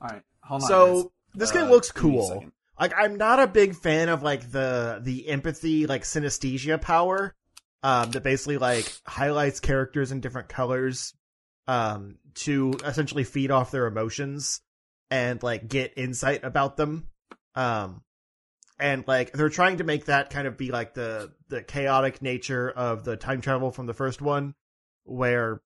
[0.00, 0.68] All right, hold on.
[0.68, 1.10] So, guys.
[1.34, 2.44] this Uh, game looks give me a cool.
[2.78, 7.34] like I'm not a big fan of like the the empathy like synesthesia power
[7.82, 11.14] um that basically like highlights characters in different colors
[11.66, 14.60] um to essentially feed off their emotions
[15.10, 17.08] and like get insight about them
[17.54, 18.02] um
[18.78, 22.70] and like they're trying to make that kind of be like the the chaotic nature
[22.70, 24.54] of the time travel from the first one
[25.04, 25.60] where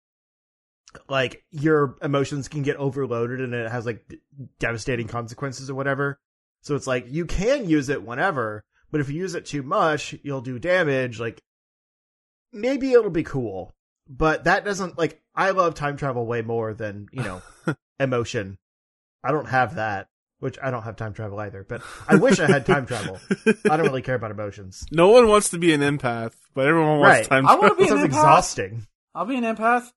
[1.08, 4.20] like your emotions can get overloaded and it has like d-
[4.58, 6.18] devastating consequences or whatever
[6.62, 10.14] so it's like you can use it whenever, but if you use it too much,
[10.22, 11.20] you'll do damage.
[11.20, 11.42] Like
[12.52, 13.74] maybe it'll be cool,
[14.08, 17.42] but that doesn't like I love time travel way more than, you know,
[18.00, 18.56] emotion.
[19.22, 20.08] I don't have that,
[20.38, 23.18] which I don't have time travel either, but I wish I had time travel.
[23.70, 24.86] I don't really care about emotions.
[24.92, 27.26] No one wants to be an empath, but everyone wants Right.
[27.28, 28.06] time I wanna be It an sounds empath.
[28.06, 28.86] exhausting.
[29.14, 29.92] I'll be an empath.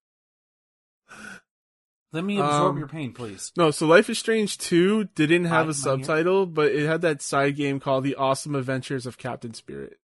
[2.18, 3.52] Let me absorb Um, your pain, please.
[3.56, 5.74] No, so Life is Strange 2 didn't have Hi, a here?
[5.76, 10.00] subtitle, but it had that side game called The Awesome Adventures of Captain Spirit.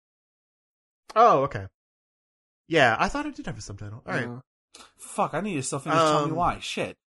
[1.15, 1.65] Oh, okay.
[2.67, 4.03] Yeah, I thought it did have a subtitle.
[4.05, 4.27] All right.
[4.27, 4.41] Uh,
[4.95, 6.59] Fuck, I need to still finish telling me Um, why.
[6.59, 6.97] Shit.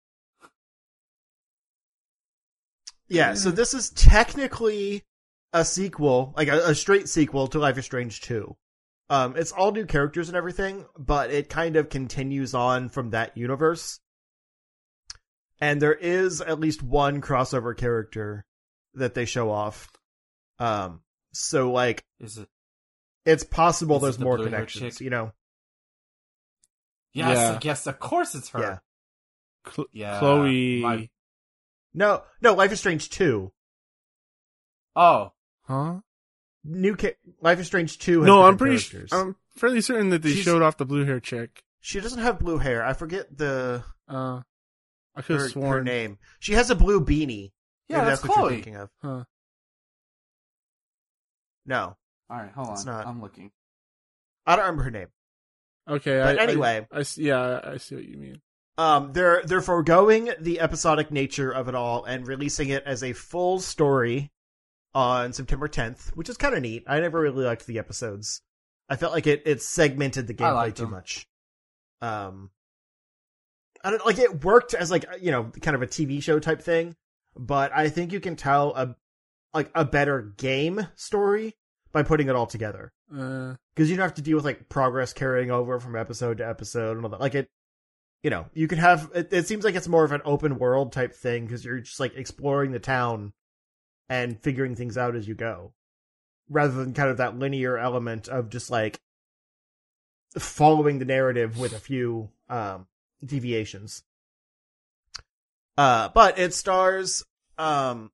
[3.09, 5.05] Yeah, so this is technically
[5.53, 8.57] a sequel, like a, a straight sequel to Life is Strange 2.
[9.09, 13.37] Um, it's all new characters and everything, but it kind of continues on from that
[13.37, 14.01] universe.
[15.61, 18.45] And there is at least one crossover character
[18.95, 19.89] that they show off.
[20.59, 21.01] Um,
[21.33, 22.49] so like, Is it?
[23.25, 25.33] it's possible Is it there's the more connections, you know?
[27.13, 27.53] Yes, Yeah.
[27.55, 27.87] I guess.
[27.87, 28.61] Of course, it's her.
[28.61, 28.79] Yeah.
[29.73, 30.81] Cl- Yeah, Chloe.
[30.83, 31.09] my-
[31.95, 33.53] No, no, Life is Strange 2.
[34.95, 36.01] Oh, Huh?
[36.65, 39.01] New ca- Life is Strange 2 has No, I'm pretty sure.
[39.01, 39.13] characters.
[39.19, 41.63] I'm fairly certain that they She's- showed off the blue hair chick.
[41.81, 42.85] she doesn't have blue hair.
[42.85, 44.43] I forget the Uh,
[45.17, 45.79] I could her, have sworn.
[45.79, 46.19] her name.
[46.41, 47.53] She has a blue beanie.
[47.89, 48.55] yeah, Maybe that's, that's, what you're Chloe.
[48.55, 48.91] thinking of.
[49.03, 49.25] Huh.
[51.67, 51.97] No,
[52.31, 52.75] All right, hold on.
[52.75, 53.07] It's not.
[53.07, 53.51] I'm looking.
[54.47, 55.09] I don't remember her name.
[55.89, 56.19] Okay.
[56.21, 56.87] But I, anyway.
[56.93, 58.41] I, I see- yeah, I see what you mean.
[58.79, 63.15] Um, they're they're foregoing the episodic nature of it all and releasing it as a
[63.15, 64.31] full story
[64.95, 66.85] on September 10th, which is kind of neat.
[66.87, 68.43] I never really liked the episodes.
[68.89, 70.91] I felt like it it segmented the I gameplay too them.
[70.91, 71.27] much.
[72.03, 72.51] Um,
[73.87, 76.61] I don't like it worked as like you know kind of a TV show type
[76.61, 76.97] thing,
[77.37, 78.97] but I think you can tell a
[79.55, 81.55] like a better game story
[81.93, 82.93] by putting it all together.
[83.17, 86.49] Uh, because you don't have to deal with like progress carrying over from episode to
[86.49, 87.21] episode and all that.
[87.21, 87.49] Like it,
[88.25, 89.09] you know, you can have.
[89.15, 92.01] It, it seems like it's more of an open world type thing because you're just
[92.01, 93.35] like exploring the town
[94.09, 95.75] and figuring things out as you go,
[96.51, 98.99] rather than kind of that linear element of just like
[100.37, 102.89] following the narrative with a few um
[103.25, 104.03] deviations.
[105.77, 107.25] Uh, but it stars
[107.59, 108.11] um,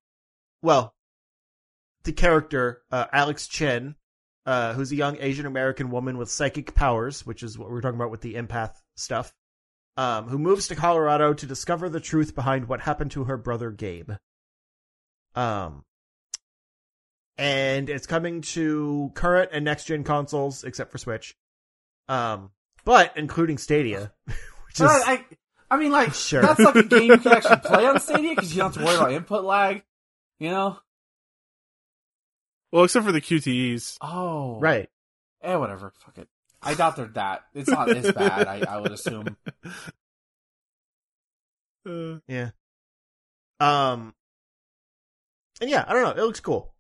[0.63, 0.95] well,
[2.05, 3.97] the character uh, Alex Chen,
[4.47, 7.81] uh, who's a young Asian American woman with psychic powers, which is what we are
[7.81, 9.35] talking about with the empath stuff,
[9.97, 13.71] um, who moves to Colorado to discover the truth behind what happened to her brother
[13.71, 14.13] Gabe.
[15.35, 15.85] Um,
[17.39, 21.35] and it's coming to current and next gen consoles except for Switch.
[22.09, 22.51] Um,
[22.85, 24.13] but including Stadia,
[24.79, 25.25] which is But I,
[25.71, 26.43] I mean, like Sure.
[26.43, 28.85] that's like a game you can actually play on Stadia because you don't have to
[28.87, 29.83] worry about input lag.
[30.39, 30.79] You know?
[32.73, 33.99] Well, except for the QTEs.
[34.01, 34.89] Oh, right.
[35.43, 35.93] Eh, whatever.
[35.99, 36.29] Fuck it.
[36.63, 37.43] I doubt they're that.
[37.55, 38.47] It's not as bad.
[38.47, 39.37] I, I would assume.
[41.85, 42.51] Uh, Yeah.
[43.59, 44.15] Um.
[45.61, 46.11] And yeah, I don't know.
[46.23, 46.72] It looks cool,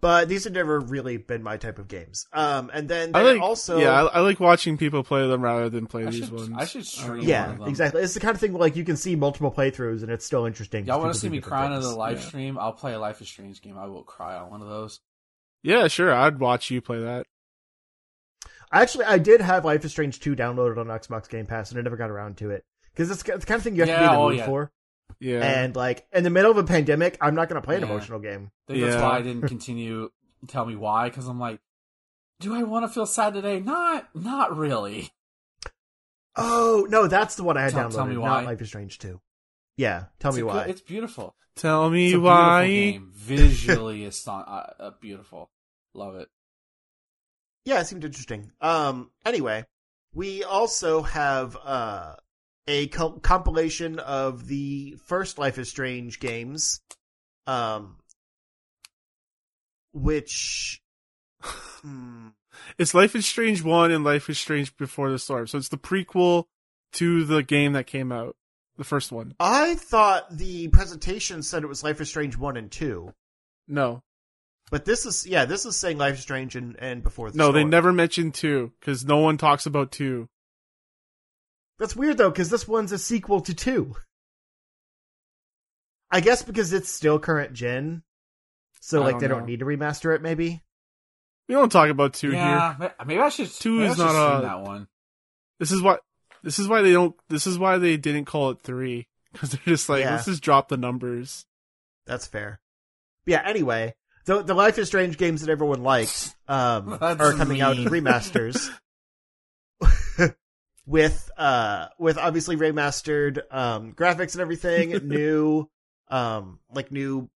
[0.00, 2.26] but these have never really been my type of games.
[2.32, 5.68] Um, and then I like also yeah, I, I like watching people play them rather
[5.68, 6.50] than play I these should, ones.
[6.56, 7.18] I should stream.
[7.18, 7.62] one yeah, them.
[7.68, 8.02] exactly.
[8.02, 10.46] It's the kind of thing where like you can see multiple playthroughs and it's still
[10.46, 10.86] interesting.
[10.86, 12.26] Y'all want want to see me cry on the live Yeah.
[12.26, 12.58] stream?
[12.58, 13.76] I'll play a Life is Strange game.
[13.78, 15.00] I will cry on one of those.
[15.62, 16.12] Yeah, sure.
[16.12, 17.26] I'd watch you play that.
[18.72, 21.82] Actually, I did have Life is Strange 2 downloaded on Xbox Game Pass, and I
[21.82, 23.94] never got around to it because it's, it's the kind of thing you have to
[23.94, 24.46] be in Yeah, the oh, mood yeah.
[24.46, 24.70] for.
[25.20, 25.40] Yeah.
[25.40, 27.88] And like in the middle of a pandemic, I'm not going to play an Yeah.
[27.90, 28.50] emotional game.
[28.68, 29.02] I think that's Yeah.
[29.02, 30.10] why I didn't continue.
[30.48, 31.08] Tell me why?
[31.08, 31.60] Because I'm like,
[32.40, 33.60] do I want to feel sad today?
[33.60, 35.10] Not, not really.
[36.36, 37.94] Oh no, that's the one I had Tell- downloaded.
[37.94, 38.44] tell me Not.
[38.44, 39.20] Life is Strange too.
[39.76, 40.64] Yeah, tell It's me why.
[40.64, 41.34] good- it's beautiful.
[41.56, 42.66] Tell me It's a why.
[42.66, 43.10] game.
[43.14, 45.50] Visually, it's not uh, uh, beautiful.
[45.94, 46.28] Love it.
[47.64, 48.52] yeah, it seemed interesting.
[48.60, 49.64] Um, anyway,
[50.12, 52.16] we also have uh
[52.68, 56.80] a co- compilation of the first Life is Strange games,
[57.46, 57.96] um,
[59.92, 60.80] which,
[61.42, 62.28] hmm,
[62.78, 65.46] It's Life is Strange 1 and Life is Strange Before the Storm.
[65.46, 66.44] So it's the prequel
[66.94, 68.36] to the game that came out.
[68.78, 69.34] The first one.
[69.40, 73.14] I thought the presentation said it was Life is Strange one and two,
[73.66, 74.02] No.
[74.70, 77.52] but this is yeah, this is saying Life is Strange and, and Before the No,
[77.52, 80.28] they never mentioned 2 because no one talks about 2.
[81.78, 83.96] That's weird though, because this one's a sequel to two.
[86.10, 88.02] I guess because it's still current gen,
[88.80, 89.34] so I like don't they know.
[89.36, 90.22] don't need to remaster it.
[90.22, 90.62] Maybe.
[91.48, 92.38] We don't talk about 2 here.
[92.38, 93.50] yeah, ma- maybe I should.
[93.50, 94.88] Two is not a- that one.
[95.60, 95.98] This is why
[96.42, 99.60] this is why they don't this is why they didn't call it 3 cuz they're
[99.64, 100.12] just like Yeah.
[100.12, 101.44] let's just drop the numbers.
[102.06, 102.60] That's fair.
[103.24, 103.42] But Yeah.
[103.44, 103.94] Anyway,
[104.24, 108.04] the the Life is Strange games that everyone likes um, are coming out as mean.
[108.04, 108.70] remasters.
[110.86, 115.68] with uh with obviously remastered um graphics and everything, new
[116.08, 117.28] um like new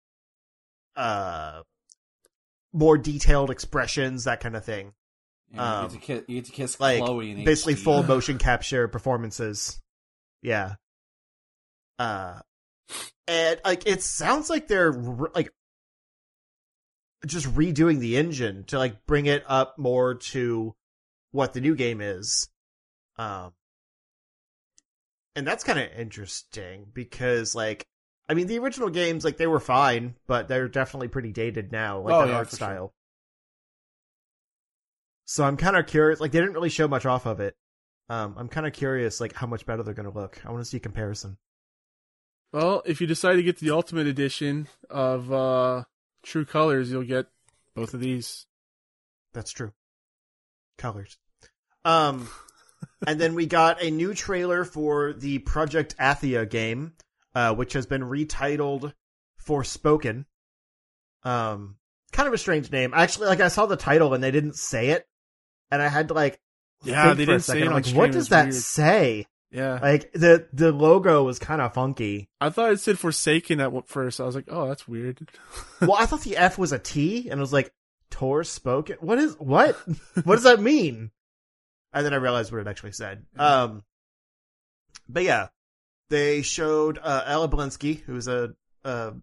[0.97, 1.63] uh
[2.73, 4.93] more detailed expressions, that kind of thing.
[5.53, 7.79] Yeah, you, Um, get to kiss, you get to kiss like, Chloe basically HD.
[7.83, 9.81] full motion capture performances.
[10.43, 10.75] Yeah.
[11.99, 12.41] Uh,
[13.27, 15.51] and like it sounds like they're re- like
[17.27, 20.75] just redoing the engine to like bring it up more to
[21.33, 22.49] what the new game is.
[23.21, 23.53] Um,
[25.37, 27.87] and that's kind of interesting because like
[28.31, 32.01] I mean the original games like they were fine, but they're definitely pretty dated now,
[32.01, 32.95] like Oh, their yeah, art style.
[35.27, 36.19] So I'm kind of curious.
[36.19, 37.57] Like they didn't really show much off of it.
[38.09, 40.41] Um, I'm kind of curious, like how much better they're going to look.
[40.45, 41.37] I want to see a comparison.
[42.53, 45.85] Well, if you decide to get the ultimate edition of uh
[46.23, 47.27] True Colors, you'll get
[47.75, 48.47] both of these.
[49.35, 49.73] That's true.
[50.79, 51.19] Colors.
[51.85, 52.29] Um,
[53.07, 56.93] and then we got a new trailer for the Project Athia game,
[57.35, 58.93] uh, which has been retitled
[59.47, 60.25] Forspoken.
[61.23, 61.77] Um,
[62.13, 62.93] kind of a strange name.
[62.95, 65.07] Actually, like I saw the title and they didn't say it,
[65.71, 66.41] and I had to like
[66.83, 67.63] Yeah, they for a didn't say second.
[67.63, 68.55] it I'm like, what does that weird.
[68.55, 69.27] say?
[69.51, 69.79] Yeah.
[69.83, 72.29] Like the the logo was kind of funky.
[72.41, 74.21] I thought it said Forsaken at first.
[74.21, 75.29] I was like, oh, that's weird.
[75.81, 77.73] well, I thought the F was a T, and I was like,
[78.11, 78.97] Tor spoken.
[79.01, 79.75] What is what?
[80.25, 81.11] what does that mean?
[81.93, 83.25] And then I realized what it actually said.
[83.37, 83.83] Um,
[85.09, 85.49] but yeah,
[86.09, 88.55] they showed uh, Ella Balinska, who's a,
[88.85, 89.15] a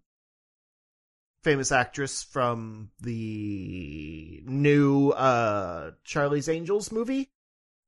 [1.44, 7.30] famous actress from the new uh, Charlie's Angels movie,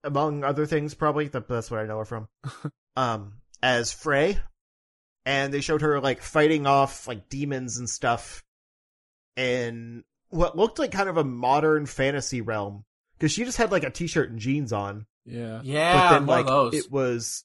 [0.05, 0.95] among other things.
[0.95, 2.29] Probably that's what I know her from.
[2.97, 4.39] um, as Frey,
[5.27, 8.43] and they showed her like fighting off like demons and stuff
[9.37, 12.85] in what looked like kind of a modern fantasy realm
[13.21, 15.61] because she just had like a t-shirt and jeans on Yeah.
[15.63, 16.75] Yeah, but then like those.
[16.75, 17.45] it was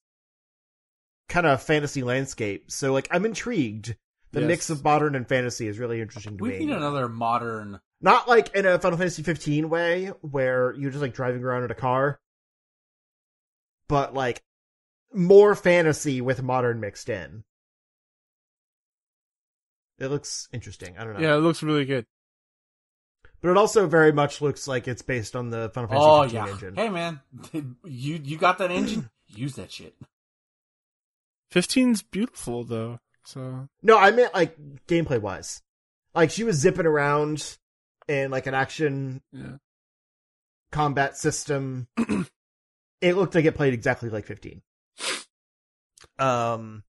[1.30, 3.96] kind of fantasy landscape so like i'm intrigued
[4.32, 4.48] the Yes.
[4.48, 7.80] mix of modern and fantasy is really interesting to we me We need another modern.
[8.02, 11.72] not like in a final fantasy 15 way where you're just like driving around in
[11.72, 12.20] a car
[13.88, 14.42] but like
[15.14, 17.44] more fantasy with modern mixed in
[19.98, 22.06] it looks interesting i don't know Yeah, it looks really good.
[23.42, 26.52] But it also very much looks like it's based on the Final Fantasy Oh yeah.
[26.52, 26.76] engine.
[26.76, 27.22] Hey man,
[27.52, 27.52] you use that engine.
[27.52, 27.54] Hey man, the Final Fantasy Oh 15 yeah.
[27.54, 27.56] engine.
[27.56, 29.10] Hey man, you you got that engine?
[29.28, 29.96] Use that shit.
[31.54, 33.00] 15's beautiful though.
[33.26, 34.56] So No, I meant like
[34.88, 35.62] gameplay wise.
[36.14, 37.58] Like she was zipping around
[38.08, 39.58] in like an action yeah.
[40.72, 41.88] combat system.
[43.02, 44.62] it looked like it played exactly like 15.
[46.20, 46.84] Um,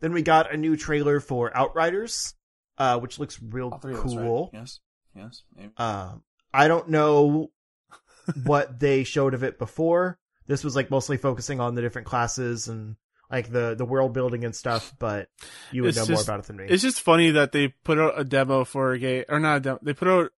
[0.00, 2.34] then we got a new trailer for Outriders,
[2.78, 4.22] uh, which looks real All three of us, right?
[4.24, 4.50] cool.
[4.54, 4.80] Yes.
[5.18, 5.42] Yes.
[5.56, 5.72] Maybe.
[5.76, 6.22] Um,
[6.54, 7.50] I don't know
[8.44, 10.18] what they showed of it before.
[10.46, 12.96] This was like mostly focusing on the different classes and
[13.30, 15.28] like the the world building and stuff, but
[15.70, 16.64] you would It's know just- more about it than me.
[16.68, 19.60] It's just funny that they put out a demo for a game, or not a
[19.60, 19.78] demo.
[19.82, 20.30] They put out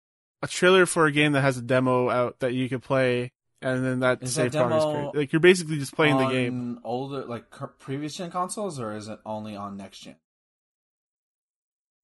[0.42, 3.30] a trailer for a game that has a demo out that you could play,
[3.62, 4.82] and then that Is save that progress.
[4.82, 5.14] demo period.
[5.14, 6.80] Like you're basically just playing the on game.
[6.82, 7.44] Older, like
[7.78, 10.16] previous gen consoles, or is it only on next gen?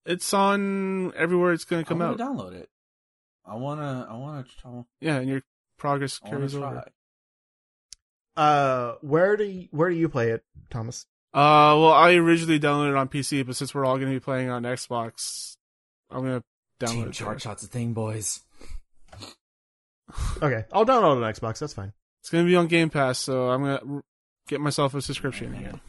[0.07, 1.53] It's on everywhere.
[1.53, 2.19] It's going to come I out.
[2.19, 2.69] download it.
[3.45, 4.07] I wanna.
[4.11, 4.45] I wanna.
[4.61, 5.43] try- Yeah, and your
[5.79, 6.85] progress I wanna carries over.
[8.37, 11.07] Uh, where do you, where do you play it, Thomas?
[11.33, 14.21] Uh, well, I originally downloaded it on PC, but since we're all going to be
[14.21, 15.57] playing on Xbox,
[16.11, 17.19] I'm going to download Team it.
[17.19, 17.39] there.
[17.39, 18.41] Shot's a thing, boys.
[20.41, 21.59] Okay, I'll download it on Xbox.
[21.59, 21.93] That's fine.
[22.21, 24.03] It's going to be on Game Pass, so I'm going to
[24.49, 25.81] get myself a subscription again.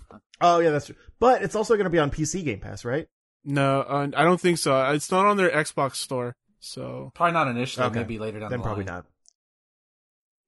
[0.41, 0.95] Oh yeah, that's true.
[1.19, 3.07] But it's also going to be on PC Game Pass, right?
[3.49, 4.91] No, uh, I don't think so.
[4.91, 6.35] It's not on their Xbox store.
[6.59, 7.85] So Probably not initially.
[7.87, 7.99] Okay.
[7.99, 8.95] Maybe later down then the probably line.
[8.95, 9.05] not.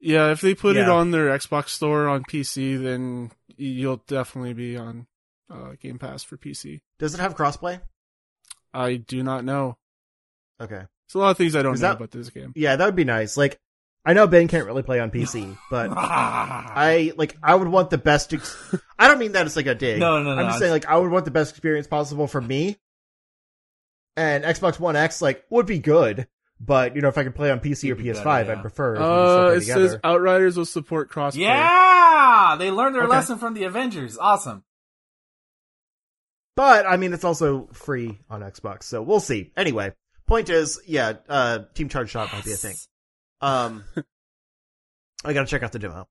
[0.01, 4.75] yeah, if they put it on their Xbox store on PC, then you'll definitely be
[4.75, 5.07] on
[5.49, 6.81] uh, Game Pass for PC.
[6.97, 7.79] Does it have crossplay?
[8.73, 9.77] I do not know.
[10.61, 10.75] Okay.
[10.75, 12.51] There's a lot of things I don't Is know that- about this game.
[12.55, 13.37] Yeah, that would be nice.
[13.37, 13.57] Like,
[14.05, 17.97] I know Ben can't really play on PC, but I like I would want the
[17.97, 18.33] best.
[18.33, 19.99] Ex- I don't mean that as like a dig.
[19.99, 22.27] No, no, no, I'm just I- saying like I would want the best experience possible
[22.27, 22.77] for me.
[24.19, 26.27] And Xbox One X like would be good,
[26.59, 28.57] but you know if I could play on PC or It'd be PS5, better, yeah.
[28.57, 28.95] I'd prefer.
[28.95, 29.03] if Uh,
[29.55, 29.97] it play says.
[30.03, 31.37] Outriders will support crossplay.
[31.37, 33.11] Yeah, they learned their Okay.
[33.11, 34.17] lesson from the Avengers.
[34.17, 34.65] Awesome.
[36.57, 39.53] But I mean, it's also free on Xbox, so we'll see.
[39.55, 39.93] Anyway,
[40.27, 42.75] point is, yeah, uh, Team Charge Shot might be a thing.
[43.39, 43.85] Um,
[45.23, 46.07] I gotta check out the demo.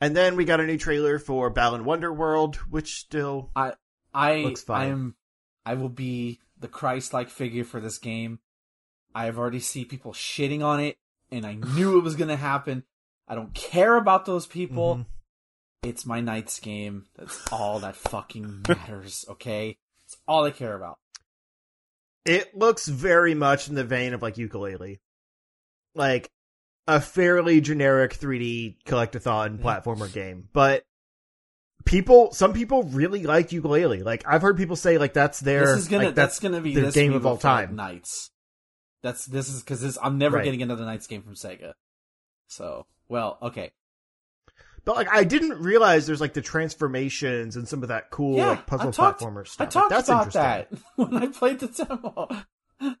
[0.00, 4.90] And then we got a new trailer for Balan Wonderworld, which still, I Looks fine.
[4.92, 5.16] I'm
[5.66, 8.38] I will be the Christ-like figure for this game.
[9.14, 10.96] I have already seen people shitting on it,
[11.32, 12.84] and I knew it was gonna happen.
[13.26, 14.96] I don't care about those people.
[14.96, 15.06] Mhm.
[15.82, 17.06] It's my Nights game.
[17.16, 19.24] That's all that fucking matters.
[19.30, 20.98] Okay, it's all I care about.
[22.26, 25.00] it looks very much in the vein of like Yooka-Laylee.
[25.94, 26.30] Like,
[26.86, 29.64] a fairly generic 3D collectathon Yeah.
[29.64, 30.48] platformer game.
[30.52, 30.84] But
[31.84, 34.04] people, some people really like Yooka-Laylee.
[34.04, 36.74] Like, I've heard people say like that's their, this is gonna like, that's, gonna be
[36.74, 37.76] the game of all time.
[37.76, 38.30] Nights.
[39.02, 40.44] That's this is because this I'm never Right.
[40.44, 41.72] getting another Nights game from Sega.
[42.48, 43.72] So well, okay.
[44.84, 48.48] But like, I didn't realize there's like the transformations and some of that cool yeah,
[48.50, 49.74] like puzzle talked, platformer I stuff.
[49.74, 50.42] Like, that's about interesting.
[50.42, 52.28] that when I played the demo.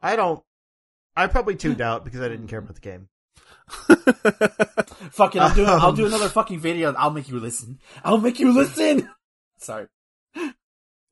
[0.02, 0.42] I don't.
[1.16, 3.08] I probably tuned out because I didn't care about the game.
[5.10, 6.92] Fuck it, I'll do I'll Um, do another fucking video.
[6.94, 7.78] I'll make you listen.
[8.04, 9.08] I'll make you listen.
[9.58, 9.86] Sorry.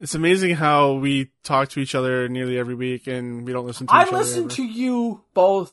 [0.00, 3.86] It's amazing how we talk to each other nearly every week and we don't listen
[3.86, 4.16] to each other.
[4.16, 4.54] I listen other.
[4.54, 5.72] to you both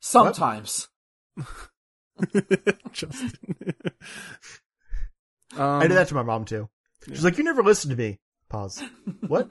[0.00, 0.88] sometimes.
[2.92, 3.32] Justin.
[5.56, 6.68] um, I did that to my mom too.
[7.08, 7.24] She's yeah.
[7.24, 8.84] like, "You never listen to me." Pause.
[9.26, 9.50] What?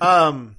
[0.00, 0.56] um,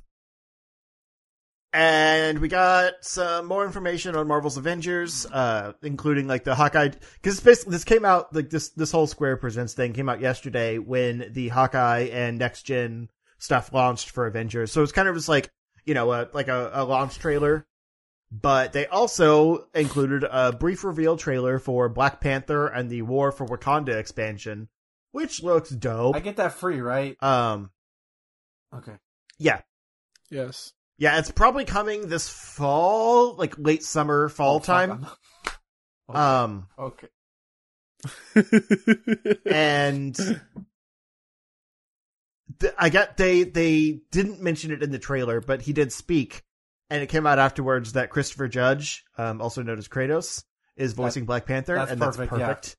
[1.74, 6.90] and we got some more information on Marvel's Avengers, uh, including like the Hawkeye,
[7.22, 10.78] because basically this came out like this this whole Square Presents thing came out yesterday
[10.78, 14.72] when the Hawkeye and next gen stuff launched for Avengers.
[14.72, 15.50] So it's kind of just like
[15.86, 17.66] you know a, like a, a launch trailer.
[18.34, 23.46] But they also included a brief reveal trailer for Black Panther and the War for
[23.46, 24.70] Wakanda expansion,
[25.12, 26.16] which looks dope.
[26.16, 27.22] I get that free, right?
[27.22, 27.72] Um,
[28.74, 28.94] Okay.
[29.38, 29.60] yeah,
[30.30, 30.72] yes.
[31.02, 34.92] Yeah, it's probably coming this fall, like late summer, fall Oh, time.
[34.92, 35.08] I'm-
[36.16, 37.08] Um, Okay.
[39.46, 40.16] and
[42.60, 46.44] th- I got they they didn't mention it in the trailer, but he did speak,
[46.90, 50.44] and it came out afterwards that Christopher Judge, um, also known as Kratos,
[50.76, 52.48] is voicing Black Panther, that's and perfect, that's yeah.
[52.48, 52.78] perfect.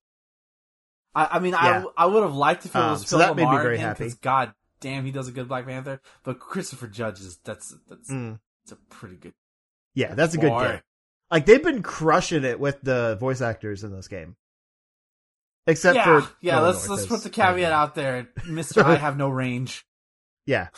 [1.15, 1.85] I, I mean, Yeah.
[1.97, 3.75] I I would have liked if it was Um, so Phil that made me very
[3.77, 4.13] again, happy.
[4.21, 6.01] God damn, he does a good Black Panther.
[6.25, 8.39] But Christopher Judge is that's that's Mm.
[8.65, 9.33] it's a pretty good.
[9.95, 10.83] Yeah, that's a good get.
[11.31, 14.37] Like they've been crushing it with the voice actors in this game.
[15.67, 16.57] Except yeah, for yeah.
[16.57, 18.85] Nolan Let's let's put the caveat out there, Mister.
[18.85, 19.87] I have no range.
[20.45, 20.69] Yeah,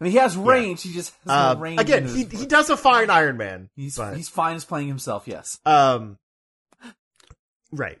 [0.00, 0.82] I mean, he has range.
[0.82, 1.80] He just has Uh, no range.
[1.80, 3.68] again, he he does a fine Iron Man.
[3.76, 5.24] he's but- he's fine as playing himself.
[5.28, 5.58] Yes.
[5.66, 6.18] Um,
[7.70, 7.98] right.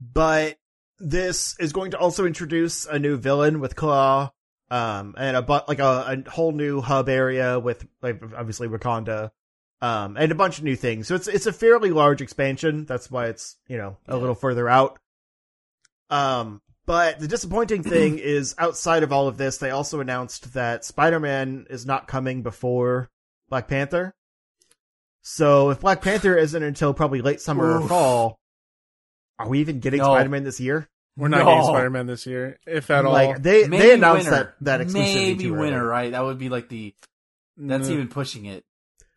[0.00, 0.56] But
[0.98, 4.30] this is going to also introduce a new villain with Klaw,
[4.70, 9.30] um, and a bu- like a, a whole new hub area with like obviously Wakanda,
[9.82, 11.08] um, and a bunch of new things.
[11.08, 12.84] So it's it's a fairly large expansion.
[12.86, 14.20] That's why it's you know a Yeah.
[14.20, 14.98] little further out.
[16.10, 20.84] Um, but the disappointing thing is outside of all of this, they also announced that
[20.84, 23.10] Spider-Man is not coming before
[23.48, 24.14] Black Panther.
[25.22, 28.38] So if Black Panther isn't until probably late summer or fall,
[29.38, 30.06] are we even getting No.
[30.06, 30.88] Spider-Man this year?
[31.16, 31.44] We're not No.
[31.46, 33.12] getting Spider Man this year, if at all.
[33.12, 34.54] Like they Maybe they announced winter.
[34.60, 35.60] that that exclusivity Maybe too early.
[35.64, 36.12] winter, right?
[36.12, 36.94] That would be like the
[37.56, 37.92] that's Mm.
[37.92, 38.64] even pushing it.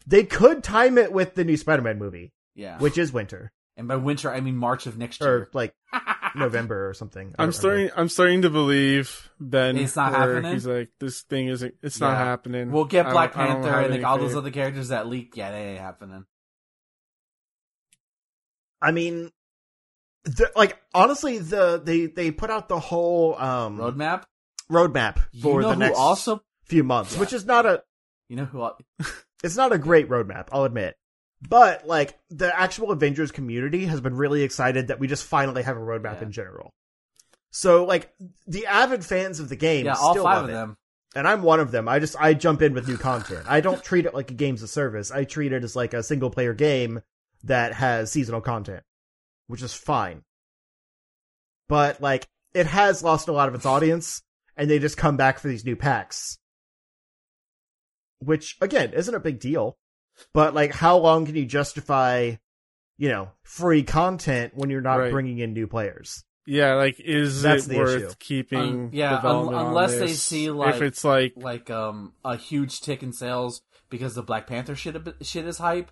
[0.06, 2.78] They could time it with the new Spider-Man movie, Yeah.
[2.80, 5.49] which is winter and by winter, I mean March of next or year.
[5.53, 5.74] like
[6.36, 7.28] November or something.
[7.38, 7.88] I I'm don't remember.
[7.88, 7.90] starting.
[7.95, 9.78] I'm starting to believe Ben.
[9.78, 10.53] It's not where happening?
[10.53, 11.76] He's like, this thing isn't.
[11.82, 12.26] It's not Yeah.
[12.26, 12.72] happening.
[12.72, 14.38] We'll get I don't- Black I don't Panther have and any like all those faith.
[14.38, 15.38] other characters that leaked.
[15.38, 16.26] Yeah, they ain't happening.
[18.82, 19.32] I mean,
[20.26, 24.24] the, like honestly, the they they put out the whole um Roadmap.
[24.72, 26.41] roadmap for you know the next also?
[26.66, 27.20] few months, Yeah.
[27.20, 27.84] which is not a
[28.30, 28.62] You know who?
[28.62, 28.78] al-
[29.44, 30.95] it's not a great roadmap, I'll admit.
[31.48, 35.76] But like the actual Avengers community has been really excited that we just finally have
[35.76, 36.24] a roadmap Yeah.
[36.24, 36.74] in general.
[37.52, 38.14] So like
[38.48, 40.54] the avid fans of the game, Yeah, all still five love of it.
[40.54, 40.78] them.
[41.16, 41.88] and I'm one of them.
[41.88, 43.45] I just I jump in with new content.
[43.48, 45.12] I don't treat it like a games of service.
[45.12, 47.02] I treat it as like a single player game
[47.44, 48.84] that has seasonal content,
[49.54, 50.24] which is fine.
[51.70, 54.24] But like it has lost a lot of its audience,
[54.58, 56.40] and they just come back for these new packs,
[58.18, 59.78] which again isn't a big deal.
[60.34, 62.32] But like, how long can you justify,
[62.98, 65.12] you know, free content when you're not Right.
[65.12, 66.24] bringing in new players?
[66.48, 68.14] Yeah, like is That's it the worth issue.
[68.18, 68.60] keeping?
[68.60, 72.38] Um, yeah, un- development on unless they see, like- if it's like Like um a
[72.38, 73.62] huge tick in sales
[73.92, 75.92] because the Black Panther shit a shit is hype.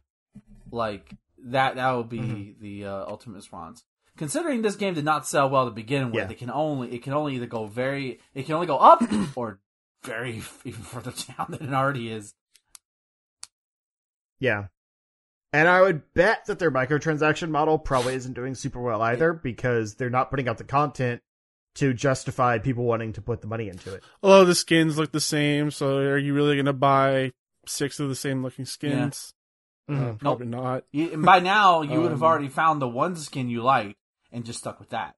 [0.71, 1.13] Like
[1.45, 2.61] that that would be Mm-hmm.
[2.61, 3.83] the uh, ultimate response.
[4.17, 6.29] Considering this game did not sell well to begin with, Yeah.
[6.29, 9.01] it can only it can only either go very it can only go up
[9.35, 9.59] or
[10.03, 12.33] very even further down than it already is.
[14.39, 14.65] Yeah.
[15.53, 19.95] And I would bet that their microtransaction model probably isn't doing super well either because
[19.95, 21.21] they're not putting out the content
[21.75, 24.03] to justify people wanting to put the money into it.
[24.23, 25.71] a lot of the skins look the same.
[25.71, 27.31] So are you really gonna buy
[27.65, 29.33] six of the same looking skins?
[29.89, 30.85] Uh, probably not.
[30.91, 33.97] You, and by now, you would have Um, already found the one skin you liked
[34.31, 35.15] and just stuck with that.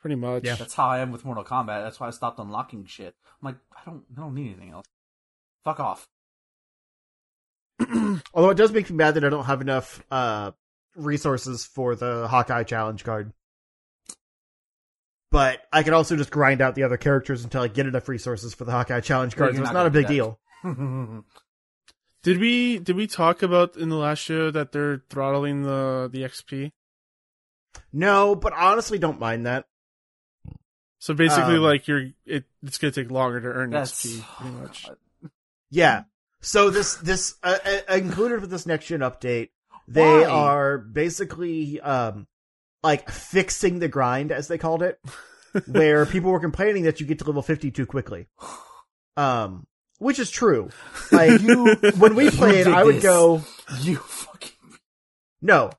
[0.00, 0.44] Pretty much.
[0.44, 0.54] Yeah.
[0.54, 1.82] That's how I am with Mortal Kombat.
[1.82, 3.14] That's why I stopped unlocking shit.
[3.42, 4.86] I'm like, I don't, I don't need anything else.
[5.64, 6.08] Fuck off.
[8.32, 10.52] Although it does make me mad that I don't have enough uh
[10.96, 13.32] resources for the Hawkeye challenge card.
[15.30, 18.54] But I can also just grind out the other characters until I get enough resources
[18.54, 19.50] for the Hawkeye challenge Yeah, card.
[19.54, 20.40] you're So it's not not a big do deal.
[22.24, 26.08] yeah, Did we did we talk about in the last show that they're throttling the
[26.12, 26.72] the XP?
[27.92, 29.66] No, but honestly don't mind that.
[30.98, 34.86] So basically, Um, like you're it, it's gonna take longer to earn XP, pretty much.
[35.70, 36.04] Yeah.
[36.40, 37.58] So this this uh,
[37.88, 39.50] uh, included with this next gen update,
[39.86, 40.24] they Why?
[40.24, 42.26] are basically um
[42.82, 44.98] like fixing the grind as they called it,
[45.66, 48.28] where people were complaining that you get to level 50 too quickly.
[49.16, 49.66] Um
[49.98, 50.70] which is true.
[51.12, 53.02] Like You- when we played, I would this.
[53.04, 53.42] go
[53.80, 54.50] you fucking.
[55.42, 55.70] no.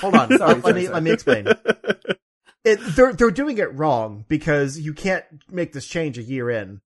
[0.00, 0.28] Hold on.
[0.38, 0.94] Sorry, let sorry, me sorry.
[0.94, 1.46] let me explain.
[2.64, 6.80] It, they're they're doing it wrong because you can't make this change a year in,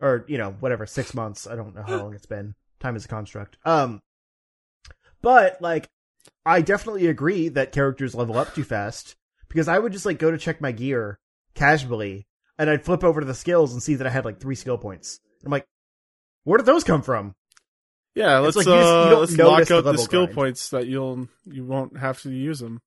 [0.00, 1.46] or you know whatever six months.
[1.46, 2.54] I don't know how long it's been.
[2.80, 3.56] Time is a construct.
[3.64, 4.00] Um,
[5.22, 5.88] but like,
[6.44, 9.16] I definitely agree that characters level up too fast
[9.48, 11.18] because I would just like go to check my gear
[11.54, 12.26] casually
[12.58, 14.78] and I'd flip over to the skills and see that I had like three skill
[14.78, 15.20] points.
[15.44, 15.66] I'm like,
[16.44, 17.34] where did those come from?
[18.14, 20.04] yeah, let's like you just- you uh, don't let's notice lock the out the level
[20.04, 20.34] skill grind.
[20.34, 22.80] points that you'll you won't have to use them.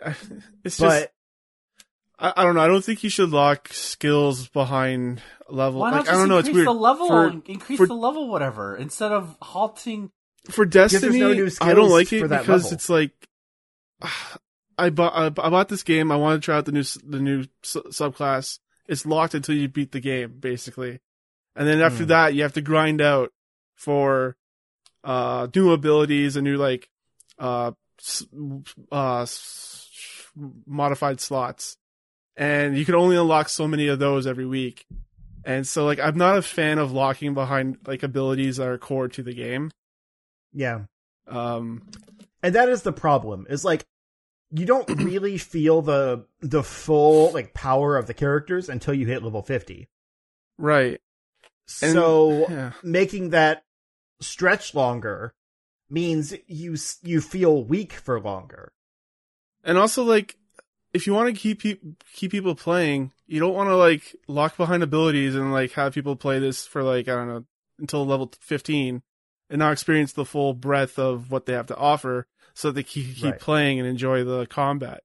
[0.64, 1.12] It's just But
[2.18, 2.60] I, I don't know.
[2.60, 5.80] I don't think you should lock skills behind level.
[5.80, 6.36] Why not like just I don't know.
[6.38, 7.08] increase It's weird the level?
[7.08, 10.10] for increase for- the level, whatever, instead of halting.
[10.50, 11.18] for there's Destiny.
[11.20, 12.74] no new I don't skills like for it that because level.
[12.74, 13.12] it's like
[14.78, 16.10] I bought I, I bought this game.
[16.12, 18.58] I want to try out the new s- the new su- subclass.
[18.88, 21.00] It's locked until you beat the game, basically,
[21.56, 22.08] and then after Hmm.
[22.08, 23.32] that you have to grind out
[23.76, 24.36] for
[25.04, 26.88] uh new abilities and new like
[27.38, 27.72] uh
[28.90, 29.26] uh
[30.66, 31.76] modified slots,
[32.36, 34.86] and you can only unlock so many of those every week.
[35.44, 39.08] And so, like, I'm not a fan of locking behind like abilities that are core
[39.08, 39.72] to the game.
[40.52, 40.82] yeah,
[41.26, 41.82] Um,
[42.42, 43.84] and that is the problem is like
[44.52, 49.22] you don't really feel the the full like power of the characters until you hit
[49.22, 49.88] level 50
[50.58, 51.00] Right.
[51.82, 52.72] And- So Yeah.
[52.82, 53.64] making that
[54.20, 55.34] stretch longer
[55.90, 58.72] means you you feel weak for longer.
[59.64, 60.36] And also, like,
[60.92, 61.80] if you want to keep peop
[62.12, 66.16] keep people playing, you don't want to like lock behind abilities and like have people
[66.16, 67.44] play this for like I don't know
[67.78, 69.02] until level fifteen
[69.50, 72.82] and not experience the full breadth of what they have to offer, so that they
[72.82, 73.40] keep, keep Right.
[73.40, 75.02] playing and enjoy the combat.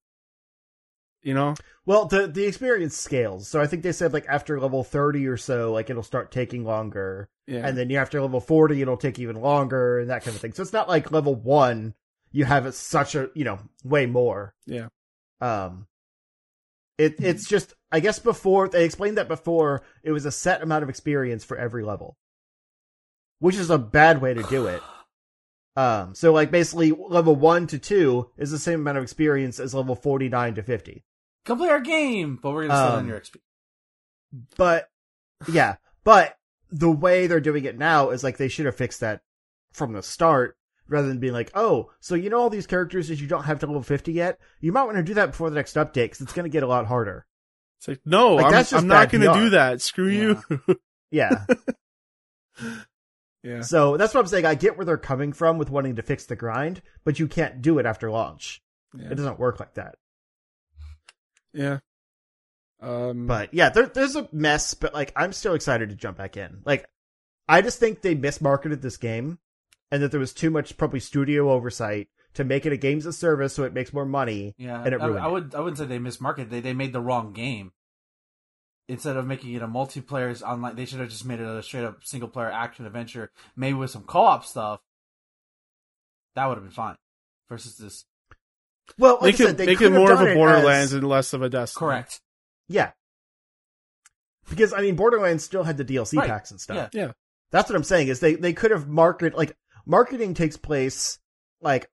[1.28, 1.56] You know,
[1.86, 3.49] Well, the the experience scales.
[3.49, 6.64] So I think they said like after level 30 or so, like it'll start taking
[6.64, 7.28] longer.
[7.48, 10.40] yeah, And then you after level 40 it'll take even longer and that kind of
[10.40, 10.54] thing.
[10.54, 11.94] So it's not like level 1
[12.32, 14.56] you have it such a, you know, way more.
[14.68, 14.88] Yeah.
[15.41, 15.88] Um
[16.98, 20.84] it it's just I guess before they explained that before it was a set amount
[20.84, 22.16] of experience for every level.
[23.40, 24.82] Which is a bad way to do it.
[25.76, 29.76] Um so like basically level 1 to 2 is the same amount of experience as
[29.76, 31.04] level 49 to 50.
[31.48, 33.38] Come play our game, but we're gonna slow down Um, your XP.
[34.57, 34.90] But
[35.52, 36.38] yeah, but
[36.69, 39.22] the way they're doing it now is like they should have fixed that
[39.72, 40.57] from the start
[40.90, 43.60] rather than being like, oh, so you know all these characters that you don't have
[43.60, 44.40] to level 50 yet?
[44.60, 46.64] You might want to do that before the next update because it's going to get
[46.64, 47.26] a lot harder.
[47.80, 49.40] it's like no, Like, I'm, that's just I'm not going to PR.
[49.40, 49.82] do that.
[49.82, 50.41] Screw you.
[51.11, 51.45] Yeah.
[53.44, 54.45] yeah, so that's what I'm saying.
[54.45, 57.61] I get where they're coming from with wanting to fix the grind, but you can't
[57.61, 58.61] do it after launch.
[58.98, 59.95] yeah, It doesn't work like that.
[61.53, 61.80] Yeah.
[62.80, 66.38] Um, But yeah, there, there's a mess, but like I'm still excited to jump back
[66.38, 66.61] in.
[66.65, 66.86] Like
[67.48, 69.40] I just think they mismarketed this game
[69.91, 73.15] and that there was too much probably studio oversight to make it a games of
[73.15, 74.53] service so it makes more money.
[74.57, 75.32] Yeah, and it I, ruined I it.
[75.32, 76.49] would I wouldn't say they mismarketed.
[76.49, 77.72] They they made the wrong game.
[78.90, 81.84] Instead of making it a multiplayer online, they should have just made it a straight
[81.84, 84.80] up single player action adventure, maybe with some co op stuff.
[86.36, 86.95] That would have been fine.
[87.49, 88.06] Versus this,
[88.97, 90.93] Well, like make I it said, they make could it more of a Borderlands as-
[90.93, 91.80] and less of a Destiny.
[91.88, 92.22] correct?
[92.68, 92.91] yeah.
[94.49, 96.27] Because I mean, Borderlands still had the DLC Right.
[96.30, 96.89] packs and stuff.
[96.93, 97.07] Yeah.
[97.07, 97.11] Yeah.
[97.51, 99.55] That's what I'm saying is they they could have marketed like
[99.85, 101.19] marketing takes place
[101.61, 101.89] like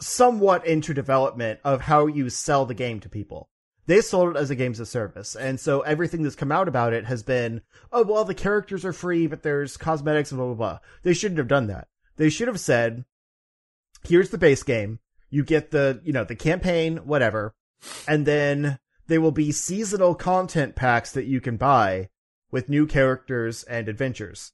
[0.00, 3.48] somewhat into development of how you sell the game to people.
[3.86, 6.92] They sold it as a games of service, and so everything that's come out about
[6.92, 10.54] it has been, oh well, the characters are free, but there's cosmetics and blah blah
[10.54, 10.78] blah.
[11.02, 11.88] They shouldn't have done that.
[12.16, 13.04] They should have said,
[14.04, 15.00] here's the base game.
[15.30, 17.54] You get the you know the campaign, whatever,
[18.06, 22.08] and then there will be seasonal content packs that you can buy
[22.50, 24.52] with new characters and adventures.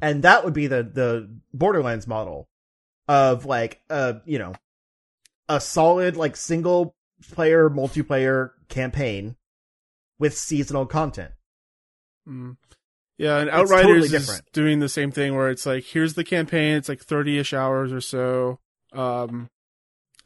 [0.00, 2.48] And that would be the, the Borderlands model
[3.06, 4.52] of like, uh, you know,
[5.48, 6.96] a solid, like single
[7.30, 9.36] player multiplayer campaign
[10.18, 11.30] with seasonal content.
[12.28, 12.56] Mm.
[13.16, 16.76] Yeah, and Outriders totally is doing the same thing where it's like, here's the campaign.
[16.76, 18.58] It's like thirty-ish hours or so.
[18.92, 19.48] Um,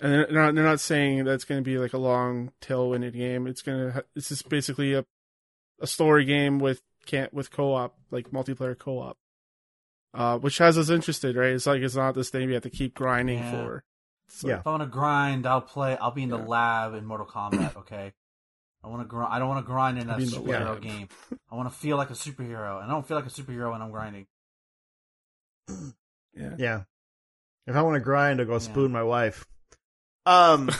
[0.00, 3.46] and they're not they're not saying that's going to be like a long tailwinded game.
[3.46, 5.04] It's gonna ha- it's just basically a
[5.80, 9.16] a story game with can't with co-op like multiplayer co-op.
[10.14, 11.50] Uh, which has us interested, right?
[11.52, 13.50] It's like it's not this thing we have to keep grinding Yeah.
[13.50, 13.84] for.
[14.28, 14.58] It's Yeah.
[14.60, 15.96] If I want to grind, I'll play.
[15.98, 16.46] I'll be in the Yeah.
[16.46, 17.76] lab in Mortal Kombat.
[17.80, 18.12] Okay.
[18.84, 19.32] I want to grind.
[19.32, 20.82] I don't want to grind in a I'll be in superhero lab.
[20.82, 21.08] game.
[21.50, 23.82] I want to feel like a superhero, and I don't feel like a superhero when
[23.82, 24.26] I'm grinding.
[26.34, 26.54] yeah.
[26.58, 26.82] Yeah.
[27.66, 28.58] If I want to grind, I'll go Yeah.
[28.58, 29.46] spoon my wife.
[30.24, 30.70] Um,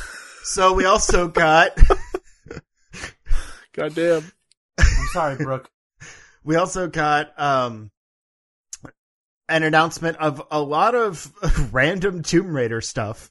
[0.45, 1.77] so we also got,
[3.73, 4.31] Goddamn.
[4.79, 5.71] I'm sorry, Brooke.
[6.45, 7.91] we also got, um,
[9.49, 11.33] an announcement of a lot of
[11.73, 13.31] random Tomb Raider stuff,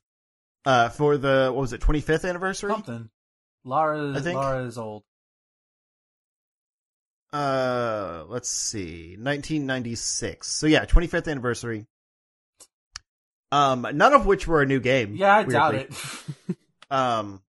[0.66, 2.72] uh, for the, what was it, 25th anniversary?
[2.72, 3.10] Something.
[3.66, 5.04] Lara, I think- Lara is old.
[7.34, 11.86] uh let's see 1996 so yeah 25th anniversary
[13.52, 15.92] um none of which were a new game Yeah, I doubt it.
[16.92, 17.42] um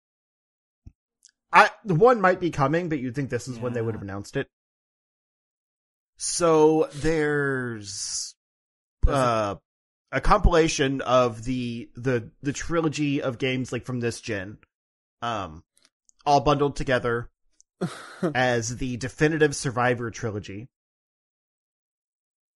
[1.52, 4.02] i the one might be coming but you'd think this is when they would have
[4.02, 4.48] announced it.
[6.18, 8.35] So there's
[9.06, 9.56] uh
[10.12, 14.59] a compilation of the the the trilogy of games like from this gen
[15.23, 15.62] um
[16.24, 17.31] all bundled together
[18.35, 20.68] as the definitive survivor trilogy.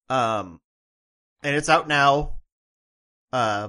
[0.08, 0.60] Um
[1.42, 2.39] and it's out now
[3.32, 3.68] uh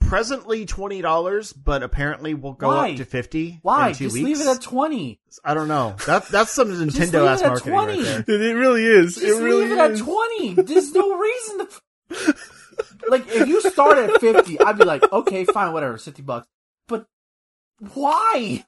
[0.00, 2.90] presently $20 but apparently will go Why?
[2.92, 3.88] up to 50 Why?
[3.88, 5.18] in two Just weeks leave it at twenty.
[5.44, 8.02] i don't know that that's some nintendo ass marketing 20.
[8.04, 9.14] right there It really is.
[9.14, 10.00] Just it really leave it is.
[10.00, 10.54] at twenty.
[10.54, 12.34] There's no reason to.
[13.08, 16.46] like, if you start at fifty, I'd be like, okay, fine, whatever, fifty bucks.
[16.86, 17.06] But
[17.94, 18.64] why?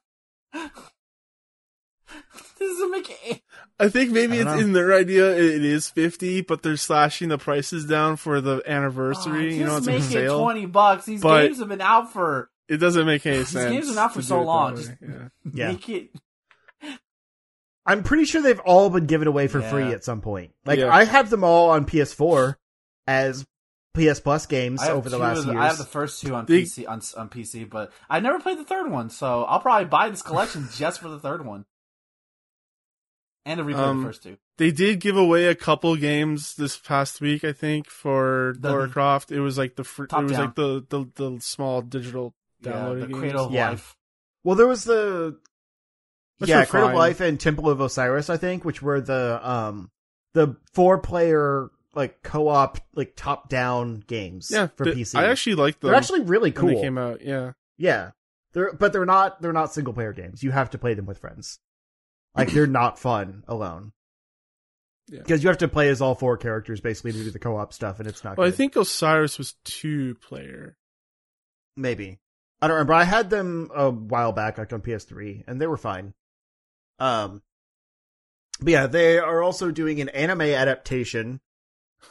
[2.59, 3.43] This doesn't make it.
[3.79, 4.59] I think maybe I it's know.
[4.59, 9.55] in their idea it is fifty, but they're slashing the prices down for the anniversary.
[9.57, 10.41] you know, it's make a it sale.
[10.43, 11.05] twenty bucks.
[11.05, 12.51] These But- games have been out for.
[12.69, 13.71] It doesn't make any These sense.
[13.73, 14.77] games have been out for so do it that long.
[14.77, 15.29] Just- Yeah.
[15.55, 15.69] Yeah.
[15.73, 16.11] Make it.
[17.87, 19.71] I'm pretty sure they've all been given away for Yeah.
[19.71, 20.53] free at some point.
[20.67, 20.93] Like Yeah.
[20.95, 22.57] I have them all on PS4
[23.07, 23.47] as
[23.95, 25.63] PS Plus games over the last of the- years.
[25.63, 28.59] I have the first two on They- PC on on PC, but I never played
[28.59, 31.65] the third one, so I'll probably buy this collection just for the third one.
[33.49, 34.37] And to replay Um, the first two.
[34.59, 38.89] They did give away a couple games this past week, I think, for The- Lara
[38.89, 39.33] Croft.
[39.33, 40.41] It was like the fr- it was down.
[40.41, 43.19] like the, the the small digital Yeah, downloaded the games.
[43.20, 43.70] Cradle of Yeah.
[43.70, 43.97] Life.
[44.45, 45.39] Well, there was the
[46.39, 46.95] Which yeah, Cradle of.
[46.97, 49.91] Life and Temple of Osiris, I think, which were the um
[50.35, 54.51] the four player like co op like top down games.
[54.53, 55.19] Yeah, for th- PC.
[55.19, 56.83] I actually like them they're actually really when they cool.
[56.83, 57.23] came out.
[57.23, 58.11] Yeah, Yeah,
[58.53, 60.43] they're but they're not they're not single player games.
[60.43, 61.59] You have to play them with friends.
[62.37, 63.93] Like they're not fun alone.
[65.09, 65.21] Yeah.
[65.21, 67.73] Because you have to play as all four characters basically to do the co op
[67.73, 68.37] stuff, and it's not.
[68.37, 70.77] well, I think Osiris was two player.
[71.77, 72.19] Maybe.
[72.61, 72.93] I don't remember.
[72.95, 76.13] I had them a while back, like on PS3, and they were fine.
[76.99, 77.43] Um,
[78.61, 81.41] but yeah, they are also doing an anime adaptation,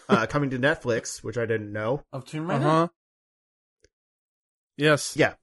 [0.10, 2.04] uh, coming to Netflix, which I didn't know.
[2.14, 2.64] Of Tomb Uh Raider?
[2.64, 2.88] huh.
[4.78, 5.16] Yes.
[5.18, 5.34] Yeah.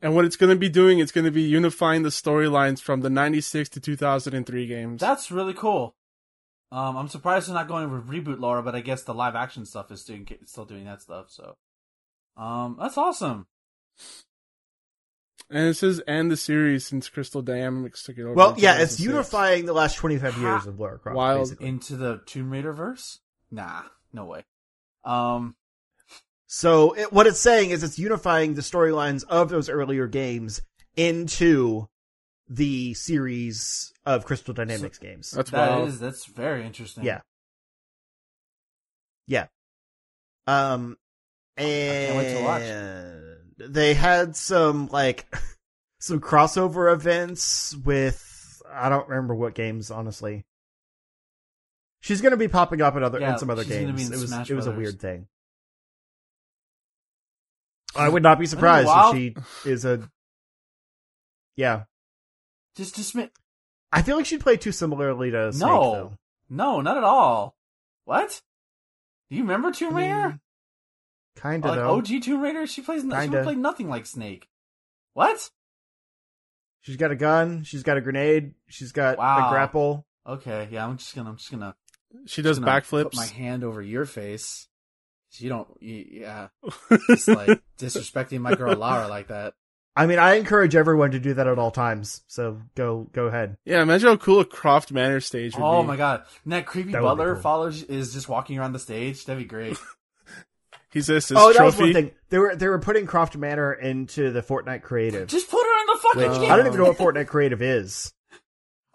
[0.00, 3.00] And what it's going to be doing, it's going to be unifying the storylines from
[3.00, 5.00] the '96 to 2003 games.
[5.00, 5.94] That's really cool.
[6.70, 9.64] Um, I'm surprised they're not going with reboot Laura, but I guess the live action
[9.64, 11.26] stuff is doing still doing that stuff.
[11.30, 11.56] So,
[12.36, 13.46] um, that's awesome.
[15.50, 18.34] and it says end the series since Crystal Dynamics took it over.
[18.34, 21.16] Well, yeah, it's unifying the last 25 Ha- years of Lara Croft.
[21.16, 21.40] Wild.
[21.44, 21.66] basically.
[21.68, 23.20] Into the Tomb Raider verse?
[23.50, 24.44] Nah, no way.
[25.04, 25.56] Um,
[26.48, 30.62] So it, what it's saying is it's unifying the storylines of those earlier games
[30.96, 31.88] into
[32.48, 35.30] the series of Crystal Dynamics games.
[35.30, 35.88] That's that wild.
[35.88, 37.04] is that's very interesting.
[37.04, 37.20] Yeah.
[39.26, 39.48] Yeah.
[40.46, 40.96] Um,
[41.58, 42.44] and can't wait to
[43.58, 43.70] watch.
[43.70, 45.26] they had some like
[46.00, 50.46] some crossover events with I don't remember what games honestly.
[52.00, 53.98] She's going to be popping up in other Yeah, in some other she's gonna be
[53.98, 54.08] games.
[54.08, 55.26] in It was Smash it was a weird thing.
[57.96, 59.16] I would not be surprised wild?
[59.16, 59.20] if
[59.64, 60.08] she is a.
[61.56, 61.84] Yeah,
[62.76, 63.26] Just, just ma-
[63.90, 65.66] I feel like she'd play too similarly to Snake.
[65.68, 65.92] No.
[65.92, 66.12] though.
[66.48, 67.56] no, not at all.
[68.04, 68.40] What?
[69.30, 70.28] Do you remember Tomb I Raider?
[70.28, 70.40] mean,
[71.36, 71.70] kind of.
[71.70, 71.96] like though.
[71.96, 72.66] OG Tomb Raider?
[72.66, 73.02] She plays.
[73.02, 73.38] She Kinda.
[73.38, 74.48] would play nothing like Snake.
[75.14, 75.50] What?
[76.80, 77.64] She's got a gun.
[77.64, 78.54] She's got a grenade.
[78.68, 79.48] She's got Wow.
[79.48, 80.06] a grapple.
[80.26, 80.86] Okay, yeah.
[80.86, 81.30] I'm just gonna.
[81.30, 81.74] I'm just gonna.
[82.26, 83.02] she does just gonna backflips.
[83.04, 84.68] Put my hand over your face.
[85.32, 85.68] You don't.
[85.80, 86.48] You, yeah.
[87.08, 89.54] It's like disrespecting my girl Lara like that.
[89.94, 92.22] I mean, I encourage everyone to do that at all times.
[92.28, 93.56] So go go ahead.
[93.64, 95.64] yeah, imagine how cool a Croft Manor stage would be.
[95.64, 95.88] Oh be.
[95.88, 96.22] my god!
[96.44, 97.42] And that creepy That butler cool.
[97.42, 99.24] follows is just walking around the stage.
[99.24, 99.76] That'd be great.
[100.90, 102.12] He says his oh, that was one thing.
[102.30, 105.28] They were they were putting Croft Manor into the Fortnite Creative.
[105.28, 106.50] just put her in the fucking Which game.
[106.50, 108.12] I don't even know what Fortnite Creative is.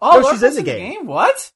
[0.00, 1.06] Oh, No, Laura she's in Croft's the game.
[1.06, 1.52] What?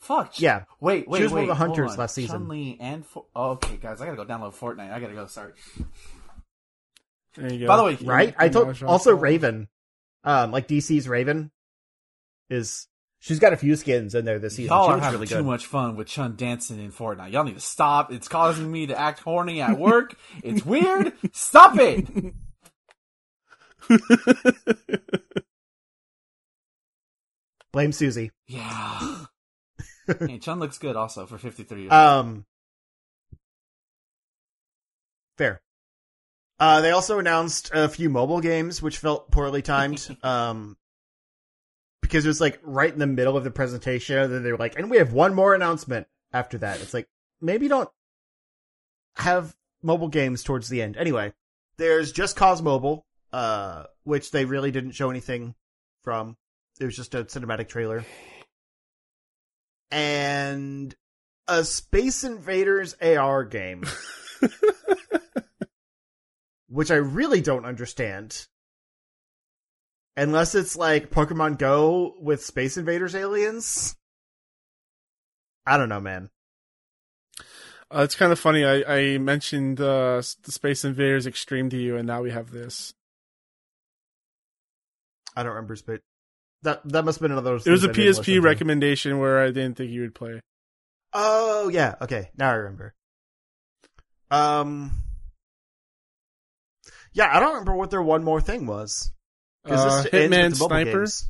[0.00, 0.40] Fuck.
[0.40, 1.40] Yeah, Wait, wait, She was wait.
[1.42, 2.40] one of the hunters last season.
[2.40, 4.90] Chun-Li and For- oh, okay, guys, I gotta go download Fortnite.
[4.92, 5.26] I gotta go.
[5.26, 5.52] Sorry.
[7.36, 7.66] There you go.
[7.68, 8.34] By the way, right.
[8.38, 9.68] I told also how- Raven,
[10.24, 11.50] um, like DC's Raven,
[12.48, 12.88] is
[13.20, 14.70] she's got a few skins in there this season.
[14.74, 15.44] Y'all she are having really too good.
[15.44, 17.30] much fun with Chun dancing in Fortnite.
[17.32, 18.10] Y'all need to stop.
[18.10, 20.16] It's causing me to act horny at work.
[20.42, 21.12] it's weird.
[21.32, 22.08] Stop it.
[27.72, 28.32] Blame Susie.
[28.46, 29.26] Yeah.
[30.06, 31.92] Hey, Chun looks good also for 53 years.
[31.92, 32.44] Um,
[35.38, 35.60] fair.
[36.58, 40.16] Uh, they also announced a few mobile games, which felt poorly timed.
[40.22, 40.76] um,
[42.02, 44.58] because it was like right in the middle of the presentation, and then they were
[44.58, 47.08] like, "And we have one more announcement." After that, it's like
[47.40, 47.88] maybe don't
[49.16, 50.96] have mobile games towards the end.
[50.96, 51.32] Anyway,
[51.76, 55.54] there's Just Cause Mobile, uh, which they really didn't show anything
[56.02, 56.36] from.
[56.78, 58.04] It was just a cinematic trailer.
[59.90, 60.94] And
[61.48, 63.84] a Space Invaders AR game,
[66.68, 68.46] which I really don't understand.
[70.16, 73.96] Unless it's like Pokemon Go with Space Invaders aliens.
[75.66, 76.30] I don't know, man.
[77.92, 78.64] Uh, it's kind of funny.
[78.64, 82.94] I, I mentioned uh, the Space Invaders Extreme to you, and now we have this.
[85.36, 85.98] I don't remember Space.
[86.62, 87.56] That that must have been another.
[87.56, 90.40] It was a PSP recommendation where I didn't think you would play.
[91.12, 92.30] Oh yeah, okay.
[92.36, 92.94] Now I remember.
[94.30, 95.02] Um.
[97.12, 99.10] Yeah, I don't remember what their one more thing was.
[99.64, 101.00] Uh, Hitman Sniper.
[101.00, 101.28] games.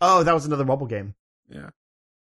[0.00, 1.14] Oh, that was another mobile game.
[1.48, 1.70] Yeah.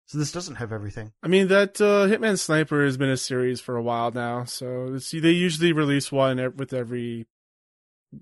[0.08, 1.12] So this doesn't have everything.
[1.24, 4.98] I mean that uh, Hitman Sniper has been a series for a while now, so
[4.98, 7.26] they usually release one with every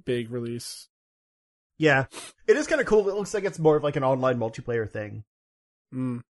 [0.05, 0.87] big release.
[1.77, 2.05] Yeah,
[2.47, 3.07] it is kind of cool.
[3.09, 5.23] It looks like it's more of like an online multiplayer thing
[5.93, 6.21] Mm.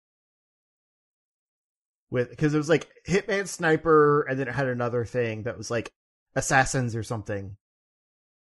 [2.09, 5.69] with because it was like Hitman Sniper, and then it had another thing that was
[5.71, 5.91] like
[6.35, 7.57] Assassins or something,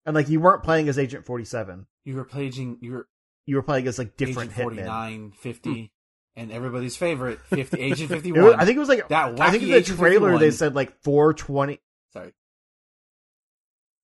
[0.06, 1.88] and like you weren't playing as Agent Forty Seven.
[2.06, 2.78] You were playing.
[2.82, 3.08] You were
[3.46, 4.86] You were playing as like different Agent hitmen.
[4.86, 5.92] 49, 50,
[6.36, 8.56] and everybody's favorite 50, Agent 51.
[8.60, 10.40] I think it was like that I think in the Agent trailer 51.
[10.40, 11.80] they said like four twenty.
[12.14, 12.34] Sorry.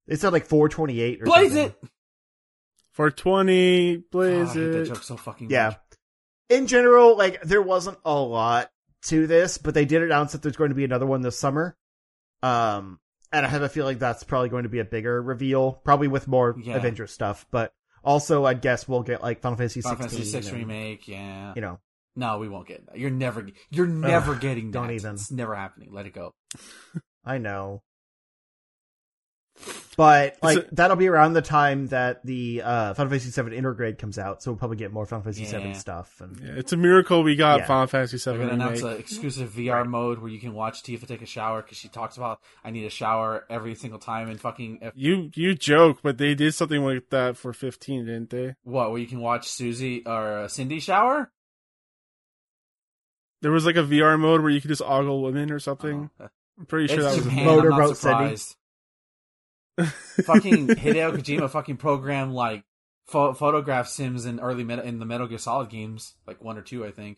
[0.07, 1.65] They said like four twenty eight or Blaze something.
[1.83, 1.89] it!
[2.97, 5.67] For twenty, Oh, blaze I hate that joke so fucking Yeah.
[5.67, 5.77] much.
[6.49, 8.71] In general, like there wasn't a lot
[9.03, 11.77] to this, but they did announce that there's going to be another one this summer.
[12.41, 12.99] Um,
[13.31, 16.27] and I have a feeling that's probably going to be a bigger reveal, probably with
[16.27, 16.75] more Yeah.
[16.75, 17.45] Avengers stuff.
[17.51, 17.71] But
[18.03, 20.17] also, I guess we'll get like Final Fantasy Final 16.
[20.17, 21.53] Fantasy Six and, remake, yeah.
[21.55, 21.79] You know,
[22.15, 22.97] No, we won't get that.
[22.97, 24.79] You're never, you're never getting that.
[24.79, 25.13] don't even.
[25.13, 25.89] It's never happening.
[25.93, 26.33] Let it go.
[27.23, 27.83] I know.
[29.97, 33.97] But like a- that'll be around the time that the uh, Final Fantasy Seven Intergrade
[33.97, 35.73] comes out, so we'll probably get more Final Fantasy Seven Yeah.
[35.73, 36.21] stuff.
[36.21, 37.65] And Yeah, it's a miracle we got Yeah.
[37.65, 38.23] Final Fantasy VII.
[38.23, 39.87] They're VII gonna announce an exclusive VR Right.
[39.87, 42.85] mode where you can watch Tifa take a shower because she talks about I need
[42.85, 46.83] a shower every single time and fucking if, You you joke, but they did something
[46.85, 48.53] like that for fifteen, didn't they?
[48.63, 51.31] what where you can watch Susie or uh, Cindy shower.
[53.41, 56.09] There was like a VR mode where you could just ogle women or something.
[56.19, 56.27] Oh,
[56.59, 57.35] I'm pretty sure it's that was a Japan.
[57.37, 57.45] thing.
[57.45, 58.35] Motor boat Cindy.
[59.77, 60.25] Surprised.
[60.25, 62.63] fucking Hideo Kojima fucking programmed like
[63.07, 66.61] pho- photograph sims in early Met- in the Metal Gear Solid games, like one or
[66.61, 67.17] two, I think.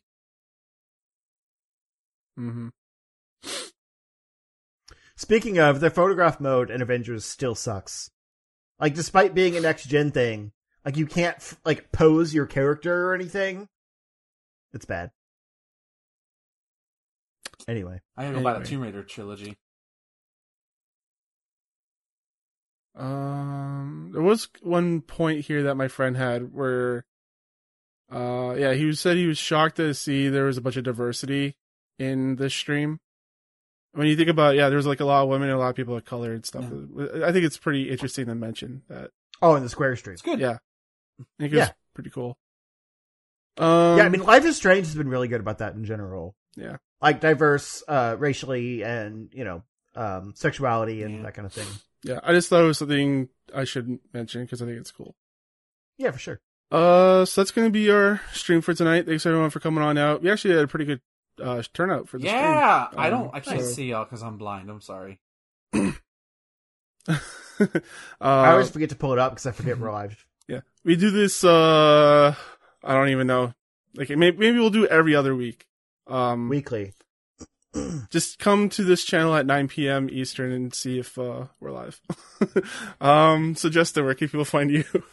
[2.37, 2.69] hmm
[5.15, 8.09] Speaking of, the photograph mode in Avengers still sucks.
[8.79, 10.53] Like, despite being a next gen thing,
[10.85, 13.67] like you can't f- like pose your character or anything.
[14.71, 15.11] It's bad.
[17.67, 19.57] Anyway, I gotta go buy the Tomb Raider trilogy.
[22.99, 27.05] Um, there was one point here that my friend had where,
[28.11, 31.55] uh, yeah, he said he was shocked to see there was a bunch of diversity
[31.97, 32.99] in this stream.
[33.93, 35.69] When you think about, it, yeah, there's like a lot of women and a lot
[35.69, 36.65] of people of color and stuff.
[36.65, 39.11] I think it's pretty interesting to mention that.
[39.41, 40.13] oh, in the Square stream.
[40.13, 40.39] It's good.
[40.39, 40.57] Yeah,
[41.19, 41.71] I think it's Yeah.
[41.95, 42.37] pretty cool.
[43.57, 46.35] Um, yeah, I mean, Life is Strange has been really good about that in general.
[46.55, 46.77] Yeah.
[47.01, 49.63] like diverse, uh, racially and you know,
[49.95, 51.21] um, sexuality and Yeah.
[51.23, 51.67] that kind of thing.
[52.03, 55.15] Yeah, I just thought it was something I should mention because I think it's cool.
[55.97, 56.39] Yeah, for sure.
[56.71, 59.05] Uh, so that's gonna be our stream for tonight.
[59.05, 60.21] Thanks everyone for coming on out.
[60.21, 61.01] We actually had a pretty good
[61.41, 62.99] uh turnout for the Yeah, stream.
[63.01, 63.35] I Um, don't.
[63.35, 64.69] I can't so- see y'all because I'm blind.
[64.69, 65.19] I'm sorry.
[67.07, 67.17] uh,
[68.21, 70.25] I always forget to pull it up because I forget we're live.
[70.47, 71.43] yeah, we do this.
[71.43, 72.35] Uh,
[72.83, 73.53] I don't even know.
[73.95, 75.65] Like maybe, maybe we'll do it every other week.
[76.07, 76.93] Um, Weekly.
[78.09, 80.09] just come to this channel at 9 p.m.
[80.11, 82.01] Eastern and see if uh we're live.
[83.01, 84.83] um, so Justin, where can people find you?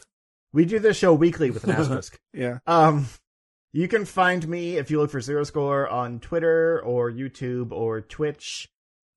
[0.52, 2.18] We do this show weekly with an asterisk.
[2.32, 3.08] yeah, Um,
[3.74, 8.00] you can find me if you look for Zero Score on Twitter or YouTube or
[8.00, 8.66] Twitch.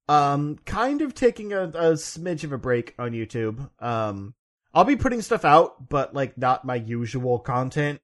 [0.09, 3.69] Um, kind of taking a, a smidge of a break on YouTube.
[3.81, 4.33] Um,
[4.73, 8.01] I'll be putting stuff out, but like not my usual content.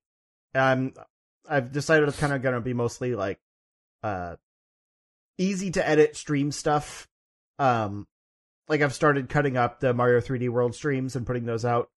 [0.54, 0.94] Um,
[1.50, 3.40] I've decided it's kind of gonna be mostly like,
[4.02, 4.38] uh,
[5.38, 7.08] easy to edit stream stuff.
[7.60, 8.08] Um,
[8.68, 11.90] like I've started cutting up the Mario 3D World streams and putting those out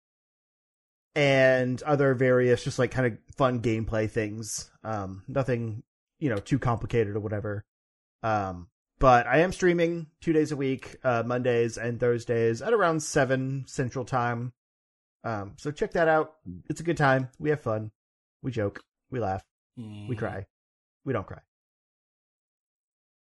[1.15, 4.71] and other various just like kind of fun gameplay things.
[4.85, 5.83] Um, nothing,
[6.19, 7.65] you know, too complicated or whatever.
[8.23, 13.03] Um, but I am streaming two days a week, uh, Mondays and Thursdays at around
[13.03, 14.53] seven Central Time.
[15.25, 16.35] Um, so check that out.
[16.69, 17.29] It's a good time.
[17.39, 17.91] We have fun.
[18.43, 18.83] We joke.
[19.11, 19.45] We laugh.
[20.09, 20.47] We cry.
[21.05, 21.41] We don't cry.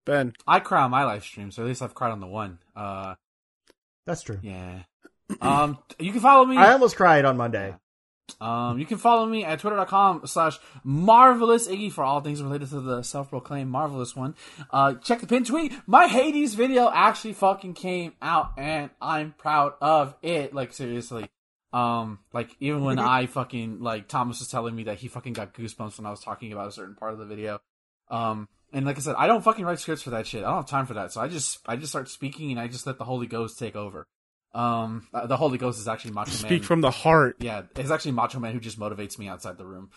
[0.04, 0.34] Ben.
[0.46, 2.58] I cry on my live stream, so at least I've cried on the one.
[2.76, 3.14] Uh,
[4.06, 4.38] That's true.
[4.42, 4.82] yeah.
[5.40, 6.58] Um, you can follow me.
[6.58, 7.74] I almost cried on Monday.
[8.40, 12.80] Um, you can follow me at twitter.com slash marvelous Iggy for all things related to
[12.80, 14.34] the self-proclaimed marvelous one.
[14.70, 15.72] Uh, check the pin tweet.
[15.86, 20.54] My Hades video actually fucking came out and I'm proud of it.
[20.54, 21.28] Like seriously.
[21.72, 25.54] Um, like even when I fucking, like Thomas was telling me that he fucking got
[25.54, 27.60] goosebumps when I was talking about a certain part of the video.
[28.10, 30.42] Um, and like I said, I don't fucking write scripts for that shit.
[30.44, 31.12] I don't have time for that.
[31.12, 33.76] So I just, I just start speaking and I just let the Holy Ghost take
[33.76, 34.06] over.
[34.54, 36.38] Um, uh, the Holy Ghost is actually Macho Man.
[36.38, 37.36] Speak from the heart.
[37.40, 39.90] Yeah, it's actually Macho Man who just motivates me outside the room.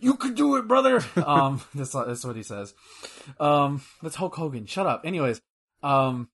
[0.00, 1.02] You can do it, brother.
[1.26, 2.74] um, that's that's what he says.
[3.40, 4.66] Um, that's Hulk Hogan.
[4.66, 5.02] Shut up.
[5.06, 5.40] Anyways,
[5.82, 6.28] um,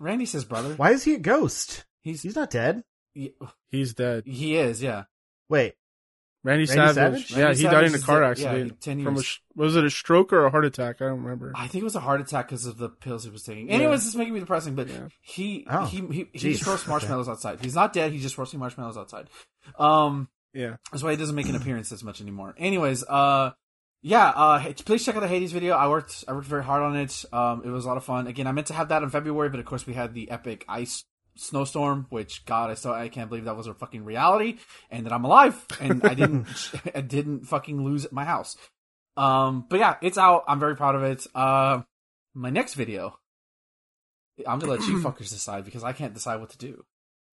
[0.00, 0.74] Randy says, brother.
[0.74, 1.84] Why is he a ghost?
[2.02, 2.82] He's He's not dead.
[3.14, 3.32] he,
[3.70, 4.24] He's dead.
[4.26, 4.82] he is.
[4.82, 5.04] Yeah.
[5.48, 5.74] Wait,
[6.42, 6.94] Randy, Randy Savage.
[6.94, 7.30] Savage?
[7.32, 8.38] Yeah, Randy he Savage died in a car dead.
[8.38, 8.70] Yeah, accident.
[8.72, 9.40] he- 10 From a, years.
[9.54, 11.02] was it a stroke or a heart attack?
[11.02, 11.52] I don't remember.
[11.54, 13.68] I think it was a heart attack because of the pills he was taking.
[13.68, 13.74] Yeah.
[13.74, 14.74] Anyways, it's making me depressing.
[14.74, 15.08] But Yeah.
[15.20, 16.58] he Oh, he he, he geez.
[16.58, 17.60] just roasts marshmallows outside.
[17.60, 18.12] He's not dead.
[18.12, 19.28] He's just roasting marshmallows outside.
[19.78, 20.76] Um, Yeah.
[20.90, 22.54] That's why he doesn't make an appearance as much anymore.
[22.58, 23.52] Anyways, uh,
[24.02, 25.74] yeah, uh, please check out the Hades video.
[25.76, 27.24] I worked, I worked very hard on it.
[27.32, 28.26] Um, it was a lot of fun.
[28.26, 30.64] Again, I meant to have that in February, but of course we had the epic
[30.68, 31.04] ice
[31.36, 34.58] snowstorm, which God, I still, I can't believe that was a fucking reality
[34.90, 36.46] and that I'm alive and I didn't,
[36.94, 38.56] I didn't fucking lose my house.
[39.16, 40.44] Um, but yeah, it's out.
[40.48, 41.26] I'm very proud of it.
[41.34, 41.82] Uh,
[42.34, 43.18] my next video,
[44.46, 46.84] I'm gonna let you fuckers decide because I can't decide what to do.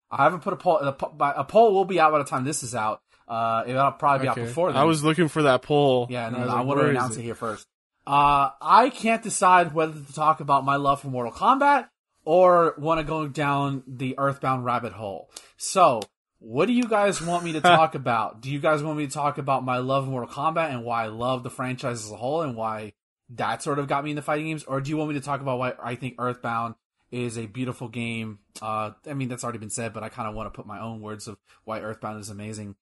[0.10, 0.78] I haven't put a poll.
[0.78, 0.96] A,
[1.38, 3.02] a poll will be out by the time this is out.
[3.28, 4.42] Uh, it'll probably be Okay.
[4.42, 4.82] out before then.
[4.82, 6.08] I was looking for that poll.
[6.10, 7.22] Yeah, no, and no, I want to announce it?
[7.24, 7.68] here first.
[8.06, 11.90] Uh, I can't decide whether to talk about my love for Mortal Kombat
[12.28, 15.32] or want to go down the Earthbound rabbit hole.
[15.56, 16.02] So,
[16.40, 18.42] what do you guys want me to talk about?
[18.42, 21.06] Do you guys want me to talk about my love of Mortal Kombat and why
[21.06, 22.92] I love the franchise as a whole and why
[23.30, 24.66] that sort of got me into fighting games?
[24.66, 26.76] Or do you want me to talk about why I think Earthbound
[27.12, 28.40] is a beautiful game?
[28.62, 30.82] Uh, I mean, that's already been said, but I kind of want to put my
[30.82, 32.76] own words of why Earthbound is amazing.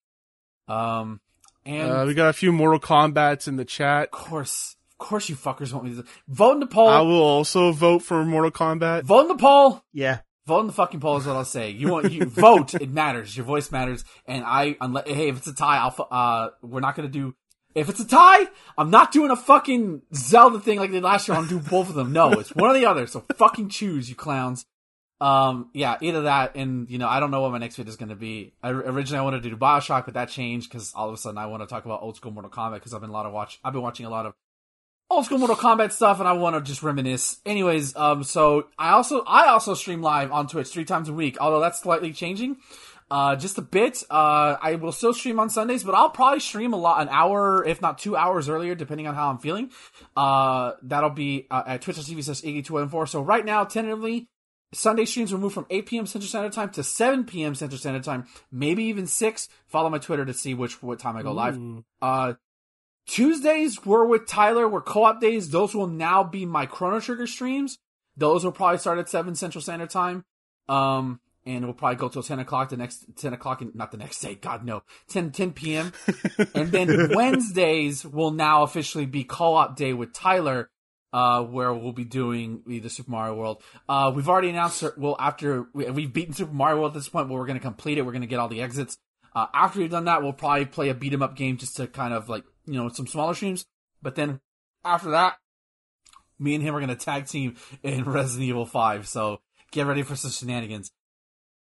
[0.67, 1.21] Um,
[1.67, 4.05] and Uh, we got a few Mortal Kombats in the chat.
[4.05, 6.87] of course, of course, you fuckers want me to vote in the poll.
[6.87, 9.03] I will also vote for Mortal Kombat.
[9.03, 9.83] vote in the poll.
[9.91, 10.19] Yeah.
[10.47, 11.71] Vote in the fucking poll is what I'll say.
[11.71, 12.75] You want you vote.
[12.75, 13.35] It matters.
[13.35, 14.05] Your voice matters.
[14.25, 16.07] And I, unless hey, if it's a tie, I'll.
[16.09, 17.35] Uh, we're not gonna do.
[17.73, 18.47] If it's a tie,
[18.77, 21.35] I'm not doing a fucking Zelda thing like they did last year.
[21.35, 22.13] I'm doing both of them.
[22.13, 23.05] No, it's one or the other.
[23.05, 24.65] So fucking choose, you clowns.
[25.19, 27.97] Um, yeah, either that, and you know, I don't know what my next video is
[27.97, 28.53] going to be.
[28.61, 31.37] I, originally, I wanted to do Bioshock, but that changed because all of a sudden
[31.37, 33.33] I want to talk about old school Mortal Kombat because I've been a lot of
[33.33, 33.59] watch.
[33.63, 34.33] I've been watching a lot of
[35.09, 37.39] old school Mortal Kombat stuff, and I want to just reminisce.
[37.45, 41.37] Anyways, um, so I also I also stream live on Twitch three times a week,
[41.39, 42.57] although that's slightly changing,
[43.09, 44.03] uh, just a bit.
[44.09, 47.63] Uh, I will still stream on Sundays, but I'll probably stream a lot, an hour,
[47.65, 49.71] if not two hours earlier, depending on how I'm feeling.
[50.15, 53.07] Uh, that'll be uh, at twitch.tv slash 8214.
[53.11, 54.27] So right now, tentatively,
[54.73, 56.05] Sunday streams will move from 8 p.m.
[56.05, 57.55] Central Standard Time to 7 p.m.
[57.55, 59.49] Central Standard Time, maybe even 6.
[59.67, 61.57] Follow my Twitter to see which what time I go live.
[62.01, 62.33] Uh,
[63.07, 65.49] Tuesdays were with Tyler, were co-op days.
[65.49, 67.77] Those will now be my Chrono Trigger streams.
[68.17, 70.25] Those will probably start at 7 Central Standard Time.
[70.67, 73.97] Um, and we'll probably go till 10 o'clock the next, 10 o'clock, and not the
[73.97, 75.93] next day, God no, 10, 10 p.m.
[76.55, 80.69] and then Wednesdays will now officially be co-op day with Tyler,
[81.13, 83.61] uh, where we'll be doing the Super Mario World.
[83.87, 87.29] Uh, we've already announced, well, after we, we've beaten Super Mario World at this point,
[87.29, 88.97] where we're going to complete it, we're going to get all the exits.
[89.35, 91.87] Uh, after we've done that, we'll probably play a beat 'em up game just to
[91.87, 93.65] kind of like, you know, some smaller streams.
[94.01, 94.39] But then
[94.83, 95.37] after that,
[96.39, 99.07] me and him are to tag team in Resident Evil 5.
[99.07, 99.41] So
[99.71, 100.91] get ready for some shenanigans.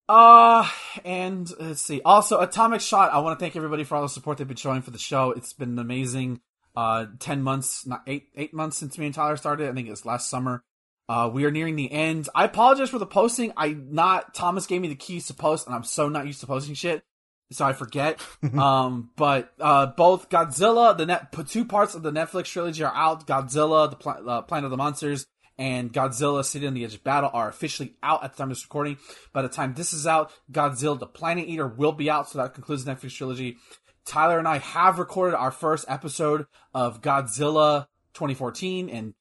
[0.09, 0.69] Uh,
[1.05, 2.01] and let's see.
[2.05, 3.13] Also, Atomic Shot.
[3.13, 5.31] I want to thank everybody for all the support they've been showing for the show.
[5.31, 6.41] It's been amazing.
[6.77, 9.69] Uh, ten months, not eight, eight months since me and Tyler started.
[9.69, 10.63] I think it was last summer.
[11.09, 12.29] Uh, we are nearing the end.
[12.35, 13.53] I apologize for the posting.
[13.57, 16.47] I not Thomas gave me the keys to post, and I'm so not used to
[16.47, 17.03] posting shit,
[17.51, 18.21] so I forget.
[18.59, 23.27] um, but uh, both Godzilla, the net, two parts of the Netflix trilogy are out.
[23.27, 25.27] Godzilla, the Pla- uh, Planet of the Monsters,
[25.59, 28.57] and Godzilla City on the Edge of Battle are officially out at the time of
[28.57, 28.99] this recording.
[29.33, 32.55] By the time this is out, Godzilla the Planet Eater will be out, so that
[32.55, 33.57] concludes the Netflix trilogy.
[34.05, 39.15] Tyler and I have recorded our first episode of Godzilla 2014, and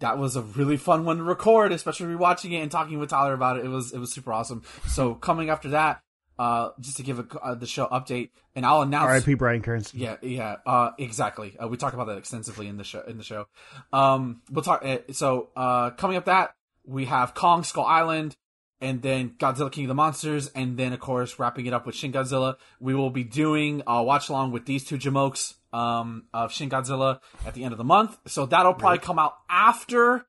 [0.00, 3.32] that was a really fun one to record, especially rewatching it and talking with Tyler
[3.32, 3.64] about it.
[3.64, 4.62] It was it was super awesome.
[4.88, 6.02] So coming after that,
[6.38, 9.06] uh, just to give a, uh, the show update, and I'll announce.
[9.06, 9.34] R.I.P.
[9.34, 9.94] Brian Kearns.
[9.94, 11.56] Yeah, yeah, uh, exactly.
[11.58, 13.02] Uh, we talk about that extensively in the show.
[13.06, 13.46] In the show,
[13.92, 14.84] um, we'll talk.
[14.84, 16.54] Uh, so, uh, coming up that
[16.84, 18.36] we have Kong Skull Island,
[18.80, 21.94] and then Godzilla King of the Monsters, and then of course wrapping it up with
[21.94, 22.56] Shin Godzilla.
[22.80, 27.20] We will be doing a watch along with these two Jamokes um, of Shin Godzilla
[27.46, 28.18] at the end of the month.
[28.26, 30.26] So that'll probably come out after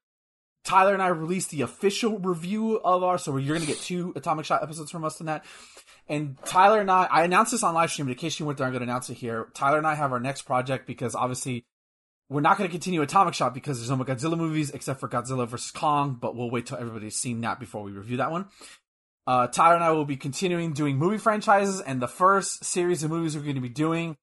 [0.64, 3.18] Tyler and I release the official review of our.
[3.18, 5.42] So you're gonna get two Atomic Shot episodes from us tonight.
[6.10, 8.58] And Tyler and I, I announced this on live stream, but in case you weren't
[8.58, 9.50] there, I'm going to announce it here.
[9.54, 11.66] Tyler and I have our next project because obviously
[12.30, 15.08] we're not going to continue Atomic Shot because there's no more Godzilla movies except for
[15.08, 15.72] Godzilla vs.
[15.72, 18.48] Kong, but we'll wait till everybody's seen that before we review that one.
[19.26, 23.12] Uh, Tyler and I will be continuing doing movie franchises, and the first series of
[23.12, 24.16] movies we're going to be doing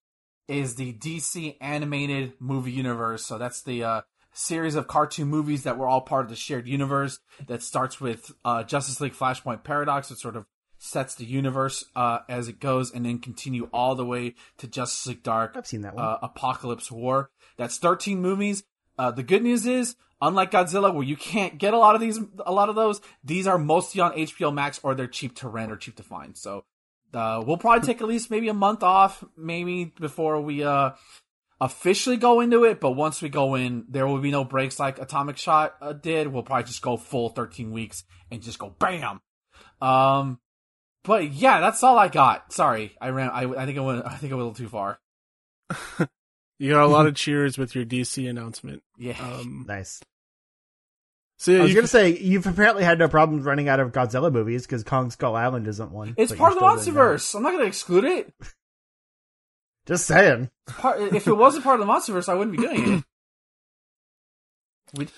[0.48, 3.24] is the DC animated movie universe.
[3.24, 4.00] So that's the uh,
[4.32, 8.32] series of cartoon movies that were all part of the shared universe that starts with
[8.44, 10.46] uh, Justice League Flashpoint Paradox, that sort of
[10.84, 15.06] sets the universe uh, as it goes, and then continue all the way to Justice
[15.06, 16.04] League Dark, I've seen that one.
[16.04, 17.30] uh, Apocalypse War.
[17.56, 18.64] That's 13 movies.
[18.98, 22.20] Uh, the good news is, unlike Godzilla, where you can't get a lot of these,
[22.44, 25.72] a lot of those, these are mostly on HBO Max or they're cheap to rent
[25.72, 26.36] or cheap to find.
[26.36, 26.64] So,
[27.14, 30.90] uh, we'll probably take at least maybe a month off, maybe before we, uh,
[31.60, 32.78] officially go into it.
[32.80, 36.28] But once we go in, there will be no breaks like Atomic Shot uh, did.
[36.28, 39.20] We'll probably just go full 13 weeks and just go bam.
[39.80, 40.38] Um,
[41.04, 42.52] But yeah, that's all I got.
[42.52, 43.28] Sorry, I ran.
[43.30, 44.04] I, I think I went.
[44.06, 44.98] I think I went a little too far.
[46.58, 48.82] You got a lot of cheers with your DC announcement.
[48.96, 49.18] Yeah.
[49.20, 50.00] Um, Nice.
[51.36, 53.92] so yeah, I was you gonna say you've apparently had no problems running out of
[53.92, 56.14] Godzilla movies because Kong Skull Island isn't one.
[56.16, 57.00] it's part of the still doing that.
[57.16, 57.34] MonsterVerse.
[57.34, 58.32] I'm not gonna exclude it.
[59.86, 60.48] Just saying.
[60.66, 63.04] Part, if it wasn't part of the MonsterVerse, I wouldn't be doing it.
[64.96, 65.08] We,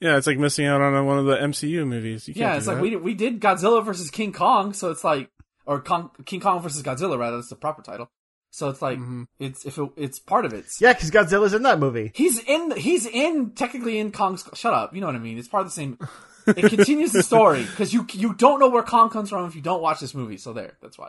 [0.00, 2.28] yeah, it's like missing out on one of the MCU movies.
[2.28, 2.82] You yeah, it's like that.
[2.82, 5.30] we we did Godzilla versus King Kong, so it's like
[5.66, 7.36] or Kong, King Kong versus Godzilla rather.
[7.36, 8.10] That's the proper title.
[8.50, 9.26] So it's like Mhm.
[9.40, 10.66] it's if it, it's part of it.
[10.80, 12.12] Yeah, because Godzilla's in that movie.
[12.14, 12.70] He's in.
[12.76, 14.48] He's in technically in Kong's.
[14.54, 14.94] Shut up.
[14.94, 15.38] You know what I mean.
[15.38, 15.98] It's part of the same.
[16.46, 19.62] It continues the story because you you don't know where Kong comes from if you
[19.62, 20.36] don't watch this movie.
[20.36, 20.76] So there.
[20.82, 21.08] That's why.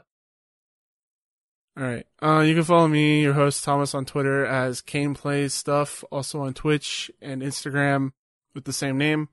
[1.78, 2.08] All right.
[2.24, 6.06] Uh, you can follow me, your host Thomas, on Twitter as Kane Plays Stuff.
[6.10, 8.14] Also on Twitch and Instagram
[8.56, 9.30] with the same name.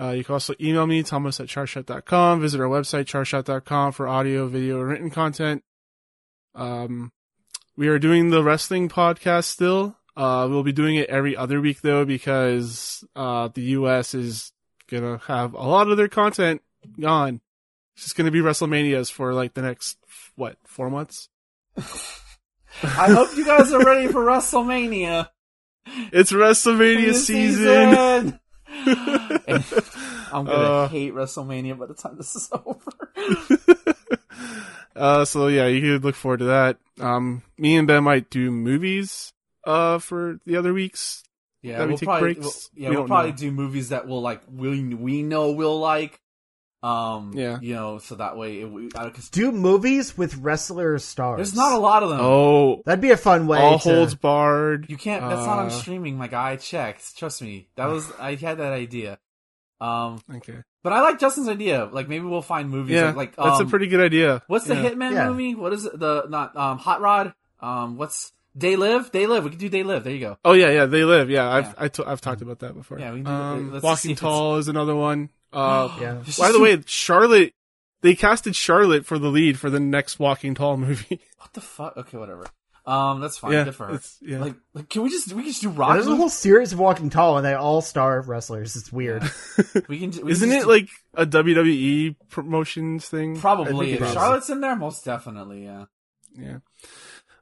[0.00, 2.40] Uh, you can also email me, thomas at charshot.com.
[2.40, 5.62] Visit our website, charshot.com for audio, video, and written content.
[6.54, 7.12] Um,
[7.76, 9.96] we are doing the wrestling podcast still.
[10.16, 14.52] Uh, we'll be doing it every other week though because, uh, the US is
[14.88, 16.62] gonna have a lot of their content
[16.98, 17.40] gone.
[17.94, 19.98] It's just gonna be WrestleManias for like the next,
[20.36, 21.28] what, four months?
[22.82, 25.28] I hope you guys are ready for WrestleMania
[26.12, 28.38] It's WrestleMania season.
[29.46, 29.64] And
[30.32, 30.88] I'm gonna Uh.
[30.88, 33.94] hate WrestleMania by the time this is over.
[34.96, 36.78] uh, so yeah, you could look forward to that.
[37.00, 39.32] Um, me and Ben might do movies,
[39.64, 41.22] uh, for the other weeks.
[41.62, 42.40] Yeah, we we'll take probably breaks?
[42.74, 43.36] we'll- yeah We we'll don't probably know.
[43.36, 46.20] do movies that we'll like we we know we'll like.
[46.82, 47.58] Um, Yeah.
[47.60, 51.36] you know, so that way it, we, uh, 'cause Do movies with wrestler stars.
[51.36, 52.20] there's not a lot of them.
[52.22, 53.58] Oh, That'd be a fun way.
[53.58, 53.88] all to...
[53.88, 54.86] holds barred.
[54.88, 55.20] You can't.
[55.20, 56.52] That's not on Uh, streaming, my guy.
[56.52, 57.18] I checked.
[57.18, 57.68] Trust me.
[57.76, 58.10] That was.
[58.18, 59.18] I had that idea.
[59.80, 60.56] Um, Okay.
[60.82, 61.86] but I like Justin's idea.
[61.90, 62.94] Like maybe we'll find movies.
[62.94, 64.42] Yeah, like, like that's a um, pretty good idea.
[64.46, 64.90] What's the Yeah.
[64.90, 65.28] Hitman Yeah.
[65.30, 65.54] movie?
[65.54, 65.98] What is it?
[65.98, 67.32] The not um Hot Rod.
[67.60, 69.10] Um, what's They Live?
[69.12, 69.44] They Live.
[69.44, 70.04] We can do They Live.
[70.04, 70.38] There you go.
[70.44, 71.30] Oh yeah, yeah, they live.
[71.30, 71.72] Yeah, I've Yeah.
[71.78, 72.98] I t- I've talked about that before.
[72.98, 75.30] Yeah, we can do- um, let's just see Walking Tall is another one.
[75.52, 76.22] Uh, Yeah.
[76.38, 77.54] By the way, Charlotte,
[78.02, 81.20] they casted Charlotte for the lead for the next Walking Tall movie.
[81.38, 81.96] what the fuck?
[81.96, 82.46] Okay, whatever.
[82.86, 83.52] Um, that's fine.
[83.52, 84.00] yeah, Good for her.
[84.22, 84.38] yeah.
[84.40, 85.92] Like, like, can we just we can just do Yeah, rock?
[85.94, 88.74] there's a whole series of Walking Tall, and they all star wrestlers.
[88.74, 89.22] It's weird.
[89.88, 90.10] We can.
[90.24, 93.36] We Isn't just it do- like a WWE promotions thing?
[93.38, 94.12] Probably think if.
[94.14, 94.74] Charlotte's in there?
[94.76, 95.64] Most definitely.
[95.64, 95.84] Yeah.
[96.34, 96.58] Yeah.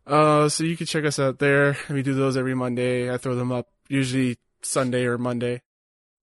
[0.06, 1.76] Uh, so you can check us out there.
[1.88, 3.12] We do those every Monday.
[3.12, 5.62] I throw them up usually Sunday or Monday.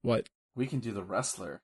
[0.02, 0.28] What?
[0.56, 1.62] We can do the wrestler.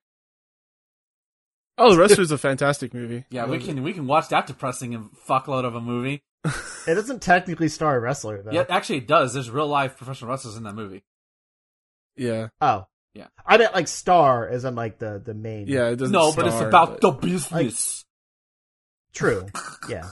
[1.78, 3.24] Oh, The Wrestler's a fantastic movie.
[3.30, 6.22] Yeah, we love can we can watch that depressing and fuckload of a movie.
[6.44, 8.50] it doesn't technically star a wrestler though.
[8.52, 9.32] Yeah, actually it does.
[9.34, 11.02] There's real life professional wrestlers in that movie.
[12.16, 12.86] Yeah, Oh.
[13.14, 13.26] Yeah.
[13.46, 15.66] I meant like star as in like the the main.
[15.68, 15.88] yeah.
[15.88, 16.12] It doesn't.
[16.12, 18.04] no, but it's star, about but- the business.
[19.14, 19.46] True.
[19.88, 20.08] Yeah.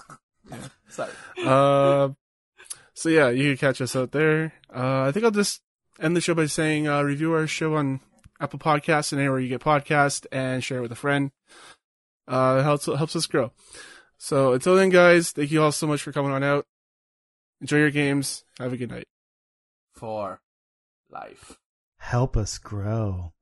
[0.88, 1.10] Sorry.
[1.44, 2.08] Uh,
[2.94, 4.52] so yeah, you can catch us out there.
[4.74, 5.60] Uh, I think I'll just
[6.00, 8.00] end the show by saying uh, review our show on
[8.40, 11.30] Apple Podcasts and anywhere you get podcast, and share it with a friend.
[12.26, 13.52] Uh, it helps helps us grow.
[14.18, 16.66] So until then, guys, thank you all so much for coming on out.
[17.60, 18.44] Enjoy your games.
[18.58, 19.08] Have a good night.
[19.94, 20.40] For
[21.10, 21.58] life.
[21.98, 23.32] Help us grow.